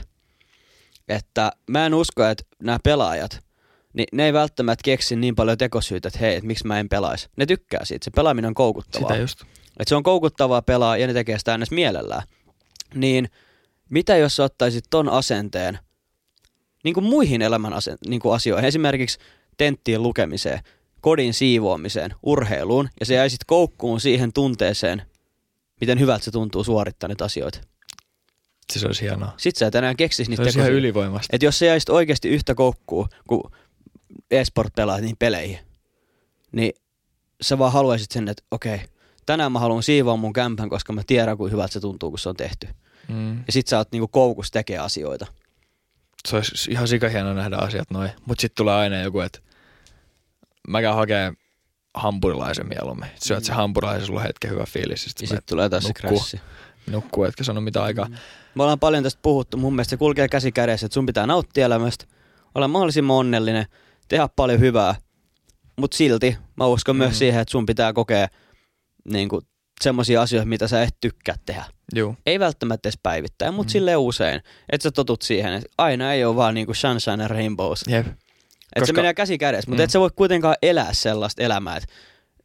että 1.08 1.51
mä 1.70 1.86
en 1.86 1.93
usko, 1.93 2.26
että 2.26 2.43
nämä 2.64 2.78
pelaajat, 2.84 3.39
niin 3.93 4.08
ne 4.12 4.26
ei 4.26 4.34
välttämättä 4.34 4.84
keksi 4.84 5.16
niin 5.16 5.36
paljon 5.36 5.58
tekosyitä, 5.58 6.08
että 6.08 6.20
hei, 6.20 6.36
että 6.36 6.47
miksi 6.47 6.68
mä 6.68 6.80
en 6.80 6.89
pelaisi. 6.89 7.30
Ne 7.38 7.45
tykkää 7.45 7.86
siitä, 7.86 8.06
se 8.06 8.12
pelaaminen 8.12 8.47
on 8.47 8.54
koukuttavaa. 8.54 9.10
Sitä 9.10 9.22
just. 9.22 9.41
Että 9.41 9.89
se 9.89 9.95
on 9.95 10.04
koukuttavaa 10.04 10.62
pelaa 10.62 10.97
ja 10.97 11.08
ne 11.08 11.14
tekee 11.14 11.39
sitä 11.39 11.51
äänes 11.51 11.72
mielellään. 11.72 12.24
Niin 12.95 13.30
mitä 13.89 14.18
jos 14.18 14.36
sä 14.36 14.43
ottaisit 14.43 14.86
ton 14.89 15.10
asenteen 15.10 15.80
niin 16.84 16.93
kuin 16.93 17.04
muihin 17.04 17.41
elämän 17.41 17.74
asen, 17.74 17.97
niin 18.08 18.20
kuin 18.20 18.36
asioihin, 18.36 18.68
esimerkiksi 18.68 19.18
tenttien 19.58 20.04
lukemiseen, 20.04 20.60
kodin 21.01 21.34
siivoamiseen, 21.34 22.14
urheiluun, 22.24 22.89
ja 22.99 23.06
se 23.06 23.14
jäisit 23.14 23.43
koukkuun 23.47 24.01
siihen 24.01 24.34
tunteeseen, 24.34 25.01
miten 25.82 25.99
hyvältä 25.99 26.26
se 26.26 26.32
tuntuu 26.32 26.64
suorittaa 26.64 27.08
niitä 27.08 27.26
asioita. 27.26 27.60
Se 28.72 28.86
olisi 28.86 29.01
hienoa. 29.01 29.34
Sit 29.38 29.55
sä 29.55 29.68
et 29.68 29.76
enää 29.76 29.95
keksisi 29.95 30.24
Se 30.24 30.30
niitä 30.30 30.43
olisi 30.43 30.59
ihan 30.59 30.72
ylivoimasta. 30.72 31.36
Et 31.36 31.43
jos 31.43 31.59
sä 31.59 31.66
jäisit 31.66 31.89
oikeasti 31.89 32.30
yhtä 32.30 32.55
koukkuun, 32.55 33.07
kun 33.28 33.51
e-sport 34.32 34.76
pelaa 34.76 34.97
niihin 34.97 35.18
peleihin, 35.18 35.59
niin 36.51 36.74
sä 37.41 37.57
vaan 37.57 37.72
haluaisit 37.72 38.11
sen, 38.11 38.28
että 38.28 38.43
okei, 38.51 38.80
tänään 39.26 39.51
mä 39.51 39.59
haluan 39.59 39.84
siivoa 39.84 40.18
mun 40.18 40.34
kämpän, 40.34 40.70
koska 40.70 40.93
mä 40.93 41.01
tiedän, 41.07 41.38
kuinka 41.38 41.51
hyvältä 41.51 41.74
se 41.74 41.80
tuntuu, 41.80 42.09
kun 42.09 42.20
se 42.20 42.30
on 42.30 42.36
tehty. 42.36 42.68
Mm. 43.07 43.38
Ja 43.38 43.51
sit 43.53 43.68
sä 43.68 43.78
oot 43.78 43.91
niinku 43.91 44.07
koukus 44.07 44.51
tekee 44.51 44.78
asioita. 44.78 45.28
Se 46.28 46.36
olisi 46.36 46.72
ihan 46.72 46.88
sikahieno 46.88 47.34
nähdä 47.34 47.57
asiat 47.57 47.91
noin. 47.91 48.11
Mutta 48.26 48.41
sitten 48.41 48.55
tulee 48.55 48.74
aina 48.74 49.01
joku, 49.01 49.20
että 49.20 49.39
mä 50.68 50.82
käyn 50.82 50.95
hakemaan 50.95 51.36
hampurilaisen 51.93 52.68
mieluummin. 52.68 53.09
Syöt 53.24 53.43
se 53.43 53.53
hampurilaisen, 53.53 54.05
sulla 54.05 54.20
on 54.20 54.26
hetken 54.26 54.51
hyvä 54.51 54.66
fiilis. 54.66 55.03
Ja 55.03 55.09
Sitten 55.09 55.28
sit 55.28 55.45
tulee 55.45 55.70
taas 55.70 55.84
se 55.84 55.93
krassi. 55.93 56.41
Nukkuu, 56.88 57.24
etkä 57.24 57.44
sano 57.44 57.62
mitä 57.62 57.84
aikaa. 57.84 58.06
Mm. 58.06 58.16
Me 58.56 58.64
ollaan 58.64 58.80
paljon 58.80 59.04
tästä 59.04 59.20
puhuttu. 59.24 59.58
Mun 59.58 59.74
mielestä 59.74 59.90
se 59.90 59.98
kulkee 59.98 60.28
käsi 60.28 60.52
kädessä, 60.52 60.86
että 60.86 60.94
sun 60.94 61.06
pitää 61.06 61.28
nauttia 61.28 61.66
elämästä, 61.66 62.06
olla 62.56 62.68
mahdollisimman 62.68 63.16
onnellinen, 63.18 63.66
tehdä 64.08 64.30
paljon 64.36 64.60
hyvää. 64.60 64.96
Mutta 65.80 65.98
silti 65.98 66.38
mä 66.56 66.66
uskon 66.66 66.96
mm. 66.96 66.98
Myös 66.98 67.20
siihen, 67.20 67.42
että 67.42 67.52
sun 67.52 67.66
pitää 67.66 67.94
kokea 67.94 68.28
niinku, 69.10 69.42
semmoisia 69.82 70.22
asioita, 70.22 70.46
mitä 70.50 70.68
sä 70.68 70.84
et 70.84 70.96
tykkää 71.02 71.36
tehdä. 71.46 71.64
Juu. 71.96 72.16
Ei 72.26 72.40
välttämättä 72.40 72.90
edes 72.90 73.00
päivittäin, 73.04 73.54
mutta 73.54 73.70
Mm. 73.70 73.72
silleen 73.72 74.00
usein. 74.00 74.42
Että 74.72 74.84
sä 74.84 74.92
totut 74.92 75.22
siihen, 75.22 75.54
että 75.54 75.70
aina 75.78 76.14
ei 76.14 76.26
ole 76.26 76.36
vaan 76.36 76.54
niinku 76.54 76.74
sunshine 76.74 77.24
and 77.24 77.28
rainbows. 77.32 77.84
Jep. 77.88 78.08
Että 78.08 78.16
se 78.76 78.80
Koska- 78.80 78.94
menee 79.02 79.14
käsi 79.14 79.38
kädessä, 79.38 79.70
mutta 79.72 79.82
Mm. 79.82 79.84
et 79.84 79.90
sä 79.92 80.00
voi 80.00 80.10
kuitenkaan 80.16 80.56
elää 80.62 80.94
sellaista 80.94 81.44
elämää, 81.44 81.78
että 81.78 81.90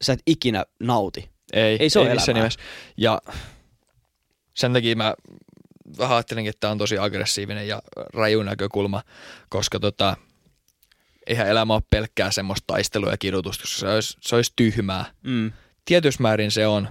sä 0.01 0.13
et 0.13 0.19
ikinä 0.27 0.65
nauti. 0.79 1.29
Ei, 1.53 1.77
Ei 1.79 1.89
se 1.89 1.99
ole 1.99 2.09
ei 2.09 2.15
missään 2.15 2.37
elämää. 2.37 2.43
nimessä. 2.43 2.59
Ja 2.97 3.21
sen 4.59 4.73
takia 4.73 4.95
mä 4.95 5.13
vähän 5.97 6.15
ajattelinkin, 6.15 6.49
että 6.49 6.59
tämä 6.59 6.71
on 6.71 6.77
tosi 6.77 6.97
aggressiivinen 6.97 7.67
ja 7.67 7.81
raju 8.13 8.43
näkökulma, 8.43 9.03
koska 9.49 9.79
tota, 9.79 10.17
eihän 11.27 11.47
elämä 11.47 11.73
ole 11.73 11.81
pelkkää 11.89 12.31
semmoista 12.31 12.63
taistelua 12.67 13.11
ja 13.11 13.17
kidutusta, 13.17 13.61
koska 13.61 13.79
se 13.79 13.87
olisi, 13.87 14.17
se 14.21 14.35
olisi 14.35 14.53
tyhmää. 14.55 15.05
Mm. 15.23 15.51
Tietyssä 15.85 16.21
määrin 16.21 16.51
se 16.51 16.67
on 16.67 16.89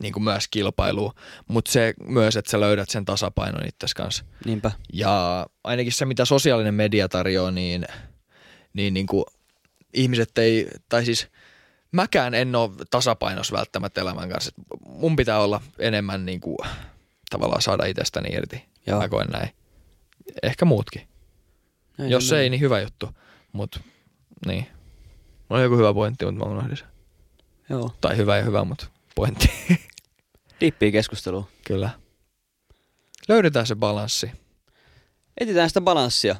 niin 0.00 0.12
kuin 0.12 0.22
myös 0.22 0.48
kilpailu, 0.48 1.12
mutta 1.48 1.72
se 1.72 1.94
myös, 2.04 2.36
että 2.36 2.50
sä 2.50 2.60
löydät 2.60 2.90
sen 2.90 3.04
tasapainon 3.04 3.66
itsesi 3.66 3.94
kanssa. 3.94 4.24
Niinpä. 4.44 4.72
Ja 4.92 5.46
ainakin 5.64 5.92
se, 5.92 6.04
mitä 6.04 6.24
sosiaalinen 6.24 6.74
media 6.74 7.08
tarjoaa, 7.08 7.50
niin, 7.50 7.86
niin, 8.72 8.94
niin 8.94 9.06
kuin 9.06 9.24
ihmiset 9.94 10.38
ei, 10.38 10.68
tai 10.88 11.04
siis 11.04 11.28
mäkään 11.92 12.34
en 12.34 12.54
ole 12.54 12.70
tasapainossa 12.90 13.56
välttämättä 13.56 14.00
elämän 14.00 14.28
kanssa. 14.28 14.52
Mun 14.86 15.16
pitää 15.16 15.40
olla 15.40 15.60
enemmän 15.78 16.26
niin 16.26 16.40
kuin, 16.40 16.58
tavallaan 17.30 17.62
saada 17.62 17.84
itsestäni 17.84 18.28
irti. 18.32 18.64
Joo. 18.86 19.00
Mä 19.00 19.08
koen 19.08 19.28
näin. 19.28 19.50
Ehkä 20.42 20.64
muutkin. 20.64 21.08
Näin 21.98 22.10
Jos 22.10 22.32
ei, 22.32 22.50
niin 22.50 22.60
hyvä 22.60 22.80
juttu. 22.80 23.08
Mut 23.52 23.80
niin. 24.46 24.66
Mulla 25.48 25.58
on 25.58 25.62
joku 25.62 25.76
hyvä 25.76 25.94
pointti, 25.94 26.24
mutta 26.24 26.44
mä 26.44 26.50
unohdin 26.50 26.76
sen. 26.76 26.88
Joo. 27.70 27.94
Tai 28.00 28.16
hyvä 28.16 28.36
ja 28.36 28.42
hyvä, 28.42 28.64
mutta 28.64 28.86
pointti. 29.14 29.50
Dippii 30.60 30.92
keskustelua. 30.92 31.48
Kyllä. 31.66 31.90
Löydetään 33.28 33.66
se 33.66 33.74
balanssi. 33.74 34.30
Etsitään 35.40 35.70
sitä 35.70 35.80
balanssia. 35.80 36.36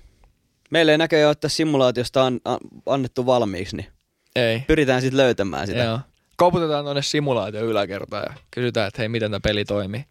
Meille 0.70 0.92
ei 0.92 0.98
näköjään 0.98 1.28
ole 1.28 1.34
tässä 1.34 1.56
simulaatiosta 1.56 2.26
an, 2.26 2.40
an, 2.44 2.58
annettu 2.86 3.26
valmiiksi, 3.26 3.76
niin 3.76 3.95
Ei. 4.36 4.60
pyritään 4.66 5.00
sitten 5.00 5.16
löytämään 5.16 5.66
sitä. 5.66 5.82
Joo. 5.82 6.00
Koputetaan 6.36 6.84
tuonne 6.84 7.02
simulaatio 7.02 7.64
yläkertaan 7.64 8.24
ja 8.28 8.34
kysytään, 8.50 8.88
että 8.88 9.02
hei, 9.02 9.08
miten 9.08 9.30
tämä 9.30 9.40
peli 9.40 9.64
toimii. 9.64 10.04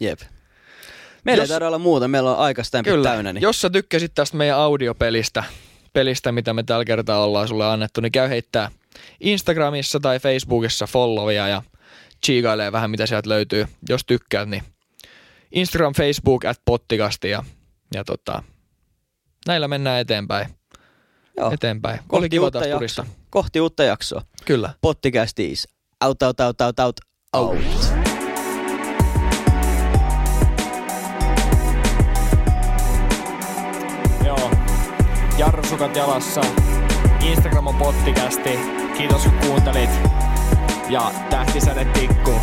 Jep. 0.00 0.20
Meillä 1.24 1.42
Jos- 1.42 1.50
ei 1.50 1.54
taida 1.54 1.66
olla 1.66 1.78
muuta, 1.78 2.08
meillä 2.08 2.30
on 2.30 2.38
aika 2.38 2.62
Kyllä. 2.84 3.08
täynnä. 3.08 3.32
Niin. 3.32 3.42
Jos 3.42 3.60
sä 3.60 3.70
tykkäsit 3.70 4.12
tästä 4.14 4.36
meidän 4.36 4.56
audiopelistä, 4.58 5.44
pelistä, 5.92 6.32
mitä 6.32 6.52
me 6.54 6.62
tällä 6.62 6.84
kertaa 6.84 7.24
ollaan 7.24 7.48
sulle 7.48 7.66
annettu, 7.66 8.00
niin 8.00 8.12
käy 8.12 8.28
heittää 8.28 8.70
Instagramissa 9.20 10.00
tai 10.00 10.18
Facebookissa 10.18 10.86
followia 10.86 11.48
ja 11.48 11.62
chiigailee 12.26 12.72
vähän, 12.72 12.90
mitä 12.90 13.06
sieltä 13.06 13.28
löytyy. 13.28 13.66
Jos 13.88 14.04
tykkäät, 14.06 14.48
niin 14.48 14.62
Instagram, 15.52 15.94
Facebook, 15.94 16.44
at 16.44 16.60
pottikasti 16.64 17.30
ja, 17.30 17.44
ja 17.94 18.04
tota, 18.04 18.42
näillä 19.46 19.68
mennään 19.68 20.00
eteenpäin. 20.00 20.46
Joo. 21.36 21.50
eteenpäin. 21.52 22.00
Oli 22.12 22.28
kiva 22.28 22.50
taas 22.50 22.66
turista. 22.66 23.06
Kohti 23.30 23.60
uutta 23.60 23.84
jaksoa. 23.84 24.22
Kyllä. 24.44 24.74
Pottikästis. 24.80 25.68
Out, 26.04 26.22
out, 26.22 26.40
out, 26.40 26.60
out, 26.60 26.80
out, 26.80 27.00
out. 27.36 27.60
Joo. 34.26 34.50
Jarrusukat 35.38 35.96
jalassa. 35.96 36.40
Instagram 37.20 37.66
on 37.66 37.74
pottikästi. 37.74 38.58
Kiitos 38.96 39.22
kun 39.22 39.32
kuuntelit. 39.46 39.90
Ja 40.88 41.12
tähtisäde 41.30 41.84
tikku. 41.84 42.40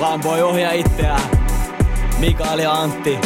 Vaan 0.00 0.22
voi 0.22 0.42
ohjaa 0.42 0.72
itseään. 0.72 1.30
Mikael 2.18 2.58
ja 2.58 2.72
Antti 2.72 3.18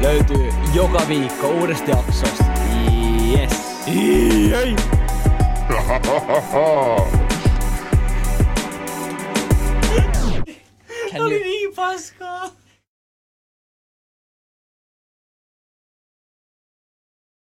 löytyy 0.00 0.52
joka 0.74 1.02
viikko 1.08 1.48
uudesta 1.48 1.90
jaksosta. 1.90 2.44
Yes. 3.32 3.52
Ei. 3.86 5.01
Kan 11.10 11.30
du... 11.30 11.38
Pascal! 11.76 12.61